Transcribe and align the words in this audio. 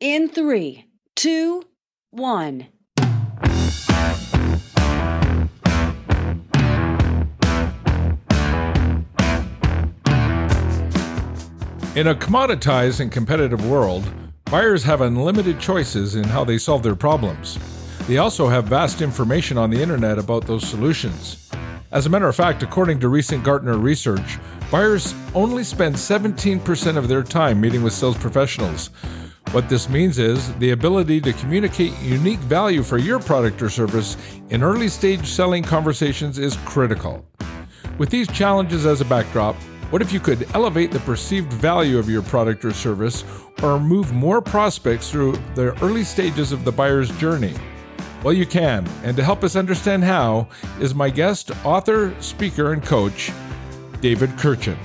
In 0.00 0.28
three, 0.28 0.84
two, 1.16 1.64
one. 2.12 2.68
In 11.96 12.06
a 12.06 12.14
commoditized 12.14 13.00
and 13.00 13.10
competitive 13.10 13.66
world, 13.68 14.04
buyers 14.44 14.84
have 14.84 15.00
unlimited 15.00 15.58
choices 15.58 16.14
in 16.14 16.22
how 16.22 16.44
they 16.44 16.58
solve 16.58 16.84
their 16.84 16.94
problems. 16.94 17.58
They 18.06 18.18
also 18.18 18.46
have 18.46 18.66
vast 18.66 19.02
information 19.02 19.58
on 19.58 19.68
the 19.68 19.82
internet 19.82 20.16
about 20.16 20.46
those 20.46 20.64
solutions. 20.64 21.50
As 21.90 22.06
a 22.06 22.08
matter 22.08 22.28
of 22.28 22.36
fact, 22.36 22.62
according 22.62 23.00
to 23.00 23.08
recent 23.08 23.42
Gartner 23.42 23.76
research, 23.76 24.38
buyers 24.70 25.12
only 25.34 25.64
spend 25.64 25.96
17% 25.96 26.96
of 26.96 27.08
their 27.08 27.24
time 27.24 27.60
meeting 27.60 27.82
with 27.82 27.94
sales 27.94 28.16
professionals. 28.16 28.90
What 29.52 29.70
this 29.70 29.88
means 29.88 30.18
is 30.18 30.52
the 30.56 30.72
ability 30.72 31.22
to 31.22 31.32
communicate 31.32 31.98
unique 32.00 32.38
value 32.40 32.82
for 32.82 32.98
your 32.98 33.18
product 33.18 33.62
or 33.62 33.70
service 33.70 34.18
in 34.50 34.62
early 34.62 34.88
stage 34.88 35.26
selling 35.26 35.62
conversations 35.62 36.38
is 36.38 36.56
critical. 36.66 37.26
With 37.96 38.10
these 38.10 38.28
challenges 38.28 38.84
as 38.84 39.00
a 39.00 39.06
backdrop, 39.06 39.56
what 39.88 40.02
if 40.02 40.12
you 40.12 40.20
could 40.20 40.46
elevate 40.54 40.90
the 40.90 41.00
perceived 41.00 41.50
value 41.50 41.98
of 41.98 42.10
your 42.10 42.20
product 42.20 42.62
or 42.66 42.74
service 42.74 43.24
or 43.62 43.80
move 43.80 44.12
more 44.12 44.42
prospects 44.42 45.10
through 45.10 45.38
the 45.54 45.74
early 45.82 46.04
stages 46.04 46.52
of 46.52 46.66
the 46.66 46.72
buyer's 46.72 47.10
journey? 47.18 47.54
Well, 48.22 48.34
you 48.34 48.44
can. 48.44 48.86
And 49.02 49.16
to 49.16 49.24
help 49.24 49.42
us 49.44 49.56
understand 49.56 50.04
how 50.04 50.48
is 50.78 50.94
my 50.94 51.08
guest, 51.08 51.52
author, 51.64 52.14
speaker, 52.20 52.74
and 52.74 52.82
coach, 52.84 53.32
David 54.02 54.28
Kurkjian. 54.32 54.76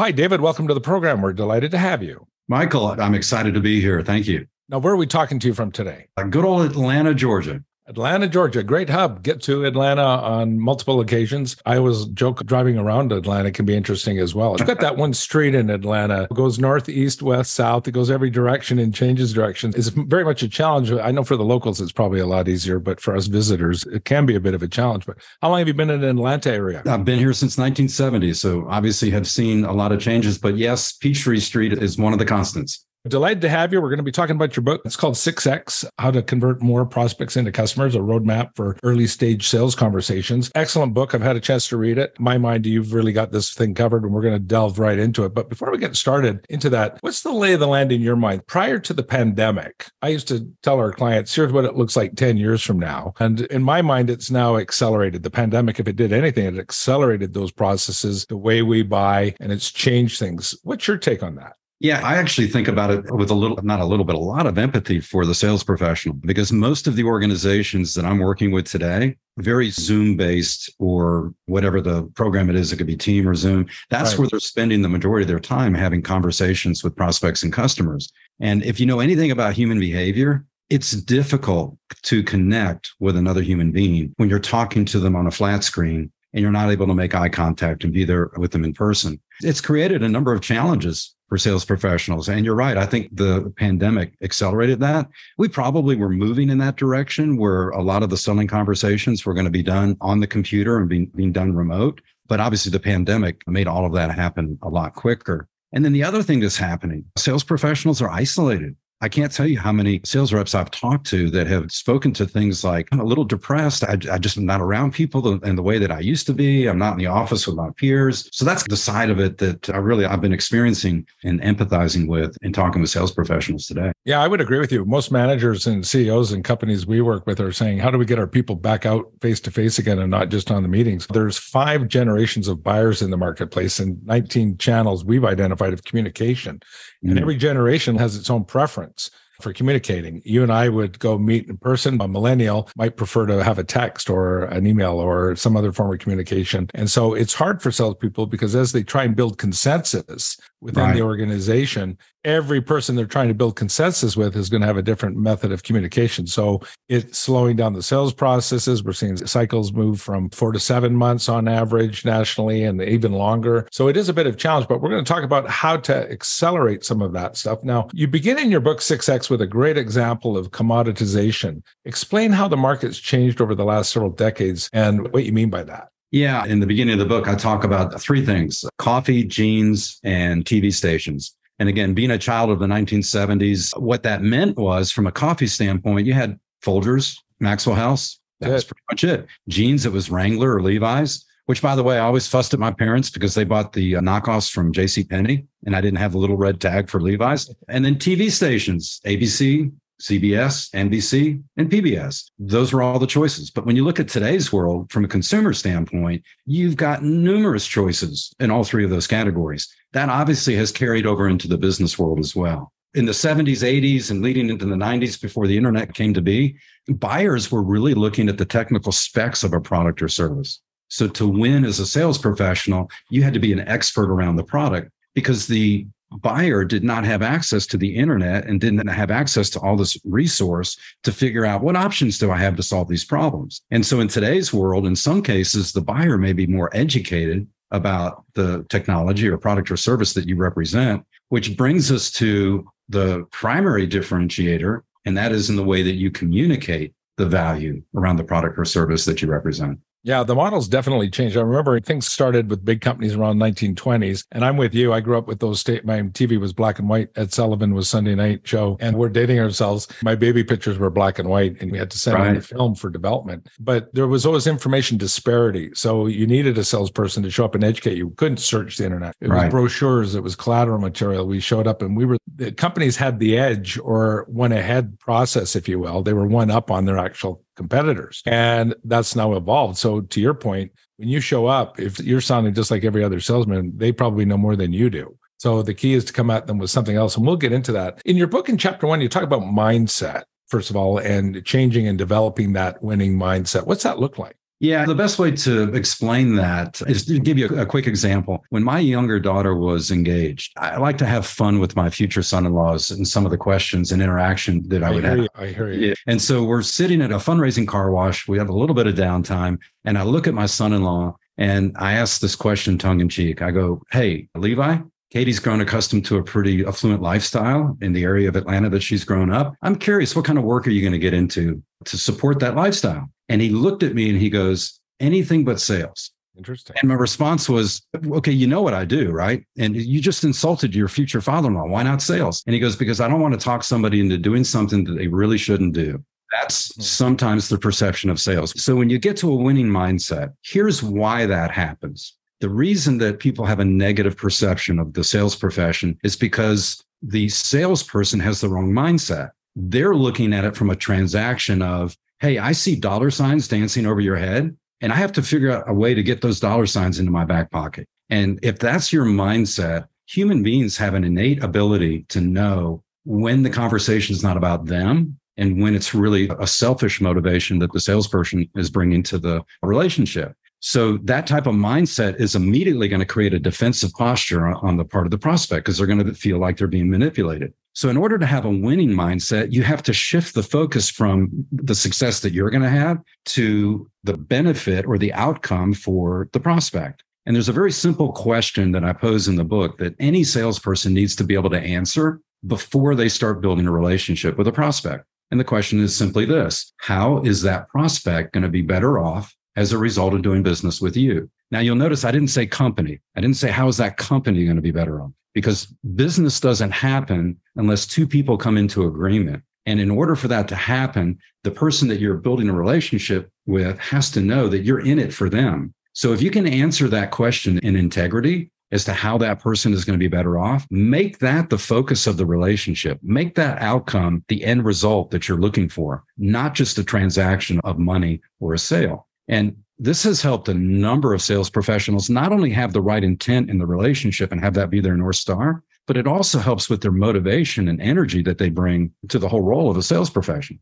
Hi, 0.00 0.12
David. 0.12 0.40
Welcome 0.40 0.66
to 0.66 0.72
the 0.72 0.80
program. 0.80 1.20
We're 1.20 1.34
delighted 1.34 1.72
to 1.72 1.76
have 1.76 2.02
you. 2.02 2.26
Michael, 2.48 2.86
I'm 2.86 3.12
excited 3.14 3.52
to 3.52 3.60
be 3.60 3.82
here. 3.82 4.00
Thank 4.00 4.26
you. 4.26 4.46
Now, 4.70 4.78
where 4.78 4.94
are 4.94 4.96
we 4.96 5.06
talking 5.06 5.38
to 5.40 5.46
you 5.46 5.52
from 5.52 5.70
today? 5.70 6.06
Uh, 6.16 6.22
good 6.22 6.42
old 6.42 6.64
Atlanta, 6.64 7.12
Georgia. 7.12 7.62
Atlanta, 7.90 8.28
Georgia, 8.28 8.62
great 8.62 8.88
hub. 8.88 9.24
Get 9.24 9.42
to 9.42 9.64
Atlanta 9.64 10.04
on 10.04 10.60
multiple 10.60 11.00
occasions. 11.00 11.56
I 11.66 11.76
always 11.76 12.04
joke 12.06 12.46
driving 12.46 12.78
around 12.78 13.10
Atlanta 13.10 13.50
can 13.50 13.66
be 13.66 13.74
interesting 13.74 14.20
as 14.20 14.32
well. 14.32 14.54
It's 14.54 14.62
got 14.62 14.78
that 14.78 14.96
one 14.96 15.12
street 15.12 15.56
in 15.56 15.70
Atlanta. 15.70 16.28
It 16.30 16.34
goes 16.34 16.60
north, 16.60 16.88
east, 16.88 17.20
west, 17.20 17.52
south. 17.52 17.88
It 17.88 17.90
goes 17.90 18.08
every 18.08 18.30
direction 18.30 18.78
and 18.78 18.94
changes 18.94 19.32
direction. 19.32 19.72
It's 19.76 19.88
very 19.88 20.24
much 20.24 20.44
a 20.44 20.48
challenge. 20.48 20.92
I 20.92 21.10
know 21.10 21.24
for 21.24 21.36
the 21.36 21.44
locals, 21.44 21.80
it's 21.80 21.90
probably 21.90 22.20
a 22.20 22.28
lot 22.28 22.46
easier, 22.46 22.78
but 22.78 23.00
for 23.00 23.16
us 23.16 23.26
visitors, 23.26 23.84
it 23.86 24.04
can 24.04 24.24
be 24.24 24.36
a 24.36 24.40
bit 24.40 24.54
of 24.54 24.62
a 24.62 24.68
challenge. 24.68 25.04
But 25.04 25.16
how 25.42 25.48
long 25.50 25.58
have 25.58 25.66
you 25.66 25.74
been 25.74 25.90
in 25.90 26.00
the 26.00 26.10
Atlanta 26.10 26.52
area? 26.52 26.84
I've 26.86 27.04
been 27.04 27.18
here 27.18 27.32
since 27.32 27.58
1970. 27.58 28.34
So 28.34 28.68
obviously 28.68 29.10
have 29.10 29.26
seen 29.26 29.64
a 29.64 29.72
lot 29.72 29.90
of 29.90 30.00
changes. 30.00 30.38
But 30.38 30.56
yes, 30.56 30.92
Peachtree 30.92 31.40
Street 31.40 31.72
is 31.72 31.98
one 31.98 32.12
of 32.12 32.20
the 32.20 32.24
constants. 32.24 32.86
Delighted 33.08 33.40
to 33.40 33.48
have 33.48 33.72
you. 33.72 33.80
We're 33.80 33.88
going 33.88 33.96
to 33.96 34.02
be 34.02 34.12
talking 34.12 34.36
about 34.36 34.54
your 34.54 34.62
book. 34.62 34.82
It's 34.84 34.94
called 34.94 35.14
6X 35.14 35.86
How 35.98 36.10
to 36.10 36.22
Convert 36.22 36.60
More 36.60 36.84
Prospects 36.84 37.34
into 37.34 37.50
Customers, 37.50 37.94
a 37.94 38.00
roadmap 38.00 38.50
for 38.54 38.76
early 38.82 39.06
stage 39.06 39.48
sales 39.48 39.74
conversations. 39.74 40.50
Excellent 40.54 40.92
book. 40.92 41.14
I've 41.14 41.22
had 41.22 41.34
a 41.34 41.40
chance 41.40 41.66
to 41.68 41.78
read 41.78 41.96
it. 41.96 42.12
My 42.20 42.36
mind, 42.36 42.66
you've 42.66 42.92
really 42.92 43.14
got 43.14 43.32
this 43.32 43.54
thing 43.54 43.74
covered, 43.74 44.02
and 44.02 44.12
we're 44.12 44.20
going 44.20 44.34
to 44.34 44.38
delve 44.38 44.78
right 44.78 44.98
into 44.98 45.24
it. 45.24 45.32
But 45.32 45.48
before 45.48 45.72
we 45.72 45.78
get 45.78 45.96
started 45.96 46.44
into 46.50 46.68
that, 46.70 46.98
what's 47.00 47.22
the 47.22 47.32
lay 47.32 47.54
of 47.54 47.60
the 47.60 47.66
land 47.66 47.90
in 47.90 48.02
your 48.02 48.16
mind? 48.16 48.46
Prior 48.46 48.78
to 48.80 48.92
the 48.92 49.02
pandemic, 49.02 49.86
I 50.02 50.08
used 50.08 50.28
to 50.28 50.46
tell 50.62 50.76
our 50.76 50.92
clients, 50.92 51.34
here's 51.34 51.54
what 51.54 51.64
it 51.64 51.76
looks 51.76 51.96
like 51.96 52.16
10 52.16 52.36
years 52.36 52.62
from 52.62 52.78
now. 52.78 53.14
And 53.18 53.40
in 53.40 53.62
my 53.62 53.80
mind, 53.80 54.10
it's 54.10 54.30
now 54.30 54.58
accelerated. 54.58 55.22
The 55.22 55.30
pandemic, 55.30 55.80
if 55.80 55.88
it 55.88 55.96
did 55.96 56.12
anything, 56.12 56.44
it 56.44 56.58
accelerated 56.58 57.32
those 57.32 57.50
processes, 57.50 58.26
the 58.26 58.36
way 58.36 58.60
we 58.60 58.82
buy, 58.82 59.34
and 59.40 59.52
it's 59.52 59.72
changed 59.72 60.18
things. 60.18 60.54
What's 60.64 60.86
your 60.86 60.98
take 60.98 61.22
on 61.22 61.36
that? 61.36 61.54
Yeah, 61.82 62.02
I 62.04 62.16
actually 62.16 62.48
think 62.48 62.68
about 62.68 62.90
it 62.90 63.10
with 63.10 63.30
a 63.30 63.34
little, 63.34 63.58
not 63.62 63.80
a 63.80 63.86
little 63.86 64.04
bit, 64.04 64.14
a 64.14 64.18
lot 64.18 64.46
of 64.46 64.58
empathy 64.58 65.00
for 65.00 65.24
the 65.24 65.34
sales 65.34 65.64
professional 65.64 66.14
because 66.14 66.52
most 66.52 66.86
of 66.86 66.94
the 66.94 67.04
organizations 67.04 67.94
that 67.94 68.04
I'm 68.04 68.18
working 68.18 68.50
with 68.50 68.66
today, 68.66 69.16
very 69.38 69.70
Zoom 69.70 70.14
based 70.14 70.70
or 70.78 71.32
whatever 71.46 71.80
the 71.80 72.02
program 72.14 72.50
it 72.50 72.56
is, 72.56 72.70
it 72.70 72.76
could 72.76 72.86
be 72.86 72.98
Team 72.98 73.26
or 73.26 73.34
Zoom. 73.34 73.66
That's 73.88 74.10
right. 74.10 74.18
where 74.18 74.28
they're 74.28 74.40
spending 74.40 74.82
the 74.82 74.90
majority 74.90 75.22
of 75.22 75.28
their 75.28 75.40
time 75.40 75.72
having 75.72 76.02
conversations 76.02 76.84
with 76.84 76.94
prospects 76.94 77.42
and 77.42 77.52
customers. 77.52 78.12
And 78.40 78.62
if 78.62 78.78
you 78.78 78.84
know 78.84 79.00
anything 79.00 79.30
about 79.30 79.54
human 79.54 79.80
behavior, 79.80 80.44
it's 80.68 80.90
difficult 80.90 81.78
to 82.02 82.22
connect 82.22 82.92
with 83.00 83.16
another 83.16 83.40
human 83.40 83.72
being 83.72 84.12
when 84.18 84.28
you're 84.28 84.38
talking 84.38 84.84
to 84.84 85.00
them 85.00 85.16
on 85.16 85.26
a 85.26 85.30
flat 85.30 85.64
screen 85.64 86.12
and 86.34 86.42
you're 86.42 86.52
not 86.52 86.70
able 86.70 86.86
to 86.86 86.94
make 86.94 87.14
eye 87.14 87.30
contact 87.30 87.84
and 87.84 87.92
be 87.94 88.04
there 88.04 88.30
with 88.36 88.52
them 88.52 88.64
in 88.64 88.74
person. 88.74 89.18
It's 89.40 89.62
created 89.62 90.02
a 90.02 90.08
number 90.08 90.34
of 90.34 90.42
challenges 90.42 91.14
for 91.30 91.38
sales 91.38 91.64
professionals. 91.64 92.28
And 92.28 92.44
you're 92.44 92.56
right. 92.56 92.76
I 92.76 92.84
think 92.84 93.16
the 93.16 93.54
pandemic 93.56 94.14
accelerated 94.20 94.80
that. 94.80 95.08
We 95.38 95.48
probably 95.48 95.94
were 95.94 96.10
moving 96.10 96.50
in 96.50 96.58
that 96.58 96.76
direction 96.76 97.36
where 97.36 97.70
a 97.70 97.82
lot 97.82 98.02
of 98.02 98.10
the 98.10 98.16
selling 98.16 98.48
conversations 98.48 99.24
were 99.24 99.32
going 99.32 99.46
to 99.46 99.50
be 99.50 99.62
done 99.62 99.96
on 100.00 100.18
the 100.18 100.26
computer 100.26 100.76
and 100.76 100.88
being, 100.88 101.06
being 101.14 101.32
done 101.32 101.54
remote. 101.54 102.00
But 102.26 102.40
obviously, 102.40 102.70
the 102.70 102.80
pandemic 102.80 103.46
made 103.46 103.68
all 103.68 103.86
of 103.86 103.92
that 103.92 104.10
happen 104.10 104.58
a 104.62 104.68
lot 104.68 104.94
quicker. 104.94 105.48
And 105.72 105.84
then 105.84 105.92
the 105.92 106.02
other 106.02 106.22
thing 106.22 106.40
that's 106.40 106.56
happening 106.56 107.04
sales 107.16 107.44
professionals 107.44 108.02
are 108.02 108.10
isolated. 108.10 108.74
I 109.02 109.08
can't 109.08 109.32
tell 109.32 109.46
you 109.46 109.58
how 109.58 109.72
many 109.72 110.02
sales 110.04 110.30
reps 110.30 110.54
I've 110.54 110.70
talked 110.70 111.06
to 111.06 111.30
that 111.30 111.46
have 111.46 111.72
spoken 111.72 112.12
to 112.14 112.26
things 112.26 112.62
like, 112.62 112.86
I'm 112.92 113.00
a 113.00 113.04
little 113.04 113.24
depressed. 113.24 113.82
I, 113.82 113.96
I 114.12 114.18
just 114.18 114.36
am 114.36 114.44
not 114.44 114.60
around 114.60 114.92
people 114.92 115.42
in 115.42 115.56
the 115.56 115.62
way 115.62 115.78
that 115.78 115.90
I 115.90 116.00
used 116.00 116.26
to 116.26 116.34
be. 116.34 116.66
I'm 116.66 116.78
not 116.78 116.92
in 116.92 116.98
the 116.98 117.06
office 117.06 117.46
with 117.46 117.56
my 117.56 117.70
peers. 117.76 118.28
So 118.30 118.44
that's 118.44 118.62
the 118.64 118.76
side 118.76 119.08
of 119.08 119.18
it 119.18 119.38
that 119.38 119.70
I 119.70 119.78
really, 119.78 120.04
I've 120.04 120.20
been 120.20 120.34
experiencing 120.34 121.06
and 121.24 121.40
empathizing 121.40 122.08
with 122.08 122.36
and 122.42 122.54
talking 122.54 122.82
with 122.82 122.90
sales 122.90 123.10
professionals 123.10 123.66
today. 123.66 123.92
Yeah, 124.04 124.20
I 124.20 124.28
would 124.28 124.42
agree 124.42 124.58
with 124.58 124.70
you. 124.70 124.84
Most 124.84 125.10
managers 125.10 125.66
and 125.66 125.86
CEOs 125.86 126.32
and 126.32 126.44
companies 126.44 126.86
we 126.86 127.00
work 127.00 127.26
with 127.26 127.40
are 127.40 127.52
saying, 127.52 127.78
how 127.78 127.90
do 127.90 127.96
we 127.96 128.04
get 128.04 128.18
our 128.18 128.26
people 128.26 128.54
back 128.54 128.84
out 128.84 129.10
face 129.22 129.40
to 129.40 129.50
face 129.50 129.78
again 129.78 129.98
and 129.98 130.10
not 130.10 130.28
just 130.28 130.50
on 130.50 130.62
the 130.62 130.68
meetings? 130.68 131.06
There's 131.06 131.38
five 131.38 131.88
generations 131.88 132.48
of 132.48 132.62
buyers 132.62 133.00
in 133.00 133.08
the 133.10 133.16
marketplace 133.16 133.80
and 133.80 134.04
19 134.04 134.58
channels 134.58 135.06
we've 135.06 135.24
identified 135.24 135.72
of 135.72 135.84
communication. 135.84 136.60
And 137.02 137.12
mm. 137.12 137.20
every 137.20 137.36
generation 137.36 137.96
has 137.96 138.16
its 138.16 138.30
own 138.30 138.44
preference 138.44 139.10
for 139.40 139.52
communicating. 139.52 140.22
You 140.24 140.42
and 140.42 140.52
I 140.52 140.68
would 140.68 140.98
go 140.98 141.18
meet 141.18 141.48
in 141.48 141.56
person. 141.56 142.00
A 142.00 142.08
millennial 142.08 142.68
might 142.76 142.96
prefer 142.96 143.26
to 143.26 143.42
have 143.42 143.58
a 143.58 143.64
text 143.64 144.10
or 144.10 144.44
an 144.44 144.66
email 144.66 144.98
or 144.98 145.34
some 145.36 145.56
other 145.56 145.72
form 145.72 145.92
of 145.92 145.98
communication. 145.98 146.68
And 146.74 146.90
so 146.90 147.14
it's 147.14 147.34
hard 147.34 147.62
for 147.62 147.72
salespeople 147.72 148.26
because 148.26 148.54
as 148.54 148.72
they 148.72 148.82
try 148.82 149.04
and 149.04 149.16
build 149.16 149.38
consensus 149.38 150.38
within 150.60 150.84
right. 150.84 150.94
the 150.94 151.02
organization, 151.02 151.98
every 152.24 152.60
person 152.60 152.96
they're 152.96 153.06
trying 153.06 153.28
to 153.28 153.34
build 153.34 153.56
consensus 153.56 154.16
with 154.16 154.36
is 154.36 154.48
going 154.48 154.60
to 154.60 154.66
have 154.66 154.76
a 154.76 154.82
different 154.82 155.16
method 155.16 155.52
of 155.52 155.62
communication. 155.62 156.26
So 156.26 156.60
it's 156.88 157.18
slowing 157.18 157.56
down 157.56 157.72
the 157.72 157.82
sales 157.82 158.12
processes. 158.12 158.84
We're 158.84 158.92
seeing 158.92 159.16
cycles 159.16 159.72
move 159.72 160.00
from 160.00 160.30
four 160.30 160.52
to 160.52 160.60
seven 160.60 160.94
months 160.94 161.28
on 161.28 161.48
average 161.48 162.04
nationally 162.04 162.64
and 162.64 162.80
even 162.82 163.12
longer. 163.12 163.68
So 163.72 163.88
it 163.88 163.96
is 163.96 164.08
a 164.08 164.14
bit 164.14 164.26
of 164.26 164.36
challenge, 164.36 164.68
but 164.68 164.80
we're 164.80 164.90
going 164.90 165.04
to 165.04 165.12
talk 165.12 165.24
about 165.24 165.48
how 165.48 165.76
to 165.78 166.10
accelerate 166.10 166.84
some 166.84 167.02
of 167.02 167.12
that 167.12 167.36
stuff. 167.36 167.62
Now, 167.64 167.88
you 167.92 168.06
begin 168.06 168.38
in 168.38 168.50
your 168.50 168.60
book 168.60 168.80
6X 168.80 169.30
with 169.30 169.40
a 169.40 169.46
great 169.46 169.76
example 169.76 170.36
of 170.36 170.50
commoditization. 170.50 171.62
Explain 171.84 172.32
how 172.32 172.48
the 172.48 172.56
market's 172.56 172.98
changed 172.98 173.40
over 173.40 173.54
the 173.54 173.64
last 173.64 173.92
several 173.92 174.10
decades 174.10 174.68
and 174.72 175.12
what 175.12 175.24
you 175.24 175.32
mean 175.32 175.50
by 175.50 175.62
that. 175.64 175.88
Yeah. 176.10 176.44
In 176.46 176.58
the 176.58 176.66
beginning 176.66 176.94
of 176.94 176.98
the 176.98 177.06
book, 177.06 177.28
I 177.28 177.36
talk 177.36 177.62
about 177.62 178.00
three 178.00 178.24
things 178.26 178.64
coffee, 178.78 179.22
jeans, 179.22 180.00
and 180.02 180.44
TV 180.44 180.72
stations. 180.72 181.36
And 181.60 181.68
again, 181.68 181.92
being 181.92 182.10
a 182.10 182.18
child 182.18 182.50
of 182.50 182.58
the 182.58 182.66
1970s, 182.66 183.78
what 183.78 184.02
that 184.02 184.22
meant 184.22 184.56
was 184.56 184.90
from 184.90 185.06
a 185.06 185.12
coffee 185.12 185.46
standpoint, 185.46 186.06
you 186.06 186.14
had 186.14 186.40
Folgers, 186.64 187.18
Maxwell 187.38 187.76
House. 187.76 188.18
That 188.40 188.46
Good. 188.46 188.54
was 188.54 188.64
pretty 188.64 188.82
much 188.90 189.04
it. 189.04 189.26
Jeans, 189.48 189.84
it 189.84 189.92
was 189.92 190.10
Wrangler 190.10 190.56
or 190.56 190.62
Levi's, 190.62 191.26
which 191.44 191.60
by 191.60 191.76
the 191.76 191.82
way, 191.82 191.98
I 191.98 192.04
always 192.06 192.26
fussed 192.26 192.54
at 192.54 192.60
my 192.60 192.70
parents 192.70 193.10
because 193.10 193.34
they 193.34 193.44
bought 193.44 193.74
the 193.74 193.96
uh, 193.96 194.00
knockoffs 194.00 194.50
from 194.50 194.72
J.C. 194.72 195.04
Penney 195.04 195.46
and 195.66 195.76
I 195.76 195.82
didn't 195.82 195.98
have 195.98 196.12
the 196.12 196.18
little 196.18 196.38
red 196.38 196.62
tag 196.62 196.88
for 196.88 196.98
Levi's. 196.98 197.54
And 197.68 197.84
then 197.84 197.96
TV 197.96 198.30
stations, 198.30 198.98
ABC, 199.04 199.70
CBS, 200.00 200.70
NBC, 200.70 201.42
and 201.58 201.70
PBS. 201.70 202.30
Those 202.38 202.72
were 202.72 202.82
all 202.82 202.98
the 202.98 203.06
choices. 203.06 203.50
But 203.50 203.66
when 203.66 203.76
you 203.76 203.84
look 203.84 204.00
at 204.00 204.08
today's 204.08 204.50
world 204.50 204.90
from 204.90 205.04
a 205.04 205.08
consumer 205.08 205.52
standpoint, 205.52 206.22
you've 206.46 206.76
got 206.76 207.02
numerous 207.02 207.66
choices 207.66 208.34
in 208.40 208.50
all 208.50 208.64
three 208.64 208.84
of 208.84 208.90
those 208.90 209.06
categories. 209.06 209.68
That 209.92 210.08
obviously 210.08 210.54
has 210.56 210.70
carried 210.72 211.06
over 211.06 211.28
into 211.28 211.48
the 211.48 211.58
business 211.58 211.98
world 211.98 212.20
as 212.20 212.36
well. 212.36 212.72
In 212.94 213.06
the 213.06 213.12
70s, 213.12 213.62
80s, 213.62 214.10
and 214.10 214.22
leading 214.22 214.50
into 214.50 214.64
the 214.64 214.74
90s 214.74 215.20
before 215.20 215.46
the 215.46 215.56
internet 215.56 215.94
came 215.94 216.12
to 216.14 216.20
be, 216.20 216.56
buyers 216.88 217.50
were 217.50 217.62
really 217.62 217.94
looking 217.94 218.28
at 218.28 218.38
the 218.38 218.44
technical 218.44 218.92
specs 218.92 219.44
of 219.44 219.52
a 219.52 219.60
product 219.60 220.02
or 220.02 220.08
service. 220.08 220.60
So 220.88 221.06
to 221.06 221.26
win 221.26 221.64
as 221.64 221.78
a 221.78 221.86
sales 221.86 222.18
professional, 222.18 222.90
you 223.10 223.22
had 223.22 223.34
to 223.34 223.40
be 223.40 223.52
an 223.52 223.60
expert 223.60 224.10
around 224.10 224.36
the 224.36 224.44
product 224.44 224.90
because 225.14 225.46
the 225.46 225.86
buyer 226.18 226.64
did 226.64 226.82
not 226.82 227.04
have 227.04 227.22
access 227.22 227.66
to 227.66 227.76
the 227.76 227.94
internet 227.94 228.46
and 228.46 228.60
didn't 228.60 228.84
have 228.88 229.12
access 229.12 229.48
to 229.50 229.60
all 229.60 229.76
this 229.76 229.96
resource 230.04 230.76
to 231.04 231.12
figure 231.12 231.46
out 231.46 231.62
what 231.62 231.76
options 231.76 232.18
do 232.18 232.32
I 232.32 232.38
have 232.38 232.56
to 232.56 232.62
solve 232.64 232.88
these 232.88 233.04
problems. 233.04 233.62
And 233.70 233.86
so 233.86 234.00
in 234.00 234.08
today's 234.08 234.52
world, 234.52 234.86
in 234.86 234.96
some 234.96 235.22
cases, 235.22 235.72
the 235.72 235.80
buyer 235.80 236.18
may 236.18 236.32
be 236.32 236.48
more 236.48 236.70
educated 236.74 237.46
about 237.70 238.24
the 238.34 238.64
technology 238.68 239.28
or 239.28 239.38
product 239.38 239.70
or 239.70 239.76
service 239.76 240.12
that 240.14 240.28
you 240.28 240.36
represent, 240.36 241.04
which 241.28 241.56
brings 241.56 241.92
us 241.92 242.10
to 242.10 242.68
the 242.88 243.24
primary 243.30 243.86
differentiator, 243.86 244.80
and 245.04 245.16
that 245.16 245.32
is 245.32 245.50
in 245.50 245.56
the 245.56 245.64
way 245.64 245.82
that 245.82 245.94
you 245.94 246.10
communicate 246.10 246.92
the 247.16 247.26
value 247.26 247.82
around 247.96 248.16
the 248.16 248.24
product 248.24 248.58
or 248.58 248.64
service 248.64 249.04
that 249.04 249.22
you 249.22 249.28
represent. 249.28 249.78
Yeah, 250.02 250.22
the 250.22 250.34
model's 250.34 250.68
definitely 250.68 251.10
changed. 251.10 251.36
I 251.36 251.42
remember 251.42 251.78
things 251.80 252.08
started 252.08 252.48
with 252.48 252.64
big 252.64 252.80
companies 252.80 253.14
around 253.14 253.38
1920s, 253.38 254.24
and 254.32 254.44
I'm 254.44 254.56
with 254.56 254.74
you. 254.74 254.92
I 254.92 255.00
grew 255.00 255.18
up 255.18 255.26
with 255.26 255.40
those 255.40 255.60
state. 255.60 255.84
My 255.84 256.00
TV 256.00 256.40
was 256.40 256.52
black 256.52 256.78
and 256.78 256.88
white. 256.88 257.08
Ed 257.16 257.32
Sullivan 257.32 257.74
was 257.74 257.88
Sunday 257.88 258.14
night 258.14 258.40
show, 258.44 258.78
and 258.80 258.96
we're 258.96 259.10
dating 259.10 259.38
ourselves. 259.40 259.88
My 260.02 260.14
baby 260.14 260.42
pictures 260.42 260.78
were 260.78 260.90
black 260.90 261.18
and 261.18 261.28
white, 261.28 261.60
and 261.60 261.70
we 261.70 261.78
had 261.78 261.90
to 261.90 261.98
send 261.98 262.16
right. 262.16 262.28
in 262.28 262.34
the 262.36 262.40
film 262.40 262.74
for 262.74 262.88
development. 262.88 263.48
But 263.58 263.94
there 263.94 264.08
was 264.08 264.24
always 264.24 264.46
information 264.46 264.96
disparity, 264.96 265.70
so 265.74 266.06
you 266.06 266.26
needed 266.26 266.56
a 266.56 266.64
salesperson 266.64 267.22
to 267.24 267.30
show 267.30 267.44
up 267.44 267.54
and 267.54 267.62
educate 267.62 267.98
you. 267.98 268.10
Couldn't 268.16 268.38
search 268.38 268.78
the 268.78 268.84
internet. 268.84 269.14
It 269.20 269.28
right. 269.28 269.44
was 269.44 269.50
brochures. 269.50 270.14
It 270.14 270.22
was 270.22 270.34
collateral 270.34 270.80
material. 270.80 271.26
We 271.26 271.40
showed 271.40 271.66
up, 271.66 271.82
and 271.82 271.94
we 271.94 272.06
were 272.06 272.16
the 272.36 272.52
companies 272.52 272.96
had 272.96 273.18
the 273.18 273.36
edge 273.36 273.78
or 273.78 274.24
went 274.28 274.54
ahead 274.54 274.98
process, 274.98 275.54
if 275.54 275.68
you 275.68 275.78
will. 275.78 276.02
They 276.02 276.14
were 276.14 276.26
one 276.26 276.50
up 276.50 276.70
on 276.70 276.86
their 276.86 276.96
actual 276.96 277.44
competitors. 277.60 278.22
And 278.24 278.74
that's 278.84 279.14
now 279.14 279.34
evolved. 279.34 279.76
So 279.76 280.00
to 280.00 280.18
your 280.18 280.32
point, 280.32 280.72
when 280.96 281.10
you 281.10 281.20
show 281.20 281.46
up, 281.46 281.78
if 281.78 282.00
you're 282.00 282.22
sounding 282.22 282.54
just 282.54 282.70
like 282.70 282.84
every 282.84 283.04
other 283.04 283.20
salesman, 283.20 283.72
they 283.76 283.92
probably 283.92 284.24
know 284.24 284.38
more 284.38 284.56
than 284.56 284.72
you 284.72 284.88
do. 284.88 285.18
So 285.36 285.60
the 285.60 285.74
key 285.74 285.92
is 285.92 286.06
to 286.06 286.14
come 286.14 286.30
at 286.30 286.46
them 286.46 286.56
with 286.56 286.70
something 286.70 286.96
else. 286.96 287.16
And 287.16 287.26
we'll 287.26 287.36
get 287.36 287.52
into 287.52 287.72
that. 287.72 288.00
In 288.06 288.16
your 288.16 288.28
book 288.28 288.48
in 288.48 288.56
chapter 288.56 288.86
one, 288.86 289.02
you 289.02 289.10
talk 289.10 289.24
about 289.24 289.42
mindset, 289.42 290.22
first 290.48 290.70
of 290.70 290.76
all, 290.76 290.96
and 290.96 291.44
changing 291.44 291.86
and 291.86 291.98
developing 291.98 292.54
that 292.54 292.82
winning 292.82 293.18
mindset. 293.18 293.66
What's 293.66 293.82
that 293.82 293.98
look 293.98 294.16
like? 294.16 294.36
Yeah, 294.60 294.84
the 294.84 294.94
best 294.94 295.18
way 295.18 295.30
to 295.30 295.74
explain 295.74 296.34
that 296.34 296.82
is 296.86 297.06
to 297.06 297.18
give 297.18 297.38
you 297.38 297.48
a, 297.48 297.62
a, 297.62 297.66
quick 297.66 297.86
example. 297.86 298.44
When 298.50 298.62
my 298.62 298.78
younger 298.78 299.18
daughter 299.18 299.54
was 299.54 299.90
engaged, 299.90 300.52
I 300.58 300.76
like 300.76 300.98
to 300.98 301.06
have 301.06 301.24
fun 301.24 301.60
with 301.60 301.76
my 301.76 301.88
future 301.88 302.22
son-in-laws 302.22 302.90
and 302.90 303.08
some 303.08 303.24
of 303.24 303.30
the 303.30 303.38
questions 303.38 303.90
and 303.90 304.02
interaction 304.02 304.68
that 304.68 304.84
I, 304.84 304.88
I 304.88 304.90
would 304.90 305.04
have. 305.04 305.18
You, 305.18 305.28
I 305.34 305.46
hear 305.46 305.72
you. 305.72 305.94
And 306.06 306.20
so 306.20 306.44
we're 306.44 306.60
sitting 306.60 307.00
at 307.00 307.10
a 307.10 307.16
fundraising 307.16 307.66
car 307.66 307.90
wash. 307.90 308.28
We 308.28 308.36
have 308.36 308.50
a 308.50 308.54
little 308.54 308.74
bit 308.74 308.86
of 308.86 308.94
downtime, 308.94 309.58
and 309.86 309.96
I 309.96 310.02
look 310.02 310.26
at 310.26 310.34
my 310.34 310.46
son-in-law 310.46 311.16
and 311.38 311.74
I 311.78 311.94
ask 311.94 312.20
this 312.20 312.36
question 312.36 312.76
tongue 312.76 313.00
in 313.00 313.08
cheek. 313.08 313.40
I 313.40 313.52
go, 313.52 313.80
"Hey, 313.90 314.28
Levi, 314.34 314.76
Katie's 315.10 315.40
grown 315.40 315.60
accustomed 315.60 316.04
to 316.06 316.18
a 316.18 316.22
pretty 316.22 316.64
affluent 316.64 317.02
lifestyle 317.02 317.76
in 317.80 317.92
the 317.92 318.04
area 318.04 318.28
of 318.28 318.36
Atlanta 318.36 318.70
that 318.70 318.82
she's 318.82 319.04
grown 319.04 319.32
up. 319.32 319.54
I'm 319.62 319.76
curious, 319.76 320.14
what 320.14 320.24
kind 320.24 320.38
of 320.38 320.44
work 320.44 320.66
are 320.66 320.70
you 320.70 320.82
going 320.82 320.92
to 320.92 320.98
get 320.98 321.14
into 321.14 321.62
to 321.86 321.98
support 321.98 322.38
that 322.40 322.54
lifestyle?" 322.54 323.10
And 323.28 323.40
he 323.40 323.50
looked 323.50 323.82
at 323.82 323.94
me 323.94 324.08
and 324.08 324.20
he 324.20 324.30
goes, 324.30 324.80
anything 325.00 325.44
but 325.44 325.60
sales. 325.60 326.12
Interesting. 326.36 326.76
And 326.80 326.88
my 326.88 326.94
response 326.94 327.48
was, 327.48 327.82
okay, 328.06 328.30
you 328.30 328.46
know 328.46 328.62
what 328.62 328.72
I 328.72 328.84
do, 328.84 329.10
right? 329.10 329.44
And 329.58 329.74
you 329.74 330.00
just 330.00 330.22
insulted 330.22 330.74
your 330.74 330.88
future 330.88 331.20
father 331.20 331.48
in 331.48 331.54
law. 331.54 331.66
Why 331.66 331.82
not 331.82 332.00
sales? 332.00 332.42
And 332.46 332.54
he 332.54 332.60
goes, 332.60 332.76
because 332.76 333.00
I 333.00 333.08
don't 333.08 333.20
want 333.20 333.34
to 333.34 333.40
talk 333.40 333.64
somebody 333.64 334.00
into 334.00 334.16
doing 334.16 334.44
something 334.44 334.84
that 334.84 334.92
they 334.92 335.08
really 335.08 335.38
shouldn't 335.38 335.74
do. 335.74 336.02
That's 336.30 336.72
hmm. 336.74 336.82
sometimes 336.82 337.48
the 337.48 337.58
perception 337.58 338.10
of 338.10 338.20
sales. 338.20 338.58
So 338.62 338.76
when 338.76 338.88
you 338.88 338.98
get 338.98 339.16
to 339.18 339.32
a 339.32 339.36
winning 339.36 339.66
mindset, 339.66 340.32
here's 340.42 340.82
why 340.82 341.26
that 341.26 341.50
happens. 341.50 342.16
The 342.40 342.48
reason 342.48 342.98
that 342.98 343.20
people 343.20 343.44
have 343.44 343.60
a 343.60 343.64
negative 343.64 344.16
perception 344.16 344.78
of 344.78 344.94
the 344.94 345.04
sales 345.04 345.36
profession 345.36 345.98
is 346.02 346.16
because 346.16 346.82
the 347.02 347.28
salesperson 347.28 348.20
has 348.20 348.40
the 348.40 348.48
wrong 348.48 348.72
mindset. 348.72 349.30
They're 349.56 349.94
looking 349.94 350.32
at 350.32 350.44
it 350.44 350.56
from 350.56 350.70
a 350.70 350.76
transaction 350.76 351.60
of, 351.60 351.96
hey, 352.20 352.38
I 352.38 352.52
see 352.52 352.76
dollar 352.76 353.10
signs 353.10 353.48
dancing 353.48 353.86
over 353.86 354.00
your 354.00 354.16
head, 354.16 354.56
and 354.80 354.92
I 354.92 354.96
have 354.96 355.12
to 355.12 355.22
figure 355.22 355.50
out 355.50 355.68
a 355.68 355.74
way 355.74 355.94
to 355.94 356.02
get 356.02 356.22
those 356.22 356.40
dollar 356.40 356.66
signs 356.66 356.98
into 356.98 357.10
my 357.10 357.24
back 357.24 357.50
pocket. 357.50 357.86
And 358.08 358.38
if 358.42 358.58
that's 358.58 358.92
your 358.92 359.04
mindset, 359.04 359.86
human 360.06 360.42
beings 360.42 360.76
have 360.76 360.94
an 360.94 361.04
innate 361.04 361.42
ability 361.42 362.04
to 362.08 362.20
know 362.20 362.82
when 363.04 363.42
the 363.42 363.50
conversation 363.50 364.14
is 364.14 364.22
not 364.22 364.36
about 364.36 364.66
them 364.66 365.18
and 365.36 365.62
when 365.62 365.74
it's 365.74 365.94
really 365.94 366.30
a 366.38 366.46
selfish 366.46 367.00
motivation 367.00 367.58
that 367.60 367.72
the 367.72 367.80
salesperson 367.80 368.48
is 368.56 368.70
bringing 368.70 369.02
to 369.04 369.18
the 369.18 369.42
relationship. 369.62 370.34
So 370.60 370.98
that 371.04 371.26
type 371.26 371.46
of 371.46 371.54
mindset 371.54 372.20
is 372.20 372.34
immediately 372.34 372.86
going 372.86 373.00
to 373.00 373.06
create 373.06 373.32
a 373.32 373.38
defensive 373.38 373.92
posture 373.92 374.46
on 374.46 374.76
the 374.76 374.84
part 374.84 375.06
of 375.06 375.10
the 375.10 375.18
prospect 375.18 375.64
because 375.64 375.78
they're 375.78 375.86
going 375.86 376.04
to 376.04 376.14
feel 376.14 376.38
like 376.38 376.58
they're 376.58 376.68
being 376.68 376.90
manipulated. 376.90 377.54
So 377.72 377.88
in 377.88 377.96
order 377.96 378.18
to 378.18 378.26
have 378.26 378.44
a 378.44 378.50
winning 378.50 378.90
mindset, 378.90 379.52
you 379.52 379.62
have 379.62 379.82
to 379.84 379.92
shift 379.94 380.34
the 380.34 380.42
focus 380.42 380.90
from 380.90 381.46
the 381.50 381.74
success 381.74 382.20
that 382.20 382.34
you're 382.34 382.50
going 382.50 382.62
to 382.62 382.68
have 382.68 382.98
to 383.26 383.88
the 384.04 384.16
benefit 384.16 384.84
or 384.86 384.98
the 384.98 385.12
outcome 385.14 385.72
for 385.72 386.28
the 386.32 386.40
prospect. 386.40 387.04
And 387.24 387.34
there's 387.34 387.48
a 387.48 387.54
very 387.54 387.72
simple 387.72 388.12
question 388.12 388.72
that 388.72 388.84
I 388.84 388.92
pose 388.92 389.28
in 389.28 389.36
the 389.36 389.44
book 389.44 389.78
that 389.78 389.94
any 389.98 390.24
salesperson 390.24 390.92
needs 390.92 391.14
to 391.16 391.24
be 391.24 391.34
able 391.34 391.50
to 391.50 391.60
answer 391.60 392.20
before 392.46 392.94
they 392.94 393.08
start 393.08 393.40
building 393.40 393.66
a 393.66 393.72
relationship 393.72 394.36
with 394.36 394.48
a 394.48 394.52
prospect. 394.52 395.04
And 395.30 395.38
the 395.38 395.44
question 395.44 395.80
is 395.80 395.96
simply 395.96 396.24
this 396.24 396.72
How 396.78 397.22
is 397.22 397.42
that 397.42 397.68
prospect 397.68 398.32
going 398.32 398.42
to 398.42 398.48
be 398.48 398.62
better 398.62 398.98
off 398.98 399.34
as 399.56 399.72
a 399.72 399.78
result 399.78 400.14
of 400.14 400.22
doing 400.22 400.42
business 400.42 400.80
with 400.80 400.96
you. 400.96 401.30
Now 401.50 401.60
you'll 401.60 401.76
notice 401.76 402.04
I 402.04 402.12
didn't 402.12 402.28
say 402.28 402.46
company. 402.46 403.00
I 403.16 403.20
didn't 403.20 403.36
say 403.36 403.50
how 403.50 403.68
is 403.68 403.76
that 403.78 403.96
company 403.96 404.44
going 404.44 404.56
to 404.56 404.62
be 404.62 404.70
better 404.70 405.00
off 405.00 405.10
because 405.34 405.66
business 405.94 406.40
doesn't 406.40 406.70
happen 406.70 407.36
unless 407.56 407.86
two 407.86 408.06
people 408.06 408.36
come 408.36 408.56
into 408.56 408.86
agreement. 408.86 409.42
And 409.66 409.80
in 409.80 409.90
order 409.90 410.16
for 410.16 410.28
that 410.28 410.48
to 410.48 410.56
happen, 410.56 411.18
the 411.44 411.50
person 411.50 411.88
that 411.88 412.00
you're 412.00 412.16
building 412.16 412.48
a 412.48 412.54
relationship 412.54 413.30
with 413.46 413.78
has 413.78 414.10
to 414.12 414.20
know 414.20 414.48
that 414.48 414.62
you're 414.62 414.84
in 414.84 414.98
it 414.98 415.12
for 415.12 415.28
them. 415.28 415.74
So 415.92 416.12
if 416.12 416.22
you 416.22 416.30
can 416.30 416.46
answer 416.46 416.88
that 416.88 417.10
question 417.10 417.58
in 417.58 417.76
integrity 417.76 418.50
as 418.72 418.84
to 418.84 418.92
how 418.92 419.18
that 419.18 419.40
person 419.40 419.72
is 419.72 419.84
going 419.84 419.98
to 419.98 420.02
be 420.02 420.08
better 420.08 420.38
off, 420.38 420.66
make 420.70 421.18
that 421.18 421.50
the 421.50 421.58
focus 421.58 422.06
of 422.06 422.16
the 422.16 422.26
relationship. 422.26 422.98
Make 423.02 423.34
that 423.34 423.60
outcome 423.60 424.24
the 424.28 424.44
end 424.44 424.64
result 424.64 425.10
that 425.10 425.28
you're 425.28 425.40
looking 425.40 425.68
for, 425.68 426.04
not 426.16 426.54
just 426.54 426.78
a 426.78 426.84
transaction 426.84 427.60
of 427.64 427.78
money 427.78 428.20
or 428.38 428.54
a 428.54 428.58
sale. 428.58 429.08
And 429.30 429.56
this 429.78 430.02
has 430.02 430.20
helped 430.20 430.48
a 430.48 430.54
number 430.54 431.14
of 431.14 431.22
sales 431.22 431.48
professionals 431.48 432.10
not 432.10 432.32
only 432.32 432.50
have 432.50 432.72
the 432.72 432.82
right 432.82 433.02
intent 433.02 433.48
in 433.48 433.58
the 433.58 433.66
relationship 433.66 434.32
and 434.32 434.40
have 434.40 434.54
that 434.54 434.70
be 434.70 434.80
their 434.80 434.96
North 434.96 435.16
Star, 435.16 435.62
but 435.86 435.96
it 435.96 436.06
also 436.06 436.38
helps 436.38 436.68
with 436.68 436.82
their 436.82 436.92
motivation 436.92 437.68
and 437.68 437.80
energy 437.80 438.22
that 438.22 438.38
they 438.38 438.50
bring 438.50 438.92
to 439.08 439.18
the 439.20 439.28
whole 439.28 439.42
role 439.42 439.70
of 439.70 439.76
a 439.76 439.82
sales 439.82 440.10
profession. 440.10 440.58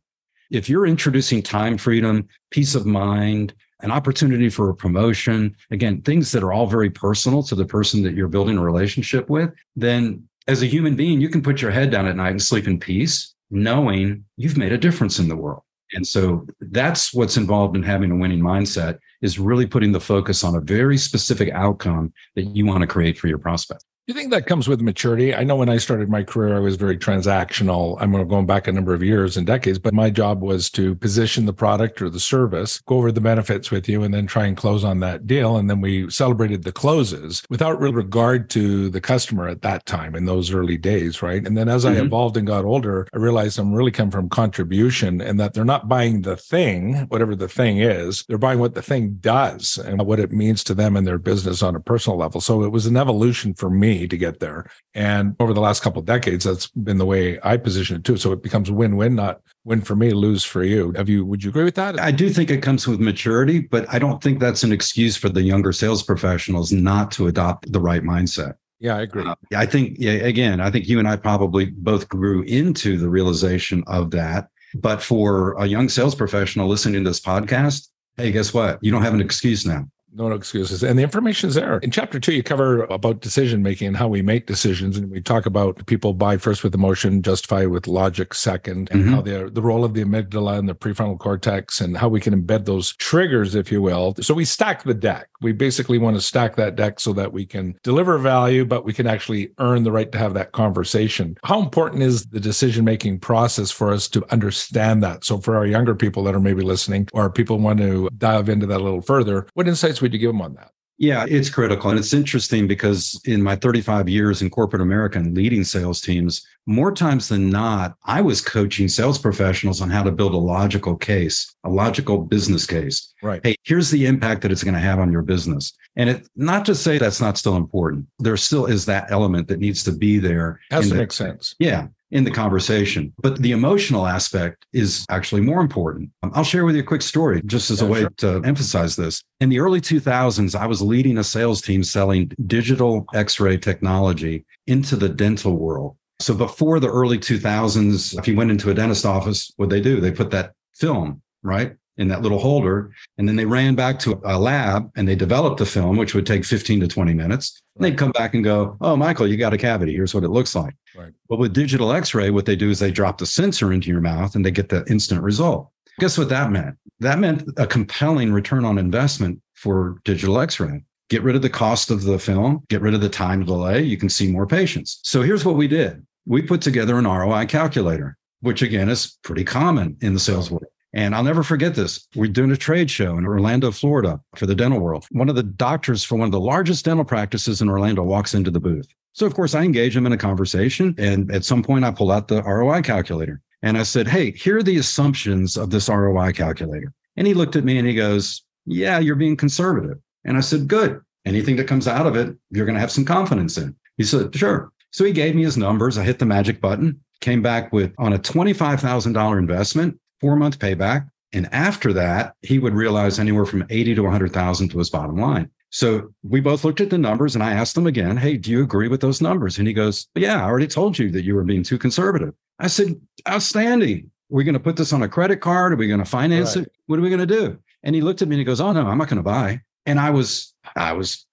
If 0.50 0.68
you're 0.68 0.86
introducing 0.86 1.42
time 1.42 1.78
freedom, 1.78 2.28
peace 2.50 2.74
of 2.74 2.84
mind, 2.86 3.54
an 3.80 3.90
opportunity 3.90 4.50
for 4.50 4.68
a 4.68 4.74
promotion, 4.74 5.56
again, 5.70 6.02
things 6.02 6.30
that 6.32 6.42
are 6.42 6.52
all 6.52 6.66
very 6.66 6.90
personal 6.90 7.42
to 7.44 7.54
the 7.54 7.64
person 7.66 8.02
that 8.02 8.14
you're 8.14 8.28
building 8.28 8.58
a 8.58 8.64
relationship 8.64 9.30
with, 9.30 9.50
then 9.76 10.28
as 10.46 10.62
a 10.62 10.66
human 10.66 10.94
being, 10.94 11.20
you 11.20 11.30
can 11.30 11.42
put 11.42 11.62
your 11.62 11.70
head 11.70 11.90
down 11.90 12.06
at 12.06 12.16
night 12.16 12.30
and 12.30 12.42
sleep 12.42 12.66
in 12.66 12.78
peace, 12.78 13.34
knowing 13.50 14.24
you've 14.36 14.58
made 14.58 14.72
a 14.72 14.78
difference 14.78 15.18
in 15.18 15.28
the 15.28 15.36
world. 15.36 15.62
And 15.92 16.06
so 16.06 16.46
that's 16.60 17.14
what's 17.14 17.36
involved 17.36 17.76
in 17.76 17.82
having 17.82 18.10
a 18.10 18.16
winning 18.16 18.40
mindset 18.40 18.98
is 19.22 19.38
really 19.38 19.66
putting 19.66 19.92
the 19.92 20.00
focus 20.00 20.44
on 20.44 20.54
a 20.54 20.60
very 20.60 20.98
specific 20.98 21.50
outcome 21.52 22.12
that 22.36 22.44
you 22.54 22.66
want 22.66 22.82
to 22.82 22.86
create 22.86 23.18
for 23.18 23.28
your 23.28 23.38
prospect 23.38 23.84
you 24.08 24.14
think 24.14 24.30
that 24.30 24.46
comes 24.46 24.66
with 24.66 24.80
maturity? 24.80 25.34
I 25.34 25.44
know 25.44 25.56
when 25.56 25.68
I 25.68 25.76
started 25.76 26.08
my 26.08 26.22
career, 26.22 26.56
I 26.56 26.60
was 26.60 26.76
very 26.76 26.96
transactional. 26.96 27.98
I'm 28.00 28.12
going 28.26 28.46
back 28.46 28.66
a 28.66 28.72
number 28.72 28.94
of 28.94 29.02
years 29.02 29.36
and 29.36 29.46
decades, 29.46 29.78
but 29.78 29.92
my 29.92 30.08
job 30.08 30.40
was 30.40 30.70
to 30.70 30.94
position 30.94 31.44
the 31.44 31.52
product 31.52 32.00
or 32.00 32.08
the 32.08 32.18
service, 32.18 32.80
go 32.86 32.96
over 32.96 33.12
the 33.12 33.20
benefits 33.20 33.70
with 33.70 33.86
you, 33.86 34.02
and 34.02 34.14
then 34.14 34.26
try 34.26 34.46
and 34.46 34.56
close 34.56 34.82
on 34.82 35.00
that 35.00 35.26
deal. 35.26 35.58
And 35.58 35.68
then 35.68 35.82
we 35.82 36.08
celebrated 36.08 36.64
the 36.64 36.72
closes 36.72 37.42
without 37.50 37.78
real 37.82 37.92
regard 37.92 38.48
to 38.50 38.88
the 38.88 39.00
customer 39.00 39.46
at 39.46 39.60
that 39.60 39.84
time 39.84 40.14
in 40.14 40.24
those 40.24 40.54
early 40.54 40.78
days, 40.78 41.20
right? 41.20 41.46
And 41.46 41.54
then 41.54 41.68
as 41.68 41.84
mm-hmm. 41.84 42.00
I 42.00 42.06
evolved 42.06 42.38
and 42.38 42.46
got 42.46 42.64
older, 42.64 43.06
I 43.12 43.18
realized 43.18 43.58
I'm 43.58 43.74
really 43.74 43.90
come 43.90 44.10
from 44.10 44.30
contribution 44.30 45.20
and 45.20 45.38
that 45.38 45.52
they're 45.52 45.66
not 45.66 45.86
buying 45.86 46.22
the 46.22 46.38
thing, 46.38 46.94
whatever 47.08 47.36
the 47.36 47.46
thing 47.46 47.76
is, 47.76 48.24
they're 48.26 48.38
buying 48.38 48.58
what 48.58 48.74
the 48.74 48.80
thing 48.80 49.18
does 49.20 49.76
and 49.76 50.00
what 50.06 50.18
it 50.18 50.32
means 50.32 50.64
to 50.64 50.72
them 50.72 50.96
and 50.96 51.06
their 51.06 51.18
business 51.18 51.62
on 51.62 51.76
a 51.76 51.80
personal 51.80 52.16
level. 52.16 52.40
So 52.40 52.62
it 52.62 52.72
was 52.72 52.86
an 52.86 52.96
evolution 52.96 53.52
for 53.52 53.68
me 53.68 53.97
to 54.06 54.16
get 54.16 54.38
there. 54.38 54.70
And 54.94 55.34
over 55.40 55.52
the 55.52 55.60
last 55.60 55.82
couple 55.82 56.00
of 56.00 56.06
decades, 56.06 56.44
that's 56.44 56.68
been 56.68 56.98
the 56.98 57.06
way 57.06 57.38
I 57.42 57.56
position 57.56 57.96
it 57.96 58.04
too. 58.04 58.16
So 58.16 58.32
it 58.32 58.42
becomes 58.42 58.70
win-win, 58.70 59.14
not 59.14 59.40
win 59.64 59.80
for 59.80 59.96
me, 59.96 60.12
lose 60.12 60.44
for 60.44 60.62
you. 60.62 60.92
Have 60.92 61.08
you? 61.08 61.24
Would 61.24 61.42
you 61.42 61.50
agree 61.50 61.64
with 61.64 61.74
that? 61.76 61.98
I 61.98 62.10
do 62.10 62.30
think 62.30 62.50
it 62.50 62.62
comes 62.62 62.86
with 62.86 63.00
maturity, 63.00 63.60
but 63.60 63.86
I 63.92 63.98
don't 63.98 64.22
think 64.22 64.38
that's 64.38 64.62
an 64.62 64.72
excuse 64.72 65.16
for 65.16 65.28
the 65.28 65.42
younger 65.42 65.72
sales 65.72 66.02
professionals 66.02 66.70
not 66.70 67.10
to 67.12 67.26
adopt 67.26 67.72
the 67.72 67.80
right 67.80 68.02
mindset. 68.02 68.54
Yeah, 68.80 68.96
I 68.96 69.02
agree. 69.02 69.24
Uh, 69.24 69.34
I 69.56 69.66
think, 69.66 69.96
yeah, 69.98 70.12
again, 70.12 70.60
I 70.60 70.70
think 70.70 70.88
you 70.88 71.00
and 71.00 71.08
I 71.08 71.16
probably 71.16 71.66
both 71.66 72.08
grew 72.08 72.42
into 72.42 72.96
the 72.96 73.08
realization 73.08 73.82
of 73.88 74.12
that. 74.12 74.48
But 74.74 75.02
for 75.02 75.54
a 75.54 75.66
young 75.66 75.88
sales 75.88 76.14
professional 76.14 76.68
listening 76.68 77.02
to 77.02 77.10
this 77.10 77.20
podcast, 77.20 77.88
hey, 78.16 78.30
guess 78.30 78.54
what? 78.54 78.78
You 78.82 78.92
don't 78.92 79.02
have 79.02 79.14
an 79.14 79.20
excuse 79.20 79.66
now 79.66 79.88
No, 80.12 80.28
no 80.28 80.34
excuses. 80.34 80.82
And 80.82 80.98
the 80.98 81.02
information 81.02 81.48
is 81.48 81.54
there. 81.54 81.78
In 81.78 81.90
chapter 81.90 82.18
two, 82.18 82.32
you 82.32 82.42
cover 82.42 82.84
about 82.84 83.20
decision 83.20 83.62
making 83.62 83.88
and 83.88 83.96
how 83.96 84.08
we 84.08 84.22
make 84.22 84.46
decisions. 84.46 84.96
And 84.96 85.10
we 85.10 85.20
talk 85.20 85.46
about 85.46 85.84
people 85.86 86.14
buy 86.14 86.38
first 86.38 86.64
with 86.64 86.74
emotion, 86.74 87.22
justify 87.22 87.66
with 87.66 87.86
logic 87.86 88.34
second, 88.34 88.88
and 88.90 89.02
mm-hmm. 89.02 89.14
how 89.14 89.20
they're 89.20 89.50
the 89.50 89.62
role 89.62 89.84
of 89.84 89.94
the 89.94 90.04
amygdala 90.04 90.58
and 90.58 90.68
the 90.68 90.74
prefrontal 90.74 91.18
cortex 91.18 91.80
and 91.80 91.96
how 91.96 92.08
we 92.08 92.20
can 92.20 92.34
embed 92.34 92.64
those 92.64 92.94
triggers, 92.96 93.54
if 93.54 93.70
you 93.70 93.82
will. 93.82 94.14
So 94.20 94.34
we 94.34 94.44
stack 94.44 94.84
the 94.84 94.94
deck. 94.94 95.28
We 95.40 95.52
basically 95.52 95.98
want 95.98 96.16
to 96.16 96.22
stack 96.22 96.56
that 96.56 96.74
deck 96.74 97.00
so 97.00 97.12
that 97.12 97.32
we 97.32 97.46
can 97.46 97.78
deliver 97.82 98.18
value, 98.18 98.64
but 98.64 98.84
we 98.84 98.92
can 98.92 99.06
actually 99.06 99.52
earn 99.58 99.84
the 99.84 99.92
right 99.92 100.10
to 100.12 100.18
have 100.18 100.34
that 100.34 100.52
conversation. 100.52 101.36
How 101.44 101.60
important 101.60 102.02
is 102.02 102.26
the 102.26 102.40
decision 102.40 102.84
making 102.84 103.20
process 103.20 103.70
for 103.70 103.92
us 103.92 104.08
to 104.08 104.24
understand 104.32 105.02
that? 105.02 105.24
So 105.24 105.38
for 105.38 105.56
our 105.56 105.66
younger 105.66 105.94
people 105.94 106.24
that 106.24 106.34
are 106.34 106.40
maybe 106.40 106.62
listening 106.62 107.08
or 107.12 107.30
people 107.30 107.58
want 107.58 107.78
to 107.80 108.08
dive 108.16 108.48
into 108.48 108.66
that 108.66 108.80
a 108.80 108.84
little 108.84 109.02
further, 109.02 109.46
what 109.54 109.68
insights 109.68 109.97
would 110.00 110.12
you 110.12 110.18
give 110.18 110.30
them 110.30 110.42
on 110.42 110.54
that? 110.54 110.70
Yeah, 111.00 111.26
it's 111.28 111.48
critical. 111.48 111.90
And 111.90 111.98
it's 111.98 112.12
interesting 112.12 112.66
because 112.66 113.20
in 113.24 113.40
my 113.40 113.54
35 113.54 114.08
years 114.08 114.42
in 114.42 114.50
corporate 114.50 114.82
America 114.82 115.16
and 115.16 115.36
leading 115.36 115.62
sales 115.62 116.00
teams, 116.00 116.44
more 116.66 116.92
times 116.92 117.28
than 117.28 117.50
not, 117.50 117.94
I 118.04 118.20
was 118.20 118.40
coaching 118.40 118.88
sales 118.88 119.16
professionals 119.16 119.80
on 119.80 119.90
how 119.90 120.02
to 120.02 120.10
build 120.10 120.34
a 120.34 120.38
logical 120.38 120.96
case, 120.96 121.54
a 121.62 121.70
logical 121.70 122.18
business 122.18 122.66
case. 122.66 123.14
Right. 123.22 123.40
Hey, 123.44 123.54
here's 123.62 123.90
the 123.90 124.06
impact 124.06 124.42
that 124.42 124.50
it's 124.50 124.64
going 124.64 124.74
to 124.74 124.80
have 124.80 124.98
on 124.98 125.12
your 125.12 125.22
business. 125.22 125.72
And 125.94 126.10
it 126.10 126.28
not 126.34 126.66
to 126.66 126.74
say 126.74 126.98
that's 126.98 127.20
not 127.20 127.38
still 127.38 127.54
important. 127.54 128.06
There 128.18 128.36
still 128.36 128.66
is 128.66 128.84
that 128.86 129.12
element 129.12 129.46
that 129.48 129.60
needs 129.60 129.84
to 129.84 129.92
be 129.92 130.18
there. 130.18 130.58
Has 130.72 130.88
to 130.88 130.94
the, 130.94 131.00
make 131.00 131.12
sense. 131.12 131.54
Yeah 131.60 131.86
in 132.10 132.24
the 132.24 132.30
conversation. 132.30 133.12
But 133.18 133.38
the 133.38 133.52
emotional 133.52 134.06
aspect 134.06 134.66
is 134.72 135.04
actually 135.10 135.42
more 135.42 135.60
important. 135.60 136.10
Um, 136.22 136.32
I'll 136.34 136.44
share 136.44 136.64
with 136.64 136.74
you 136.74 136.82
a 136.82 136.86
quick 136.86 137.02
story 137.02 137.42
just 137.46 137.70
as 137.70 137.80
yeah, 137.80 137.86
a 137.86 137.90
way 137.90 138.00
sure. 138.00 138.10
to 138.18 138.42
emphasize 138.44 138.96
this. 138.96 139.22
In 139.40 139.48
the 139.48 139.60
early 139.60 139.80
2000s, 139.80 140.58
I 140.58 140.66
was 140.66 140.80
leading 140.80 141.18
a 141.18 141.24
sales 141.24 141.60
team 141.60 141.84
selling 141.84 142.32
digital 142.46 143.06
x 143.14 143.40
ray 143.40 143.56
technology 143.56 144.44
into 144.66 144.96
the 144.96 145.08
dental 145.08 145.56
world. 145.56 145.96
So 146.20 146.34
before 146.34 146.80
the 146.80 146.88
early 146.88 147.18
2000s, 147.18 148.18
if 148.18 148.26
you 148.26 148.36
went 148.36 148.50
into 148.50 148.70
a 148.70 148.74
dentist 148.74 149.06
office, 149.06 149.52
what 149.56 149.68
they 149.68 149.80
do? 149.80 150.00
They 150.00 150.10
put 150.10 150.30
that 150.30 150.52
film, 150.74 151.22
right? 151.42 151.76
In 151.98 152.08
that 152.08 152.22
little 152.22 152.38
holder. 152.38 152.90
And 153.18 153.28
then 153.28 153.36
they 153.36 153.44
ran 153.44 153.74
back 153.74 153.98
to 154.00 154.20
a 154.24 154.38
lab 154.38 154.90
and 154.96 155.06
they 155.06 155.14
developed 155.14 155.58
the 155.58 155.66
film, 155.66 155.96
which 155.96 156.14
would 156.14 156.26
take 156.26 156.44
15 156.44 156.80
to 156.80 156.88
20 156.88 157.12
minutes. 157.12 157.60
And 157.76 157.84
they'd 157.84 157.98
come 157.98 158.12
back 158.12 158.34
and 158.34 158.42
go, 158.42 158.76
Oh, 158.80 158.96
Michael, 158.96 159.26
you 159.26 159.36
got 159.36 159.52
a 159.52 159.58
cavity. 159.58 159.94
Here's 159.94 160.14
what 160.14 160.24
it 160.24 160.30
looks 160.30 160.54
like. 160.54 160.74
Right. 160.96 161.12
But 161.28 161.38
with 161.38 161.52
digital 161.52 161.92
x 161.92 162.14
ray, 162.14 162.30
what 162.30 162.46
they 162.46 162.56
do 162.56 162.70
is 162.70 162.78
they 162.78 162.90
drop 162.90 163.18
the 163.18 163.26
sensor 163.26 163.72
into 163.72 163.90
your 163.90 164.00
mouth 164.00 164.34
and 164.34 164.44
they 164.44 164.50
get 164.50 164.68
the 164.68 164.84
instant 164.88 165.22
result. 165.22 165.70
Guess 165.98 166.16
what 166.16 166.28
that 166.28 166.50
meant? 166.50 166.76
That 167.00 167.18
meant 167.18 167.42
a 167.56 167.66
compelling 167.66 168.32
return 168.32 168.64
on 168.64 168.78
investment 168.78 169.40
for 169.54 170.00
digital 170.04 170.40
x 170.40 170.60
ray. 170.60 170.84
Get 171.10 171.22
rid 171.22 171.36
of 171.36 171.42
the 171.42 171.50
cost 171.50 171.90
of 171.90 172.02
the 172.02 172.18
film, 172.18 172.62
get 172.68 172.82
rid 172.82 172.94
of 172.94 173.00
the 173.00 173.08
time 173.08 173.44
delay. 173.44 173.82
You 173.82 173.96
can 173.96 174.08
see 174.08 174.30
more 174.30 174.46
patients. 174.46 175.00
So 175.02 175.22
here's 175.22 175.44
what 175.44 175.56
we 175.56 175.66
did 175.66 176.04
we 176.26 176.42
put 176.42 176.60
together 176.60 176.98
an 176.98 177.06
ROI 177.06 177.46
calculator, 177.46 178.16
which 178.40 178.62
again 178.62 178.88
is 178.88 179.18
pretty 179.22 179.44
common 179.44 179.96
in 180.02 180.12
the 180.12 180.20
sales 180.20 180.50
world. 180.50 180.66
And 180.94 181.14
I'll 181.14 181.22
never 181.22 181.42
forget 181.42 181.74
this. 181.74 182.06
We're 182.14 182.28
doing 182.30 182.50
a 182.50 182.56
trade 182.56 182.90
show 182.90 183.18
in 183.18 183.26
Orlando, 183.26 183.70
Florida 183.70 184.20
for 184.36 184.46
the 184.46 184.54
dental 184.54 184.80
world. 184.80 185.06
One 185.10 185.28
of 185.28 185.34
the 185.34 185.42
doctors 185.42 186.02
for 186.02 186.16
one 186.16 186.26
of 186.26 186.32
the 186.32 186.40
largest 186.40 186.84
dental 186.84 187.04
practices 187.04 187.60
in 187.60 187.68
Orlando 187.68 188.02
walks 188.02 188.34
into 188.34 188.50
the 188.50 188.60
booth. 188.60 188.88
So, 189.12 189.26
of 189.26 189.34
course, 189.34 189.54
I 189.54 189.64
engage 189.64 189.96
him 189.96 190.06
in 190.06 190.12
a 190.12 190.18
conversation. 190.18 190.94
And 190.96 191.30
at 191.32 191.44
some 191.44 191.62
point, 191.62 191.84
I 191.84 191.90
pull 191.90 192.10
out 192.10 192.28
the 192.28 192.42
ROI 192.42 192.82
calculator 192.82 193.40
and 193.62 193.76
I 193.76 193.82
said, 193.82 194.08
Hey, 194.08 194.30
here 194.32 194.58
are 194.58 194.62
the 194.62 194.78
assumptions 194.78 195.56
of 195.56 195.70
this 195.70 195.88
ROI 195.88 196.32
calculator. 196.32 196.92
And 197.16 197.26
he 197.26 197.34
looked 197.34 197.56
at 197.56 197.64
me 197.64 197.78
and 197.78 197.86
he 197.86 197.94
goes, 197.94 198.42
Yeah, 198.64 198.98
you're 198.98 199.16
being 199.16 199.36
conservative. 199.36 199.98
And 200.24 200.36
I 200.36 200.40
said, 200.40 200.68
Good. 200.68 201.00
Anything 201.26 201.56
that 201.56 201.68
comes 201.68 201.88
out 201.88 202.06
of 202.06 202.16
it, 202.16 202.34
you're 202.50 202.64
going 202.64 202.76
to 202.76 202.80
have 202.80 202.92
some 202.92 203.04
confidence 203.04 203.58
in. 203.58 203.74
He 203.96 204.04
said, 204.04 204.34
Sure. 204.34 204.72
So 204.90 205.04
he 205.04 205.12
gave 205.12 205.34
me 205.34 205.42
his 205.42 205.58
numbers. 205.58 205.98
I 205.98 206.04
hit 206.04 206.18
the 206.18 206.24
magic 206.24 206.60
button, 206.60 207.00
came 207.20 207.42
back 207.42 207.72
with 207.72 207.92
on 207.98 208.14
a 208.14 208.18
$25,000 208.18 209.38
investment, 209.38 209.98
four 210.20 210.36
month 210.36 210.58
payback. 210.58 211.08
And 211.32 211.52
after 211.52 211.92
that, 211.92 212.34
he 212.42 212.58
would 212.58 212.74
realize 212.74 213.18
anywhere 213.18 213.44
from 213.44 213.66
80 213.68 213.96
to 213.96 214.02
100,000 214.02 214.68
to 214.70 214.78
his 214.78 214.88
bottom 214.88 215.16
line. 215.16 215.50
So 215.70 216.08
we 216.22 216.40
both 216.40 216.64
looked 216.64 216.80
at 216.80 216.88
the 216.88 216.96
numbers 216.96 217.34
and 217.34 217.44
I 217.44 217.52
asked 217.52 217.76
him 217.76 217.86
again, 217.86 218.16
Hey, 218.16 218.36
do 218.36 218.50
you 218.50 218.62
agree 218.62 218.88
with 218.88 219.00
those 219.00 219.20
numbers? 219.20 219.58
And 219.58 219.68
he 219.68 219.74
goes, 219.74 220.08
Yeah, 220.14 220.42
I 220.42 220.46
already 220.46 220.66
told 220.66 220.98
you 220.98 221.10
that 221.10 221.24
you 221.24 221.34
were 221.34 221.44
being 221.44 221.62
too 221.62 221.78
conservative. 221.78 222.32
I 222.58 222.68
said, 222.68 222.98
Outstanding. 223.28 224.10
We're 224.30 224.38
we 224.38 224.44
going 224.44 224.54
to 224.54 224.60
put 224.60 224.76
this 224.76 224.92
on 224.92 225.02
a 225.02 225.08
credit 225.08 225.40
card? 225.40 225.72
Are 225.72 225.76
we 225.76 225.88
going 225.88 226.00
to 226.00 226.06
finance 226.06 226.54
right. 226.54 226.66
it? 226.66 226.72
What 226.86 226.98
are 226.98 227.02
we 227.02 227.08
going 227.08 227.26
to 227.26 227.26
do? 227.26 227.58
And 227.82 227.94
he 227.94 228.02
looked 228.02 228.20
at 228.20 228.28
me 228.28 228.34
and 228.34 228.40
he 228.40 228.44
goes, 228.44 228.60
Oh, 228.60 228.72
no, 228.72 228.86
I'm 228.86 228.98
not 228.98 229.08
going 229.08 229.16
to 229.18 229.22
buy. 229.22 229.62
And 229.86 229.98
I 229.98 230.10
was, 230.10 230.54
I 230.76 230.92
was 230.92 231.26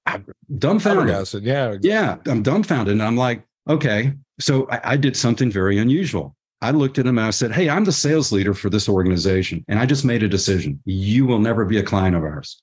dumbfounded. 0.57 1.27
Said, 1.27 1.43
yeah. 1.43 1.75
Yeah. 1.81 2.17
I'm 2.25 2.41
dumbfounded. 2.41 2.93
And 2.93 3.03
I'm 3.03 3.17
like, 3.17 3.43
okay. 3.67 4.13
So 4.39 4.67
I, 4.69 4.91
I 4.91 4.97
did 4.97 5.17
something 5.17 5.51
very 5.51 5.77
unusual. 5.77 6.37
I 6.65 6.71
looked 6.71 6.97
at 6.97 7.05
him 7.05 7.19
and 7.19 7.27
I 7.27 7.29
said, 7.29 7.51
Hey, 7.51 7.69
I'm 7.69 7.85
the 7.85 7.91
sales 7.91 8.31
leader 8.31 8.55
for 8.55 8.71
this 8.71 8.89
organization. 8.89 9.63
And 9.67 9.77
I 9.77 9.85
just 9.85 10.03
made 10.03 10.23
a 10.23 10.27
decision. 10.27 10.81
You 10.85 11.27
will 11.27 11.37
never 11.37 11.63
be 11.63 11.77
a 11.77 11.83
client 11.83 12.15
of 12.15 12.23
ours. 12.23 12.59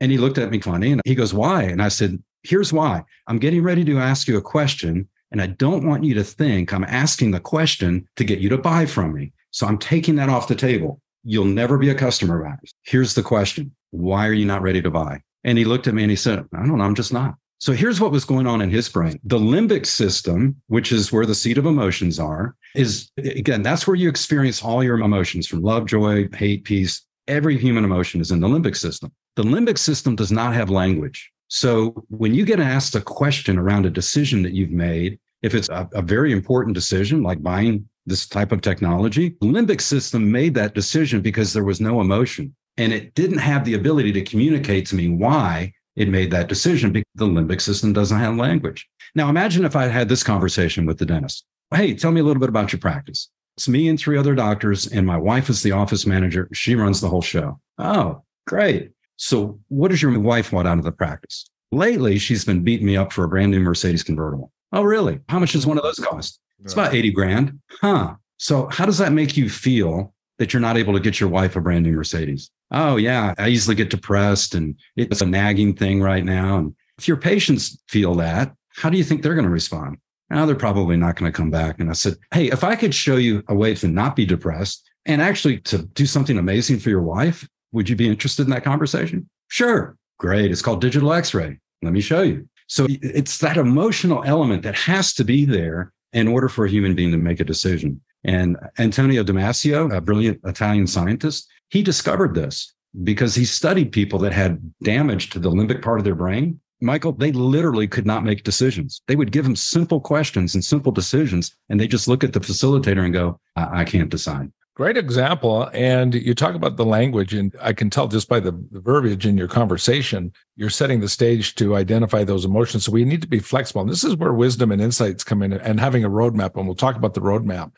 And 0.00 0.10
he 0.10 0.16
looked 0.16 0.38
at 0.38 0.50
me 0.50 0.58
funny 0.58 0.92
and 0.92 1.02
he 1.04 1.14
goes, 1.14 1.34
Why? 1.34 1.64
And 1.64 1.82
I 1.82 1.88
said, 1.88 2.22
Here's 2.44 2.72
why. 2.72 3.02
I'm 3.26 3.38
getting 3.38 3.62
ready 3.62 3.84
to 3.84 3.98
ask 3.98 4.26
you 4.26 4.38
a 4.38 4.42
question. 4.42 5.06
And 5.32 5.42
I 5.42 5.48
don't 5.48 5.86
want 5.86 6.02
you 6.02 6.14
to 6.14 6.24
think 6.24 6.72
I'm 6.72 6.84
asking 6.84 7.32
the 7.32 7.40
question 7.40 8.08
to 8.16 8.24
get 8.24 8.38
you 8.38 8.48
to 8.48 8.58
buy 8.58 8.86
from 8.86 9.12
me. 9.12 9.32
So 9.50 9.66
I'm 9.66 9.78
taking 9.78 10.14
that 10.16 10.30
off 10.30 10.48
the 10.48 10.54
table. 10.54 11.02
You'll 11.22 11.44
never 11.44 11.76
be 11.76 11.90
a 11.90 11.94
customer 11.94 12.40
of 12.40 12.46
ours. 12.46 12.72
Here's 12.84 13.14
the 13.14 13.22
question 13.22 13.70
Why 13.90 14.26
are 14.28 14.32
you 14.32 14.46
not 14.46 14.62
ready 14.62 14.80
to 14.80 14.90
buy? 14.90 15.20
And 15.44 15.58
he 15.58 15.66
looked 15.66 15.88
at 15.88 15.94
me 15.94 16.02
and 16.02 16.10
he 16.10 16.16
said, 16.16 16.38
I 16.54 16.56
don't 16.56 16.78
know. 16.78 16.84
I'm 16.84 16.94
just 16.94 17.12
not. 17.12 17.34
So 17.58 17.72
here's 17.72 18.00
what 18.00 18.10
was 18.10 18.24
going 18.24 18.46
on 18.46 18.62
in 18.62 18.70
his 18.70 18.88
brain. 18.88 19.20
The 19.24 19.38
limbic 19.38 19.86
system, 19.86 20.56
which 20.68 20.90
is 20.90 21.12
where 21.12 21.26
the 21.26 21.34
seat 21.34 21.58
of 21.58 21.66
emotions 21.66 22.18
are, 22.18 22.56
is 22.74 23.10
again, 23.18 23.62
that's 23.62 23.86
where 23.86 23.96
you 23.96 24.08
experience 24.08 24.62
all 24.62 24.82
your 24.82 24.98
emotions 24.98 25.46
from 25.46 25.62
love, 25.62 25.86
joy, 25.86 26.28
hate, 26.34 26.64
peace. 26.64 27.04
Every 27.28 27.56
human 27.56 27.84
emotion 27.84 28.20
is 28.20 28.30
in 28.30 28.40
the 28.40 28.48
limbic 28.48 28.76
system. 28.76 29.12
The 29.36 29.44
limbic 29.44 29.78
system 29.78 30.16
does 30.16 30.32
not 30.32 30.54
have 30.54 30.70
language. 30.70 31.30
So 31.48 32.04
when 32.08 32.34
you 32.34 32.44
get 32.44 32.60
asked 32.60 32.94
a 32.94 33.00
question 33.00 33.58
around 33.58 33.86
a 33.86 33.90
decision 33.90 34.42
that 34.42 34.52
you've 34.52 34.70
made, 34.70 35.18
if 35.42 35.54
it's 35.54 35.68
a, 35.68 35.88
a 35.92 36.02
very 36.02 36.32
important 36.32 36.74
decision 36.74 37.22
like 37.22 37.42
buying 37.42 37.88
this 38.06 38.26
type 38.26 38.52
of 38.52 38.62
technology, 38.62 39.36
the 39.40 39.46
limbic 39.46 39.80
system 39.80 40.30
made 40.30 40.54
that 40.54 40.74
decision 40.74 41.20
because 41.20 41.52
there 41.52 41.64
was 41.64 41.80
no 41.80 42.00
emotion 42.00 42.54
and 42.78 42.92
it 42.92 43.14
didn't 43.14 43.38
have 43.38 43.64
the 43.64 43.74
ability 43.74 44.12
to 44.12 44.22
communicate 44.22 44.86
to 44.86 44.96
me 44.96 45.08
why 45.08 45.72
it 45.96 46.08
made 46.08 46.30
that 46.30 46.48
decision 46.48 46.90
because 46.90 47.12
the 47.16 47.26
limbic 47.26 47.60
system 47.60 47.92
doesn't 47.92 48.18
have 48.18 48.36
language. 48.36 48.88
Now, 49.14 49.28
imagine 49.28 49.64
if 49.64 49.76
I 49.76 49.88
had 49.88 50.08
this 50.08 50.22
conversation 50.22 50.86
with 50.86 50.98
the 50.98 51.06
dentist. 51.06 51.44
Hey, 51.72 51.94
tell 51.94 52.12
me 52.12 52.20
a 52.20 52.24
little 52.24 52.40
bit 52.40 52.48
about 52.48 52.72
your 52.72 52.80
practice. 52.80 53.28
It's 53.56 53.68
me 53.68 53.88
and 53.88 53.98
three 53.98 54.16
other 54.16 54.34
doctors, 54.34 54.86
and 54.86 55.06
my 55.06 55.16
wife 55.16 55.50
is 55.50 55.62
the 55.62 55.72
office 55.72 56.06
manager. 56.06 56.48
She 56.52 56.74
runs 56.74 57.00
the 57.00 57.08
whole 57.08 57.22
show. 57.22 57.60
Oh, 57.78 58.22
great. 58.46 58.92
So, 59.16 59.60
what 59.68 59.90
does 59.90 60.00
your 60.00 60.18
wife 60.18 60.52
want 60.52 60.66
out 60.66 60.78
of 60.78 60.84
the 60.84 60.92
practice? 60.92 61.48
Lately, 61.70 62.18
she's 62.18 62.44
been 62.44 62.64
beating 62.64 62.86
me 62.86 62.96
up 62.96 63.12
for 63.12 63.24
a 63.24 63.28
brand 63.28 63.50
new 63.50 63.60
Mercedes 63.60 64.02
convertible. 64.02 64.52
Oh, 64.72 64.82
really? 64.82 65.20
How 65.28 65.38
much 65.38 65.52
does 65.52 65.66
one 65.66 65.76
of 65.76 65.84
those 65.84 65.98
cost? 65.98 66.40
It's 66.64 66.72
about 66.72 66.94
80 66.94 67.10
grand. 67.10 67.60
Huh. 67.70 68.14
So, 68.38 68.68
how 68.68 68.86
does 68.86 68.98
that 68.98 69.12
make 69.12 69.36
you 69.36 69.48
feel 69.48 70.14
that 70.38 70.52
you're 70.52 70.60
not 70.60 70.76
able 70.76 70.94
to 70.94 71.00
get 71.00 71.20
your 71.20 71.28
wife 71.28 71.56
a 71.56 71.60
brand 71.60 71.84
new 71.84 71.92
Mercedes? 71.92 72.50
Oh, 72.70 72.96
yeah, 72.96 73.34
I 73.38 73.48
easily 73.48 73.76
get 73.76 73.90
depressed 73.90 74.54
and 74.54 74.76
it's 74.96 75.20
a 75.20 75.26
nagging 75.26 75.74
thing 75.76 76.00
right 76.00 76.24
now. 76.24 76.56
And 76.58 76.74
if 76.98 77.06
your 77.06 77.18
patients 77.18 77.80
feel 77.88 78.14
that, 78.16 78.54
how 78.74 78.88
do 78.88 78.96
you 78.96 79.04
think 79.04 79.22
they're 79.22 79.34
going 79.34 79.44
to 79.44 79.50
respond? 79.50 79.98
Now 80.32 80.46
they're 80.46 80.56
probably 80.56 80.96
not 80.96 81.16
going 81.16 81.30
to 81.30 81.36
come 81.36 81.50
back. 81.50 81.78
And 81.78 81.90
I 81.90 81.92
said, 81.92 82.14
Hey, 82.32 82.46
if 82.46 82.64
I 82.64 82.74
could 82.74 82.94
show 82.94 83.16
you 83.16 83.44
a 83.48 83.54
way 83.54 83.74
to 83.74 83.86
not 83.86 84.16
be 84.16 84.24
depressed 84.24 84.88
and 85.04 85.20
actually 85.20 85.58
to 85.60 85.78
do 85.78 86.06
something 86.06 86.38
amazing 86.38 86.78
for 86.78 86.88
your 86.88 87.02
wife, 87.02 87.46
would 87.72 87.88
you 87.88 87.96
be 87.96 88.08
interested 88.08 88.44
in 88.44 88.50
that 88.50 88.64
conversation? 88.64 89.28
Sure. 89.48 89.96
Great. 90.18 90.50
It's 90.50 90.62
called 90.62 90.80
digital 90.80 91.12
x 91.12 91.34
ray. 91.34 91.58
Let 91.82 91.92
me 91.92 92.00
show 92.00 92.22
you. 92.22 92.48
So 92.66 92.86
it's 92.88 93.38
that 93.38 93.58
emotional 93.58 94.22
element 94.24 94.62
that 94.62 94.74
has 94.74 95.12
to 95.14 95.24
be 95.24 95.44
there 95.44 95.92
in 96.14 96.28
order 96.28 96.48
for 96.48 96.64
a 96.64 96.70
human 96.70 96.94
being 96.94 97.10
to 97.10 97.18
make 97.18 97.40
a 97.40 97.44
decision. 97.44 98.00
And 98.24 98.56
Antonio 98.78 99.24
Damasio, 99.24 99.94
a 99.94 100.00
brilliant 100.00 100.40
Italian 100.44 100.86
scientist, 100.86 101.50
he 101.68 101.82
discovered 101.82 102.34
this 102.34 102.72
because 103.02 103.34
he 103.34 103.44
studied 103.44 103.92
people 103.92 104.18
that 104.20 104.32
had 104.32 104.72
damage 104.82 105.28
to 105.30 105.38
the 105.38 105.50
limbic 105.50 105.82
part 105.82 105.98
of 105.98 106.04
their 106.04 106.14
brain. 106.14 106.60
Michael, 106.82 107.12
they 107.12 107.32
literally 107.32 107.86
could 107.86 108.06
not 108.06 108.24
make 108.24 108.42
decisions. 108.42 109.02
They 109.06 109.16
would 109.16 109.32
give 109.32 109.44
them 109.44 109.56
simple 109.56 110.00
questions 110.00 110.54
and 110.54 110.64
simple 110.64 110.92
decisions, 110.92 111.54
and 111.68 111.78
they 111.78 111.86
just 111.86 112.08
look 112.08 112.24
at 112.24 112.32
the 112.32 112.40
facilitator 112.40 113.04
and 113.04 113.14
go, 113.14 113.38
I, 113.56 113.80
I 113.80 113.84
can't 113.84 114.10
decide. 114.10 114.52
Great 114.74 114.96
example. 114.96 115.68
And 115.74 116.14
you 116.14 116.34
talk 116.34 116.54
about 116.54 116.76
the 116.76 116.84
language, 116.84 117.34
and 117.34 117.54
I 117.60 117.74
can 117.74 117.90
tell 117.90 118.08
just 118.08 118.28
by 118.28 118.40
the, 118.40 118.52
the, 118.70 118.80
verbiage 118.80 119.26
in 119.26 119.36
your 119.36 119.48
conversation, 119.48 120.32
you're 120.56 120.70
setting 120.70 121.00
the 121.00 121.10
stage 121.10 121.54
to 121.56 121.76
identify 121.76 122.24
those 122.24 122.46
emotions. 122.46 122.86
So 122.86 122.92
we 122.92 123.04
need 123.04 123.20
to 123.20 123.28
be 123.28 123.38
flexible. 123.38 123.82
And 123.82 123.90
this 123.90 124.02
is 124.02 124.16
where 124.16 124.32
wisdom 124.32 124.72
and 124.72 124.80
insights 124.80 125.24
come 125.24 125.42
in 125.42 125.52
and 125.52 125.78
having 125.78 126.04
a 126.04 126.10
roadmap. 126.10 126.56
And 126.56 126.66
we'll 126.66 126.74
talk 126.74 126.96
about 126.96 127.12
the 127.12 127.20
roadmap 127.20 127.72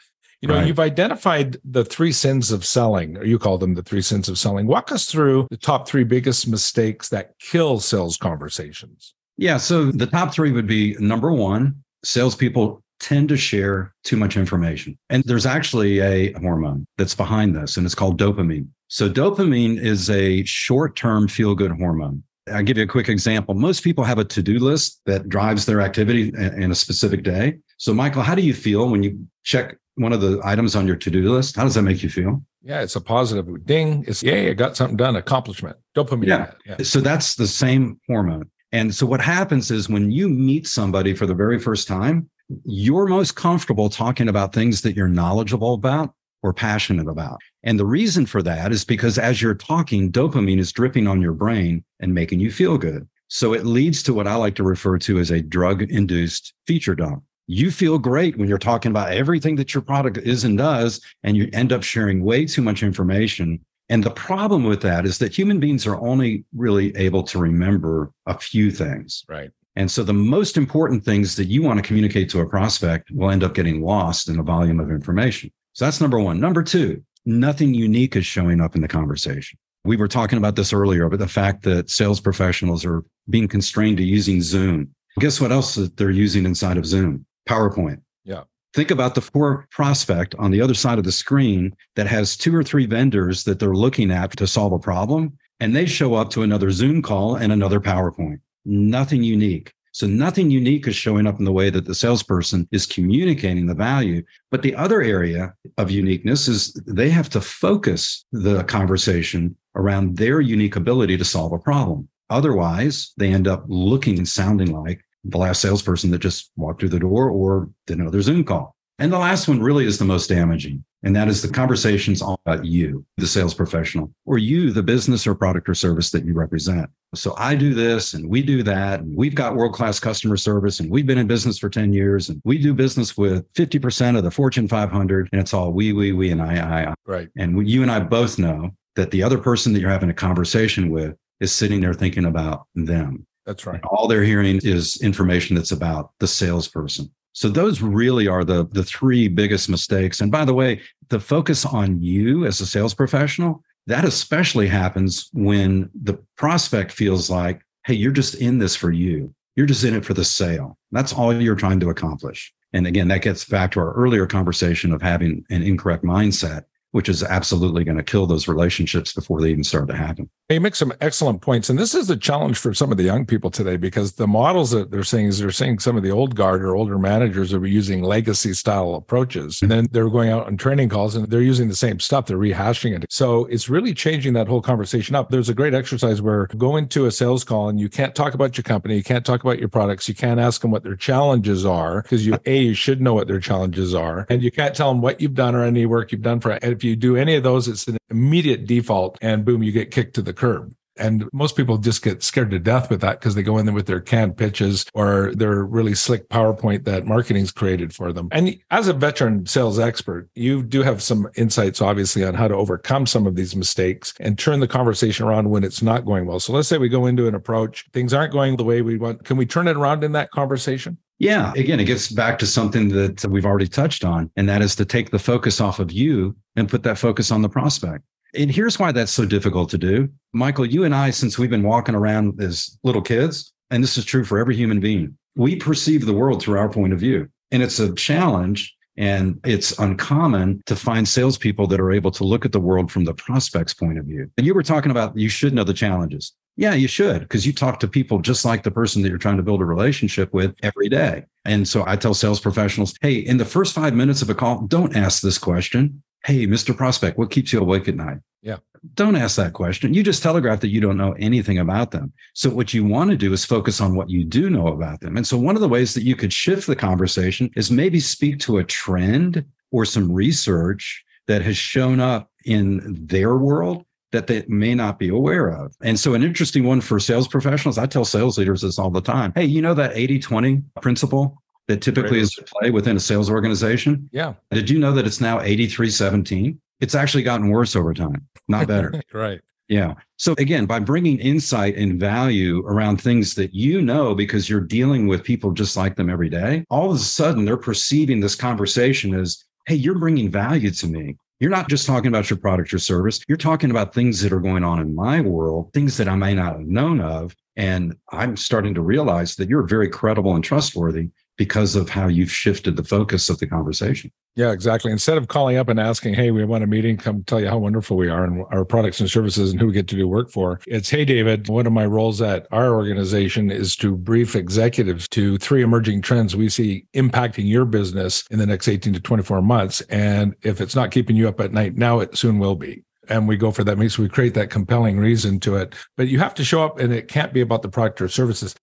You 0.45 0.49
know, 0.49 0.57
Right. 0.57 0.67
you've 0.67 0.79
identified 0.79 1.57
the 1.65 1.87
three 1.87 2.13
sins 2.13 2.53
of 2.53 2.67
selling, 2.67 3.17
or 3.17 3.25
you 3.25 3.39
call 3.39 3.57
them 3.57 3.73
the 3.73 3.83
three 3.83 4.03
sins 4.03 4.29
of 4.29 4.39
selling. 4.39 4.67
Walk 4.67 4.93
us 4.93 5.07
through 5.07 5.47
the 5.51 5.57
top 5.57 5.89
three 5.89 6.05
biggest 6.05 6.47
mistakes 6.47 7.09
that 7.09 7.31
kill 7.39 7.81
sales 7.81 8.19
conversations. 8.19 9.15
Yeah. 9.39 9.57
So 9.57 9.91
the 9.91 10.05
top 10.07 10.35
three 10.35 10.53
would 10.53 10.67
be 10.67 10.97
number 11.01 11.33
one, 11.33 11.77
salespeople 12.05 12.83
tend 13.01 13.31
to 13.31 13.39
share 13.39 13.95
too 14.05 14.19
much 14.19 14.37
information. 14.37 14.99
And 15.09 15.25
there's 15.25 15.47
actually 15.47 16.01
a 16.01 16.33
hormone 16.35 16.85
that's 16.99 17.15
behind 17.15 17.57
this, 17.57 17.79
and 17.79 17.87
it's 17.87 17.95
called 17.95 18.21
dopamine. 18.21 18.67
So 18.89 19.09
dopamine 19.09 19.81
is 19.81 20.11
a 20.11 20.45
short-term 20.45 21.27
feel-good 21.29 21.73
hormone. 21.73 22.23
I'll 22.53 22.63
give 22.63 22.77
you 22.77 22.85
a 22.85 22.87
quick 22.87 23.09
example. 23.09 23.55
Most 23.55 23.83
people 23.83 24.05
have 24.05 24.19
a 24.19 24.25
to-do 24.25 24.59
list 24.59 25.01
that 25.07 25.31
drives 25.31 25.65
their 25.65 25.81
activity 25.81 26.35
in 26.37 26.71
a 26.71 26.75
specific 26.75 27.23
day. 27.23 27.57
So 27.79 27.95
Michael, 27.95 28.21
how 28.21 28.35
do 28.35 28.43
you 28.43 28.53
feel 28.53 28.91
when 28.91 29.03
you 29.03 29.27
check 29.43 29.79
one 29.97 30.13
of 30.13 30.21
the 30.21 30.41
items 30.45 30.75
on 30.75 30.87
your 30.87 30.97
to-do 30.97 31.33
list? 31.33 31.57
How 31.57 31.65
does 31.65 31.75
that 31.75 31.83
make 31.83 32.03
you 32.03 32.09
feel? 32.09 32.43
Yeah, 32.63 32.81
it's 32.81 32.97
a 32.97 33.01
positive 33.01 33.47
ding. 33.67 34.05
It's 34.07 34.23
yay, 34.23 34.51
I 34.51 34.55
got 34.55 34.77
something 34.77 34.97
done, 34.97 35.17
accomplishment, 35.17 35.77
dopamine. 35.97 36.27
Yeah. 36.27 36.53
yeah. 36.67 36.77
So 36.83 37.01
that's 37.01 37.35
the 37.37 37.47
same 37.47 38.01
hormone. 38.09 38.51
And 38.73 38.93
so 38.95 39.07
what 39.07 39.21
happens 39.21 39.71
is 39.71 39.89
when 39.89 40.11
you 40.11 40.29
meet 40.29 40.67
somebody 40.67 41.15
for 41.15 41.27
the 41.27 41.35
very 41.35 41.59
first 41.59 41.87
time, 41.87 42.29
you're 42.65 43.07
most 43.07 43.37
comfortable 43.37 43.89
talking 43.89 44.29
about 44.29 44.53
things 44.53 44.83
that 44.83 44.97
you're 44.97 45.09
knowledgeable 45.09 45.75
about 45.75 46.15
or 46.43 46.53
passionate 46.53 47.09
about. 47.09 47.39
And 47.63 47.79
the 47.79 47.87
reason 47.87 48.27
for 48.27 48.43
that 48.43 48.73
is 48.73 48.85
because 48.85 49.19
as 49.19 49.41
you're 49.41 49.55
talking, 49.55 50.13
dopamine 50.13 50.59
is 50.59 50.73
dripping 50.73 51.07
on 51.07 51.23
your 51.23 51.33
brain 51.33 51.85
and 52.01 52.13
making 52.13 52.41
you 52.41 52.51
feel 52.51 52.77
good. 52.77 53.09
So 53.29 53.55
it 53.55 53.65
leads 53.65 54.03
to 54.05 54.15
what 54.15 54.27
I 54.27 54.35
like 54.35 54.55
to 54.57 54.63
refer 54.63 54.99
to 54.99 55.19
as 55.19 55.31
a 55.31 55.41
drug 55.41 55.83
induced 55.83 56.53
feature 56.67 56.95
dump. 56.95 57.23
You 57.47 57.71
feel 57.71 57.99
great 57.99 58.39
when 58.39 58.49
you're 58.49 58.59
talking 58.59 58.91
about 58.91 59.13
everything 59.13 59.57
that 59.57 59.75
your 59.75 59.83
product 59.83 60.19
is 60.19 60.45
and 60.45 60.57
does, 60.57 61.01
and 61.23 61.37
you 61.37 61.49
end 61.53 61.73
up 61.73 61.83
sharing 61.83 62.25
way 62.25 62.47
too 62.47 62.63
much 62.63 62.83
information 62.83 63.61
and 63.89 64.03
the 64.03 64.11
problem 64.11 64.65
with 64.65 64.81
that 64.83 65.05
is 65.05 65.19
that 65.19 65.37
human 65.37 65.61
beings 65.61 65.87
are 65.87 66.01
only 66.01 66.45
really 66.55 66.97
able 66.97 67.23
to 67.25 67.39
remember 67.39 68.11
a 68.27 68.39
few 68.39 68.71
things. 68.71 69.25
Right. 69.29 69.51
And 69.77 69.91
so 69.91 70.03
the 70.05 70.15
most 70.15 70.57
important 70.57 71.05
things 71.05 71.37
that 71.37 71.47
you 71.47 71.63
want 71.63 71.79
to 71.79 71.83
communicate 71.83 72.31
to 72.31 72.41
a 72.41 72.49
prospect 72.49 73.11
will 73.11 73.31
end 73.31 73.43
up 73.43 73.55
getting 73.55 73.83
lost 73.83 74.29
in 74.29 74.37
the 74.37 74.43
volume 74.43 74.81
of 74.81 74.91
information. 74.91 75.51
So 75.73 75.85
that's 75.85 76.01
number 76.01 76.19
one. 76.19 76.41
Number 76.41 76.63
two, 76.63 77.03
nothing 77.27 77.75
unique 77.75 78.17
is 78.17 78.25
showing 78.25 78.61
up 78.61 78.75
in 78.77 78.81
the 78.81 78.89
conversation. 78.89 79.59
We 79.85 79.97
were 79.97 80.09
talking 80.09 80.39
about 80.39 80.57
this 80.57 80.73
earlier, 80.73 81.09
but 81.09 81.19
the 81.19 81.29
fact 81.29 81.63
that 81.65 81.91
sales 81.91 82.21
professionals 82.21 82.87
are 82.87 83.03
being 83.29 83.49
constrained 83.49 83.99
to 83.99 84.05
using 84.05 84.41
Zoom. 84.41 84.95
Guess 85.19 85.41
what 85.41 85.53
else 85.53 85.75
that 85.75 85.97
they're 85.97 86.11
using 86.11 86.47
inside 86.47 86.79
of 86.79 86.87
Zoom? 86.87 87.27
PowerPoint. 87.49 88.01
Yeah. 88.25 88.45
Think 88.75 88.91
about 88.91 89.15
the 89.15 89.21
poor 89.21 89.69
prospect 89.71 90.35
on 90.37 90.51
the 90.51 90.61
other 90.61 90.75
side 90.75 90.99
of 90.99 91.05
the 91.05 91.13
screen 91.13 91.75
that 91.95 92.07
has 92.07 92.37
two 92.37 92.55
or 92.55 92.65
three 92.65 92.87
vendors 92.87 93.45
that 93.45 93.61
they're 93.61 93.75
looking 93.75 94.11
at 94.11 94.37
to 94.37 94.47
solve 94.47 94.73
a 94.73 94.79
problem, 94.79 95.39
and 95.61 95.75
they 95.75 95.87
show 95.87 96.15
up 96.15 96.31
to 96.31 96.43
another 96.43 96.71
Zoom 96.71 97.01
call 97.01 97.37
and 97.37 97.53
another 97.53 97.81
PowerPoint. 97.81 98.41
Nothing 98.65 99.23
unique. 99.23 99.73
So 99.93 100.09
nothing 100.09 100.51
unique 100.51 100.89
is 100.89 100.97
showing 100.97 101.25
up 101.25 101.39
in 101.39 101.45
the 101.45 101.53
way 101.53 101.71
that 101.71 101.85
the 101.85 101.95
salesperson 101.95 102.67
is 102.73 102.85
communicating 102.85 103.67
the 103.67 103.77
value. 103.77 104.25
But 104.51 104.63
the 104.63 104.75
other 104.75 105.03
area 105.03 105.55
of 105.79 105.93
uniqueness 105.93 106.49
is 106.49 106.73
they 106.85 107.11
have 107.11 107.31
to 107.31 107.41
focus 107.41 108.25
the 108.33 108.65
conversation 108.65 109.57
around 109.77 110.17
their 110.17 110.41
unique 110.41 110.75
ability 110.75 111.17
to 111.19 111.25
solve 111.25 111.53
a 111.53 111.61
problem. 111.61 112.09
Otherwise, 112.29 113.13
they 113.19 113.33
end 113.33 113.47
up 113.47 113.65
looking 113.69 114.19
and 114.19 114.27
sounding 114.27 114.73
like 114.73 115.01
the 115.25 115.39
last 115.39 115.61
salesperson 115.61 116.11
that 116.11 116.19
just 116.19 116.51
walked 116.57 116.81
through 116.81 116.91
the 116.91 116.99
door 116.99 117.31
or 117.31 117.69
did 117.87 117.99
another 117.99 118.23
Zoom 118.23 118.45
call. 118.45 118.75
And 118.99 119.13
the 119.13 119.19
last 119.19 119.49
one 119.49 119.61
really 119.61 119.87
is 119.87 119.99
the 119.99 120.05
most 120.05 120.29
damaging. 120.29 120.85
And 121.03 121.15
that 121.17 121.29
is 121.29 121.43
the 121.43 121.49
conversations 121.49 122.23
all 122.23 122.41
about 122.47 122.65
you, 122.65 123.05
the 123.19 123.27
sales 123.27 123.53
professional, 123.53 124.11
or 124.25 124.39
you, 124.39 124.71
the 124.71 124.83
business 124.83 125.27
or 125.27 125.35
product 125.35 125.69
or 125.69 125.75
service 125.75 126.11
that 126.13 126.25
you 126.25 126.33
represent. 126.33 126.89
So 127.15 127.35
I 127.37 127.57
do 127.57 127.75
this 127.75 128.15
and 128.15 128.29
we 128.29 128.41
do 128.41 128.63
that. 128.63 129.01
And 129.01 129.15
we've 129.17 129.35
got 129.35 129.57
world 129.57 129.75
class 129.75 130.01
customer 130.01 130.37
service 130.37 130.81
and 130.81 130.91
we've 130.91 131.07
been 131.07 131.19
in 131.19 131.27
business 131.27 131.59
for 131.59 131.69
10 131.69 131.93
years 131.93 132.31
and 132.31 132.41
we 132.45 132.57
do 132.57 132.73
business 132.73 133.19
with 133.19 133.53
50% 133.55 134.17
of 134.17 134.25
the 134.25 134.31
Fortune 134.31 134.69
500. 134.69 135.29
And 135.33 135.41
it's 135.41 135.53
all 135.53 135.73
we, 135.73 135.93
we, 135.93 136.13
we, 136.13 136.31
and 136.31 136.41
I, 136.41 136.57
I, 136.57 136.91
I. 136.91 136.95
Right. 137.05 137.29
And 137.37 137.57
we, 137.57 137.67
you 137.67 137.83
and 137.83 137.91
I 137.91 138.01
both 138.01 138.39
know 138.39 138.71
that 138.97 139.11
the 139.11 139.23
other 139.23 139.39
person 139.39 139.73
that 139.73 139.81
you're 139.81 139.91
having 139.91 140.11
a 140.11 140.15
conversation 140.15 140.91
with 140.91 141.17
is 141.41 141.53
sitting 141.53 141.81
there 141.81 141.95
thinking 141.95 142.25
about 142.25 142.67
them. 142.75 143.27
That's 143.47 143.67
right. 143.67 143.81
All 143.85 144.09
they're 144.09 144.25
hearing 144.25 144.61
is 144.63 145.01
information 145.03 145.57
that's 145.57 145.73
about 145.73 146.13
the 146.19 146.27
salesperson. 146.27 147.11
So 147.33 147.49
those 147.49 147.83
really 147.83 148.29
are 148.29 148.45
the 148.45 148.67
the 148.71 148.85
three 148.85 149.29
biggest 149.29 149.69
mistakes. 149.69 150.21
And 150.21 150.31
by 150.31 150.45
the 150.45 150.55
way, 150.55 150.81
the 151.09 151.21
focus 151.21 151.67
on 151.67 152.01
you 152.01 152.47
as 152.47 152.61
a 152.61 152.67
sales 152.67 152.95
professional, 152.95 153.63
that 153.87 154.05
especially 154.05 154.69
happens 154.69 155.29
when 155.33 155.91
the 156.03 156.19
prospect 156.37 156.93
feels 156.93 157.29
like, 157.29 157.61
hey, 157.87 157.95
you're 157.95 158.13
just 158.13 158.37
in 158.37 158.59
this 158.59 158.77
for 158.77 158.91
you. 158.91 159.35
You're 159.57 159.67
just 159.67 159.85
in 159.85 159.95
it 159.95 160.05
for 160.05 160.15
the 160.15 160.25
sale. 160.25 160.79
That's 160.93 161.13
all 161.13 161.35
you're 161.35 161.55
trying 161.55 161.81
to 161.81 161.91
accomplish. 161.91 162.53
And 162.73 162.87
again, 162.87 163.09
that 163.09 163.23
gets 163.23 163.45
back 163.45 163.71
to 163.73 163.81
our 163.81 163.93
earlier 163.93 164.27
conversation 164.27 164.93
of 164.93 165.03
having 165.03 165.45
an 165.51 165.63
incorrect 165.63 166.03
mindset, 166.03 166.65
which 166.95 167.09
is 167.09 167.25
absolutely 167.25 167.83
going 167.83 167.97
to 167.97 168.05
kill 168.05 168.25
those 168.25 168.47
relationships 168.47 169.13
before 169.13 169.41
they 169.41 169.51
even 169.51 169.65
start 169.65 169.89
to 169.89 169.97
happen. 169.97 170.31
You 170.49 170.61
make 170.61 170.77
some 170.77 170.93
excellent 171.01 171.43
points. 171.43 171.69
And 171.69 171.77
this 171.77 171.93
is 171.93 172.07
the 172.07 172.17
challenge 172.17 172.57
for 172.57 172.73
some 172.73 172.93
of 172.93 172.99
the 172.99 173.03
young 173.03 173.27
people 173.27 173.51
today 173.51 173.77
because 173.77 174.13
the 174.13 174.29
models 174.29 174.71
that 174.71 174.93
they're 174.93 175.03
saying 175.03 175.27
is 175.27 175.41
they're 175.41 175.51
saying 175.51 175.81
some 175.81 175.97
of 175.97 176.05
the 176.05 176.13
old 176.13 176.37
guard 176.37 176.63
or 176.63 176.77
older 176.77 176.97
managers 176.97 177.53
are 177.53 177.67
using 177.67 178.05
legacy 178.05 178.55
style 178.55 178.95
approaches. 178.95 179.61
And 179.61 179.73
then 179.73 179.89
they're 179.91 180.09
going 180.09 180.31
out 180.31 180.47
on 180.47 180.57
training 180.57 180.91
calls 180.91 181.17
and 181.17 181.27
they're 181.29 181.41
using 181.41 181.67
the 181.69 181.75
same 181.75 181.99
stuff. 181.99 182.27
They're 182.27 182.37
rehashing 182.37 182.95
it. 182.95 183.07
So 183.11 183.47
it's 183.47 183.69
really 183.69 183.93
changing 183.93 184.35
that 184.35 184.47
whole 184.47 184.63
conversation 184.63 185.17
up. 185.17 185.31
There's 185.31 185.49
a 185.49 185.55
great 185.55 185.75
exercise 185.75 186.23
where 186.23 186.47
go 186.59 186.77
into 186.77 187.07
a 187.07 187.11
sales 187.11 187.43
call 187.43 187.71
and 187.71 187.81
you 187.81 187.89
can't 187.89 188.15
talk 188.15 188.35
about 188.35 188.57
your 188.57 188.63
company. 188.63 188.95
You 188.95 189.03
can't 189.03 189.27
talk 189.27 189.43
about 189.43 189.59
your 189.59 189.69
products. 189.69 190.09
You 190.09 190.15
can't 190.15 190.39
ask 190.39 190.61
them 190.61 190.71
what 190.71 190.85
their 190.85 190.95
challenges 190.95 191.67
are 191.67 192.03
because 192.03 192.25
you, 192.25 192.39
A, 192.47 192.59
you 192.59 192.75
should 192.75 193.01
know 193.01 193.15
what 193.15 193.27
their 193.27 193.41
challenges 193.41 193.97
are. 193.97 194.27
And 194.31 194.43
you 194.43 194.53
can't 194.53 194.77
tell 194.77 194.93
them 194.93 195.01
what 195.01 195.21
you've 195.21 195.35
done 195.35 195.57
or 195.57 195.65
any 195.65 195.87
work 195.87 196.13
you've 196.13 196.23
done 196.23 196.39
for 196.39 196.53
it. 196.53 196.63
If 196.85 196.89
you 196.89 196.97
do 196.97 197.17
any 197.17 197.35
of 197.35 197.43
those, 197.43 197.67
it's 197.67 197.89
an 197.89 197.97
immediate 198.11 198.67
default 198.67 199.17
and 199.23 199.43
boom, 199.43 199.63
you 199.63 199.73
get 199.73 199.91
kicked 199.91 200.15
to 200.17 200.23
the 200.23 200.35
curb. 200.35 200.75
And 200.99 201.27
most 201.33 201.57
people 201.57 201.79
just 201.79 202.03
get 202.03 202.23
scared 202.23 202.51
to 202.51 202.59
death 202.59 202.91
with 202.91 203.01
that 203.01 203.21
because 203.21 203.35
they 203.35 203.43
go 203.43 203.57
in 203.57 203.65
there 203.65 203.75
with 203.75 203.87
their 203.87 204.03
canned 204.03 204.37
pitches 204.37 204.85
or 204.93 205.35
their 205.35 205.65
really 205.65 205.95
slick 205.95 206.29
PowerPoint 206.29 206.85
that 206.85 207.07
marketing's 207.07 207.53
created 207.53 207.95
for 207.95 208.13
them. 208.13 208.29
And 208.33 208.59
as 208.71 208.87
a 208.87 208.93
veteran 208.93 209.47
sales 209.47 209.79
expert, 209.79 210.29
you 210.35 210.63
do 210.63 210.83
have 210.83 211.03
some 211.03 211.27
insights, 211.37 211.81
obviously, 211.81 212.23
on 212.23 212.35
how 212.35 212.49
to 212.49 212.55
overcome 212.55 213.07
some 213.07 213.27
of 213.27 213.35
these 213.35 213.57
mistakes 213.57 214.13
and 214.21 214.39
turn 214.39 214.61
the 214.61 214.69
conversation 214.69 215.27
around 215.27 215.49
when 215.49 215.65
it's 215.65 215.81
not 215.81 216.05
going 216.05 216.27
well. 216.27 216.39
So 216.39 216.53
let's 216.53 216.69
say 216.69 216.77
we 216.77 216.91
go 216.91 217.07
into 217.07 217.27
an 217.27 217.35
approach, 217.35 217.87
things 217.95 218.13
aren't 218.13 218.35
going 218.35 218.59
the 218.59 218.65
way 218.65 218.83
we 218.83 218.99
want. 218.99 219.25
Can 219.25 219.39
we 219.39 219.47
turn 219.47 219.69
it 219.69 219.77
around 219.79 220.05
in 220.05 220.13
that 220.13 220.33
conversation? 220.33 220.99
Yeah. 221.19 221.53
Again, 221.57 221.81
it 221.81 221.85
gets 221.85 222.09
back 222.09 222.39
to 222.41 222.47
something 222.47 222.89
that 222.89 223.25
we've 223.25 223.47
already 223.47 223.69
touched 223.69 224.05
on, 224.05 224.31
and 224.37 224.49
that 224.49 224.63
is 224.63 224.75
to 224.77 224.85
take 224.85 225.11
the 225.11 225.19
focus 225.19 225.61
off 225.61 225.79
of 225.79 225.93
you 225.93 226.37
and 226.57 226.69
put 226.69 226.83
that 226.83 226.99
focus 226.99 227.31
on 227.31 227.43
the 227.43 227.49
prospect. 227.49 228.05
And 228.35 228.51
here's 228.51 228.79
why 228.79 228.91
that's 228.91 229.13
so 229.13 229.25
difficult 229.25 229.71
to 229.71 229.79
do. 229.79 230.09
Michael, 230.33 230.67
you 230.67 230.85
and 230.85 230.95
I, 230.95 231.11
since 231.11 231.39
we've 231.39 231.51
been 231.51 231.63
walking 231.63 231.95
around 231.95 232.43
as 232.43 232.79
little 232.83 233.03
kids, 233.03 233.53
and 233.71 233.83
this 233.83 233.97
is 233.97 234.05
true 234.05 234.25
for 234.25 234.39
every 234.39 234.57
human 234.57 234.81
being, 234.81 235.17
we 235.37 235.57
perceive 235.57 236.05
the 236.05 236.13
world 236.13 236.43
through 236.43 236.59
our 236.59 236.69
point 236.69 236.93
of 236.93 236.99
view. 236.99 237.29
And 237.53 237.63
it's 237.63 237.79
a 237.79 237.95
challenge 237.95 238.75
and 238.97 239.41
it's 239.45 239.77
uncommon 239.79 240.63
to 240.67 240.77
find 240.77 241.07
salespeople 241.07 241.67
that 241.69 241.81
are 241.81 241.93
able 241.93 242.11
to 242.13 242.25
look 242.25 242.45
at 242.45 242.53
the 242.53 242.61
world 242.61 242.93
from 242.93 243.05
the 243.05 243.15
prospect's 243.15 243.75
point 243.75 243.99
of 243.99 244.05
view. 244.05 244.31
And 244.37 244.47
you 244.47 244.55
were 244.55 244.63
talking 244.63 244.91
about 244.91 245.17
you 245.17 245.29
should 245.29 245.53
know 245.53 245.65
the 245.65 245.75
challenges. 245.75 246.33
Yeah, 246.57 246.75
you 246.75 246.87
should, 246.87 247.23
because 247.23 247.45
you 247.47 247.53
talk 247.53 247.81
to 247.81 247.89
people 247.89 248.21
just 248.21 248.45
like 248.45 248.63
the 248.63 248.71
person 248.71 249.03
that 249.03 249.09
you're 249.09 249.19
trying 249.19 249.39
to 249.39 249.43
build 249.43 249.61
a 249.61 249.65
relationship 249.65 250.33
with 250.33 250.55
every 250.63 250.89
day. 250.89 251.25
And 251.45 251.67
so 251.67 251.85
I 251.87 251.97
tell 251.97 252.15
sales 252.15 252.39
professionals, 252.39 252.95
hey, 253.01 253.15
in 253.15 253.39
the 253.39 253.45
first 253.45 253.75
five 253.75 253.95
minutes 253.95 254.23
of 254.23 254.31
a 254.31 254.35
call, 254.35 254.63
don't 254.63 254.97
ask 254.97 255.21
this 255.21 255.37
question. 255.37 256.03
Hey, 256.25 256.47
Mr. 256.47 256.77
Prospect, 256.77 257.19
what 257.19 257.31
keeps 257.31 257.53
you 257.53 257.61
awake 257.61 257.89
at 257.89 257.97
night? 257.97 258.19
Yeah. 258.41 258.59
Don't 258.95 259.17
ask 259.17 259.37
that 259.37 259.55
question. 259.55 259.95
You 259.95 260.03
just 260.03 260.23
telegraph 260.23 260.61
that 260.61 260.69
you 260.69 260.81
don't 260.81 260.97
know 260.97 261.13
anything 261.19 261.59
about 261.59 261.91
them. 261.91 262.13
So 262.35 262.51
what 262.51 262.73
you 262.73 262.85
want 262.85 263.11
to 263.11 263.17
do 263.17 263.33
is 263.33 263.45
focus 263.45 263.81
on 263.81 263.97
what 263.97 264.11
you 264.11 264.25
do 264.25 264.49
know 264.49 264.69
about 264.69 265.01
them. 265.01 265.17
And 265.17 265.27
so 265.27 265.37
one 265.37 265.57
of 265.57 265.63
the 265.63 265.69
ways 265.69 265.95
that 265.95 266.05
you 266.05 266.15
could 266.15 266.33
shift 266.33 266.67
the 266.67 266.77
conversation 266.77 267.51
is 267.57 267.71
maybe 267.71 267.99
speak 267.99 268.39
to 268.41 268.59
a 268.59 268.65
trend 268.65 269.45
or 269.73 269.85
some 269.85 270.13
research 270.13 271.03
that 271.27 271.43
has 271.43 271.57
shown 271.57 271.99
up 271.99 272.31
in 272.45 273.07
their 273.07 273.37
world 273.37 273.87
that 274.15 274.29
they 274.29 274.45
may 274.49 274.75
not 274.75 274.99
be 274.99 275.09
aware 275.09 275.49
of. 275.49 275.75
And 275.83 275.99
so, 275.99 276.15
an 276.15 276.23
interesting 276.23 276.65
one 276.65 276.81
for 276.81 276.99
sales 276.99 277.29
professionals, 277.29 277.77
I 277.77 277.87
tell 277.87 278.05
sales 278.05 278.39
leaders 278.39 278.63
this 278.63 278.79
all 278.79 278.91
the 278.91 279.01
time. 279.01 279.33
Hey, 279.35 279.45
you 279.45 279.61
know 279.61 279.75
that 279.75 279.93
80 279.95 280.21
20 280.21 280.63
principle 280.81 281.43
that 281.67 281.83
typically 281.83 282.21
is 282.21 282.39
at 282.39 282.47
play 282.47 282.71
within 282.71 282.97
a 282.97 283.01
sales 283.01 283.29
organization? 283.29 284.09
Yeah. 284.13 284.35
Did 284.51 284.71
you 284.71 284.79
know 284.79 284.93
that 284.93 285.07
it's 285.07 285.21
now 285.21 285.41
83 285.41 285.91
17? 285.91 286.61
It's 286.81 286.95
actually 286.95 287.23
gotten 287.23 287.49
worse 287.49 287.77
over 287.77 287.93
time, 287.93 288.27
not 288.49 288.67
better. 288.67 289.01
right. 289.13 289.41
Yeah. 289.69 289.95
So 290.17 290.35
again, 290.39 290.67
by 290.67 290.79
bringing 290.79 291.19
insight 291.19 291.77
and 291.77 291.99
value 291.99 292.65
around 292.67 293.01
things 293.01 293.35
that 293.35 293.55
you 293.55 293.81
know 293.81 294.15
because 294.15 294.49
you're 294.49 294.61
dealing 294.61 295.07
with 295.07 295.25
people 295.25 295.53
just 295.53 295.77
like 295.77 295.97
them 295.97 296.11
every 296.11 296.29
day, 296.29 296.65
all 296.69 296.91
of 296.91 296.97
a 296.97 297.01
sudden 297.01 297.45
they're 297.45 297.57
perceiving 297.57 298.21
this 298.21 298.35
conversation 298.35 299.15
as, 299.15 299.45
hey, 299.67 299.75
you're 299.75 299.99
bringing 299.99 300.31
value 300.31 300.71
to 300.71 300.87
me. 300.87 301.17
You're 301.41 301.51
not 301.51 301.69
just 301.69 301.87
talking 301.87 302.09
about 302.09 302.31
your 302.31 302.39
product 302.39 302.73
or 302.73 302.79
service. 302.79 303.21
You're 303.29 303.37
talking 303.37 303.71
about 303.71 303.93
things 303.93 304.21
that 304.21 304.33
are 304.33 304.41
going 304.41 304.65
on 304.65 304.81
in 304.81 304.95
my 304.95 305.21
world, 305.21 305.73
things 305.73 305.97
that 305.97 306.09
I 306.09 306.15
may 306.15 306.35
not 306.35 306.53
have 306.53 306.67
known 306.67 307.01
of. 307.01 307.35
And 307.57 307.97
I'm 308.11 308.37
starting 308.37 308.75
to 308.75 308.81
realize 308.81 309.37
that 309.37 309.49
you're 309.49 309.67
very 309.67 309.89
credible 309.89 310.35
and 310.35 310.45
trustworthy 310.45 311.11
because 311.37 311.75
of 311.75 311.89
how 311.89 312.09
you've 312.09 312.31
shifted 312.31 312.77
the 312.77 312.85
focus 312.85 313.29
of 313.29 313.39
the 313.39 313.47
conversation. 313.47 314.11
Yeah, 314.37 314.51
exactly. 314.51 314.91
Instead 314.91 315.17
of 315.17 315.29
calling 315.29 315.57
up 315.57 315.69
and 315.69 315.79
asking, 315.79 316.15
Hey, 316.15 316.31
we 316.33 316.45
want 316.45 316.65
a 316.65 316.67
meeting, 316.67 316.97
come 316.97 317.23
tell 317.25 317.41
you 317.41 317.49
how 317.49 317.59
wonderful 317.59 317.97
we 317.97 318.09
are 318.09 318.25
and 318.25 318.45
our 318.51 318.65
products 318.65 318.99
and 319.01 319.09
services 319.09 319.53
and 319.53 319.61
who 319.61 319.69
we 319.69 319.73
get 319.73 319.87
to 319.89 319.97
do 319.97 320.09
work 320.09 320.31
for. 320.31 320.61
It's, 320.67 320.91
Hey, 320.91 321.05
David, 321.05 321.49
one 321.49 321.67
of 321.67 321.73
my 321.73 321.87
roles 321.87 322.21
at 322.21 322.47
our 322.51 322.75
organization 322.75 323.51
is 323.51 323.77
to 323.77 323.97
brief 323.97 324.35
executives 324.35 325.09
to 325.11 325.39
three 325.39 325.63
emerging 325.63 326.03
trends 326.03 326.35
we 326.35 326.49
see 326.49 326.87
impacting 326.95 327.49
your 327.49 327.65
business 327.65 328.25
in 328.31 328.39
the 328.39 328.47
next 328.47 328.67
18 328.67 328.93
to 328.95 329.01
24 329.01 329.41
months. 329.43 329.81
And 329.83 330.35
if 330.43 330.61
it's 330.61 330.75
not 330.75 330.91
keeping 330.91 331.15
you 331.15 331.29
up 331.29 331.41
at 331.41 331.53
night 331.53 331.77
now, 331.77 332.01
it 332.01 332.17
soon 332.17 332.39
will 332.39 332.57
be 332.57 332.83
and 333.09 333.29
we 333.29 333.37
go 333.37 333.51
for 333.51 333.65
that 333.65 333.91
So 333.91 334.03
we 334.03 334.09
create 334.09 334.33
that 334.33 334.49
compelling 334.49 334.99
reason 334.99 335.39
to 335.41 335.57
it 335.57 335.75
but 335.99 336.09
you 336.09 336.19
have 336.21 336.33
to 336.37 336.45
show 336.45 336.65
up 336.65 336.79
and 336.79 336.91
it 336.91 337.07
can't 337.07 337.35
be 337.35 337.43
about 337.43 337.61
the 337.61 337.69
product 337.69 338.01
or 338.01 338.09
services 338.09 338.55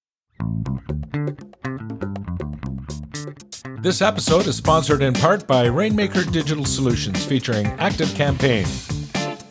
this 3.81 4.03
episode 4.03 4.45
is 4.45 4.55
sponsored 4.55 5.01
in 5.01 5.11
part 5.11 5.47
by 5.47 5.65
Rainmaker 5.65 6.23
Digital 6.23 6.65
Solutions 6.65 7.25
featuring 7.25 7.65
Active 7.79 8.13
Campaign. 8.13 8.67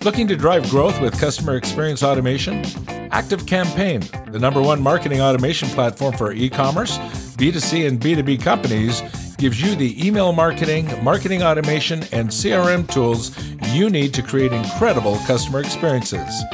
Looking 0.02 0.28
to 0.28 0.36
drive 0.36 0.70
growth 0.70 1.00
with 1.00 1.18
customer 1.18 1.56
experience 1.56 2.04
automation? 2.04 2.64
Active 3.10 3.44
Campaign, 3.44 4.02
the 4.30 4.38
number 4.38 4.62
one 4.62 4.80
marketing 4.80 5.20
automation 5.20 5.68
platform 5.70 6.16
for 6.16 6.30
e 6.30 6.48
commerce, 6.48 6.96
B2C, 7.38 7.88
and 7.88 8.00
B2B 8.00 8.40
companies, 8.40 9.02
gives 9.36 9.60
you 9.60 9.74
the 9.74 10.06
email 10.06 10.32
marketing, 10.32 10.88
marketing 11.02 11.42
automation, 11.42 12.04
and 12.12 12.28
CRM 12.28 12.88
tools 12.88 13.36
you 13.72 13.90
need 13.90 14.14
to 14.14 14.22
create 14.22 14.52
incredible 14.52 15.16
customer 15.26 15.58
experiences. 15.58 16.44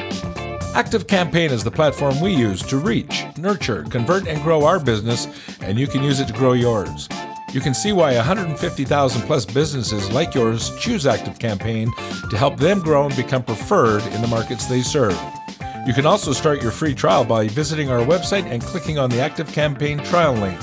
Active 0.73 1.05
Campaign 1.05 1.51
is 1.51 1.63
the 1.63 1.71
platform 1.71 2.19
we 2.21 2.33
use 2.33 2.63
to 2.63 2.77
reach, 2.77 3.23
nurture, 3.37 3.83
convert, 3.83 4.27
and 4.27 4.41
grow 4.41 4.65
our 4.65 4.79
business, 4.79 5.27
and 5.61 5.77
you 5.77 5.85
can 5.85 6.01
use 6.01 6.19
it 6.19 6.27
to 6.27 6.33
grow 6.33 6.53
yours. 6.53 7.07
You 7.53 7.61
can 7.61 7.73
see 7.73 7.93
why 7.93 8.13
150,000 8.15 9.21
plus 9.21 9.45
businesses 9.45 10.11
like 10.11 10.35
yours 10.35 10.77
choose 10.79 11.07
Active 11.07 11.39
Campaign 11.39 11.89
to 12.29 12.37
help 12.37 12.57
them 12.57 12.81
grow 12.81 13.05
and 13.05 13.15
become 13.15 13.41
preferred 13.41 14.03
in 14.13 14.21
the 14.21 14.27
markets 14.27 14.65
they 14.65 14.81
serve. 14.81 15.17
You 15.87 15.93
can 15.93 16.05
also 16.05 16.33
start 16.33 16.61
your 16.61 16.71
free 16.71 16.93
trial 16.93 17.23
by 17.23 17.47
visiting 17.47 17.89
our 17.89 18.05
website 18.05 18.43
and 18.43 18.61
clicking 18.61 18.99
on 18.99 19.09
the 19.09 19.21
Active 19.21 19.49
Campaign 19.53 19.99
trial 19.99 20.33
link. 20.33 20.59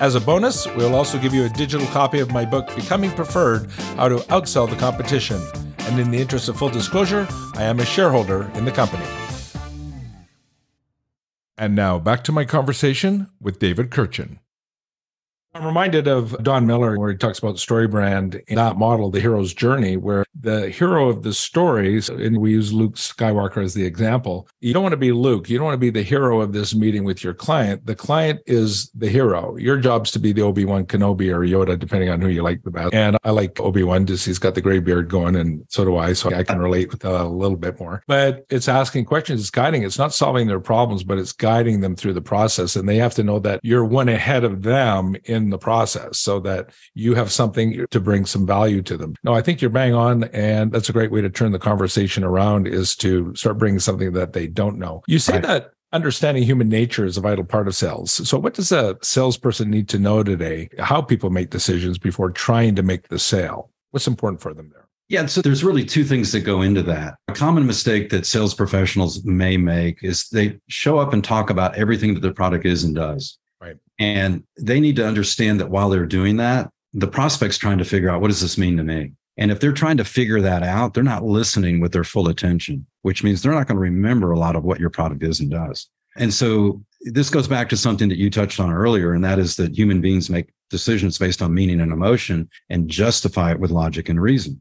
As 0.00 0.14
a 0.14 0.20
bonus, 0.20 0.66
we'll 0.68 0.94
also 0.94 1.18
give 1.18 1.34
you 1.34 1.44
a 1.44 1.50
digital 1.50 1.86
copy 1.88 2.20
of 2.20 2.32
my 2.32 2.46
book, 2.46 2.74
Becoming 2.74 3.10
Preferred 3.10 3.70
How 3.96 4.08
to 4.08 4.16
Outsell 4.30 4.68
the 4.70 4.76
Competition. 4.76 5.40
And 5.80 6.00
in 6.00 6.10
the 6.10 6.18
interest 6.18 6.48
of 6.48 6.56
full 6.56 6.70
disclosure, 6.70 7.28
I 7.54 7.64
am 7.64 7.78
a 7.78 7.84
shareholder 7.84 8.50
in 8.54 8.64
the 8.64 8.72
company. 8.72 9.04
And 11.58 11.74
now 11.74 11.98
back 11.98 12.24
to 12.24 12.32
my 12.32 12.46
conversation 12.46 13.28
with 13.38 13.58
David 13.58 13.90
Kurkjian. 13.90 14.38
I'm 15.56 15.64
reminded 15.64 16.06
of 16.06 16.36
Don 16.42 16.66
Miller, 16.66 16.98
where 16.98 17.10
he 17.10 17.16
talks 17.16 17.38
about 17.38 17.58
story 17.58 17.88
brand 17.88 18.42
in 18.46 18.56
that 18.56 18.76
model, 18.76 19.10
the 19.10 19.20
hero's 19.20 19.54
journey, 19.54 19.96
where 19.96 20.26
the 20.38 20.68
hero 20.68 21.08
of 21.08 21.22
the 21.22 21.32
stories, 21.32 22.10
and 22.10 22.38
we 22.38 22.50
use 22.50 22.74
Luke 22.74 22.96
Skywalker 22.96 23.64
as 23.64 23.72
the 23.72 23.86
example. 23.86 24.46
You 24.60 24.74
don't 24.74 24.82
want 24.82 24.92
to 24.92 24.98
be 24.98 25.12
Luke. 25.12 25.48
You 25.48 25.56
don't 25.56 25.64
want 25.64 25.74
to 25.76 25.78
be 25.78 25.88
the 25.88 26.02
hero 26.02 26.42
of 26.42 26.52
this 26.52 26.74
meeting 26.74 27.04
with 27.04 27.24
your 27.24 27.32
client. 27.32 27.86
The 27.86 27.94
client 27.94 28.40
is 28.44 28.90
the 28.90 29.08
hero. 29.08 29.56
Your 29.56 29.78
job's 29.78 30.10
to 30.10 30.18
be 30.18 30.32
the 30.32 30.42
Obi 30.42 30.66
Wan 30.66 30.84
Kenobi 30.84 31.32
or 31.32 31.40
Yoda, 31.40 31.78
depending 31.78 32.10
on 32.10 32.20
who 32.20 32.28
you 32.28 32.42
like 32.42 32.62
the 32.62 32.70
best. 32.70 32.92
And 32.92 33.16
I 33.24 33.30
like 33.30 33.58
Obi 33.58 33.82
Wan 33.82 34.04
just 34.04 34.26
he's 34.26 34.38
got 34.38 34.56
the 34.56 34.60
gray 34.60 34.80
beard 34.80 35.08
going, 35.08 35.36
and 35.36 35.64
so 35.70 35.86
do 35.86 35.96
I. 35.96 36.12
So 36.12 36.34
I 36.34 36.42
can 36.42 36.58
relate 36.58 36.90
with 36.90 37.00
that 37.00 37.22
a 37.22 37.24
little 37.24 37.56
bit 37.56 37.80
more. 37.80 38.02
But 38.06 38.44
it's 38.50 38.68
asking 38.68 39.06
questions, 39.06 39.40
it's 39.40 39.50
guiding. 39.50 39.84
It's 39.84 39.98
not 39.98 40.12
solving 40.12 40.48
their 40.48 40.60
problems, 40.60 41.02
but 41.02 41.16
it's 41.16 41.32
guiding 41.32 41.80
them 41.80 41.96
through 41.96 42.12
the 42.12 42.20
process. 42.20 42.76
And 42.76 42.86
they 42.86 42.96
have 42.96 43.14
to 43.14 43.22
know 43.22 43.38
that 43.38 43.60
you're 43.62 43.86
one 43.86 44.10
ahead 44.10 44.44
of 44.44 44.62
them 44.62 45.16
in 45.24 45.45
the 45.50 45.58
process 45.58 46.18
so 46.18 46.40
that 46.40 46.70
you 46.94 47.14
have 47.14 47.30
something 47.32 47.86
to 47.90 48.00
bring 48.00 48.26
some 48.26 48.46
value 48.46 48.82
to 48.82 48.96
them. 48.96 49.14
No, 49.22 49.34
I 49.34 49.42
think 49.42 49.60
you're 49.60 49.70
bang 49.70 49.94
on. 49.94 50.24
And 50.24 50.72
that's 50.72 50.88
a 50.88 50.92
great 50.92 51.10
way 51.10 51.20
to 51.20 51.30
turn 51.30 51.52
the 51.52 51.58
conversation 51.58 52.24
around 52.24 52.66
is 52.66 52.96
to 52.96 53.34
start 53.34 53.58
bringing 53.58 53.80
something 53.80 54.12
that 54.12 54.32
they 54.32 54.46
don't 54.46 54.78
know. 54.78 55.02
You 55.06 55.18
say 55.18 55.34
right. 55.34 55.42
that 55.42 55.70
understanding 55.92 56.42
human 56.42 56.68
nature 56.68 57.04
is 57.04 57.16
a 57.16 57.20
vital 57.20 57.44
part 57.44 57.68
of 57.68 57.74
sales. 57.74 58.12
So 58.28 58.38
what 58.38 58.54
does 58.54 58.72
a 58.72 58.96
salesperson 59.02 59.70
need 59.70 59.88
to 59.90 59.98
know 59.98 60.22
today? 60.22 60.68
How 60.78 61.00
people 61.00 61.30
make 61.30 61.50
decisions 61.50 61.98
before 61.98 62.30
trying 62.30 62.74
to 62.76 62.82
make 62.82 63.08
the 63.08 63.18
sale? 63.18 63.70
What's 63.90 64.06
important 64.06 64.40
for 64.40 64.52
them 64.52 64.70
there? 64.72 64.86
Yeah, 65.08 65.26
so 65.26 65.40
there's 65.40 65.62
really 65.62 65.84
two 65.84 66.02
things 66.02 66.32
that 66.32 66.40
go 66.40 66.62
into 66.62 66.82
that. 66.82 67.14
A 67.28 67.32
common 67.32 67.64
mistake 67.64 68.10
that 68.10 68.26
sales 68.26 68.54
professionals 68.54 69.24
may 69.24 69.56
make 69.56 70.02
is 70.02 70.28
they 70.30 70.58
show 70.66 70.98
up 70.98 71.12
and 71.12 71.22
talk 71.22 71.48
about 71.48 71.76
everything 71.76 72.12
that 72.14 72.20
the 72.20 72.32
product 72.32 72.66
is 72.66 72.82
and 72.82 72.94
does. 72.94 73.38
And 73.98 74.44
they 74.58 74.80
need 74.80 74.96
to 74.96 75.06
understand 75.06 75.60
that 75.60 75.70
while 75.70 75.88
they're 75.88 76.06
doing 76.06 76.36
that, 76.36 76.70
the 76.92 77.08
prospect's 77.08 77.58
trying 77.58 77.78
to 77.78 77.84
figure 77.84 78.10
out 78.10 78.20
what 78.20 78.28
does 78.28 78.40
this 78.40 78.58
mean 78.58 78.76
to 78.76 78.84
me? 78.84 79.12
And 79.38 79.50
if 79.50 79.60
they're 79.60 79.72
trying 79.72 79.98
to 79.98 80.04
figure 80.04 80.40
that 80.40 80.62
out, 80.62 80.94
they're 80.94 81.02
not 81.02 81.24
listening 81.24 81.80
with 81.80 81.92
their 81.92 82.04
full 82.04 82.28
attention, 82.28 82.86
which 83.02 83.22
means 83.22 83.42
they're 83.42 83.52
not 83.52 83.66
going 83.66 83.76
to 83.76 83.82
remember 83.82 84.32
a 84.32 84.38
lot 84.38 84.56
of 84.56 84.64
what 84.64 84.80
your 84.80 84.90
product 84.90 85.22
is 85.22 85.40
and 85.40 85.50
does. 85.50 85.88
And 86.16 86.32
so 86.32 86.82
this 87.02 87.28
goes 87.28 87.46
back 87.46 87.68
to 87.68 87.76
something 87.76 88.08
that 88.08 88.18
you 88.18 88.30
touched 88.30 88.60
on 88.60 88.72
earlier, 88.72 89.12
and 89.12 89.22
that 89.24 89.38
is 89.38 89.56
that 89.56 89.76
human 89.76 90.00
beings 90.00 90.30
make 90.30 90.48
decisions 90.70 91.18
based 91.18 91.42
on 91.42 91.54
meaning 91.54 91.80
and 91.80 91.92
emotion 91.92 92.48
and 92.70 92.88
justify 92.88 93.52
it 93.52 93.60
with 93.60 93.70
logic 93.70 94.08
and 94.08 94.20
reason. 94.20 94.60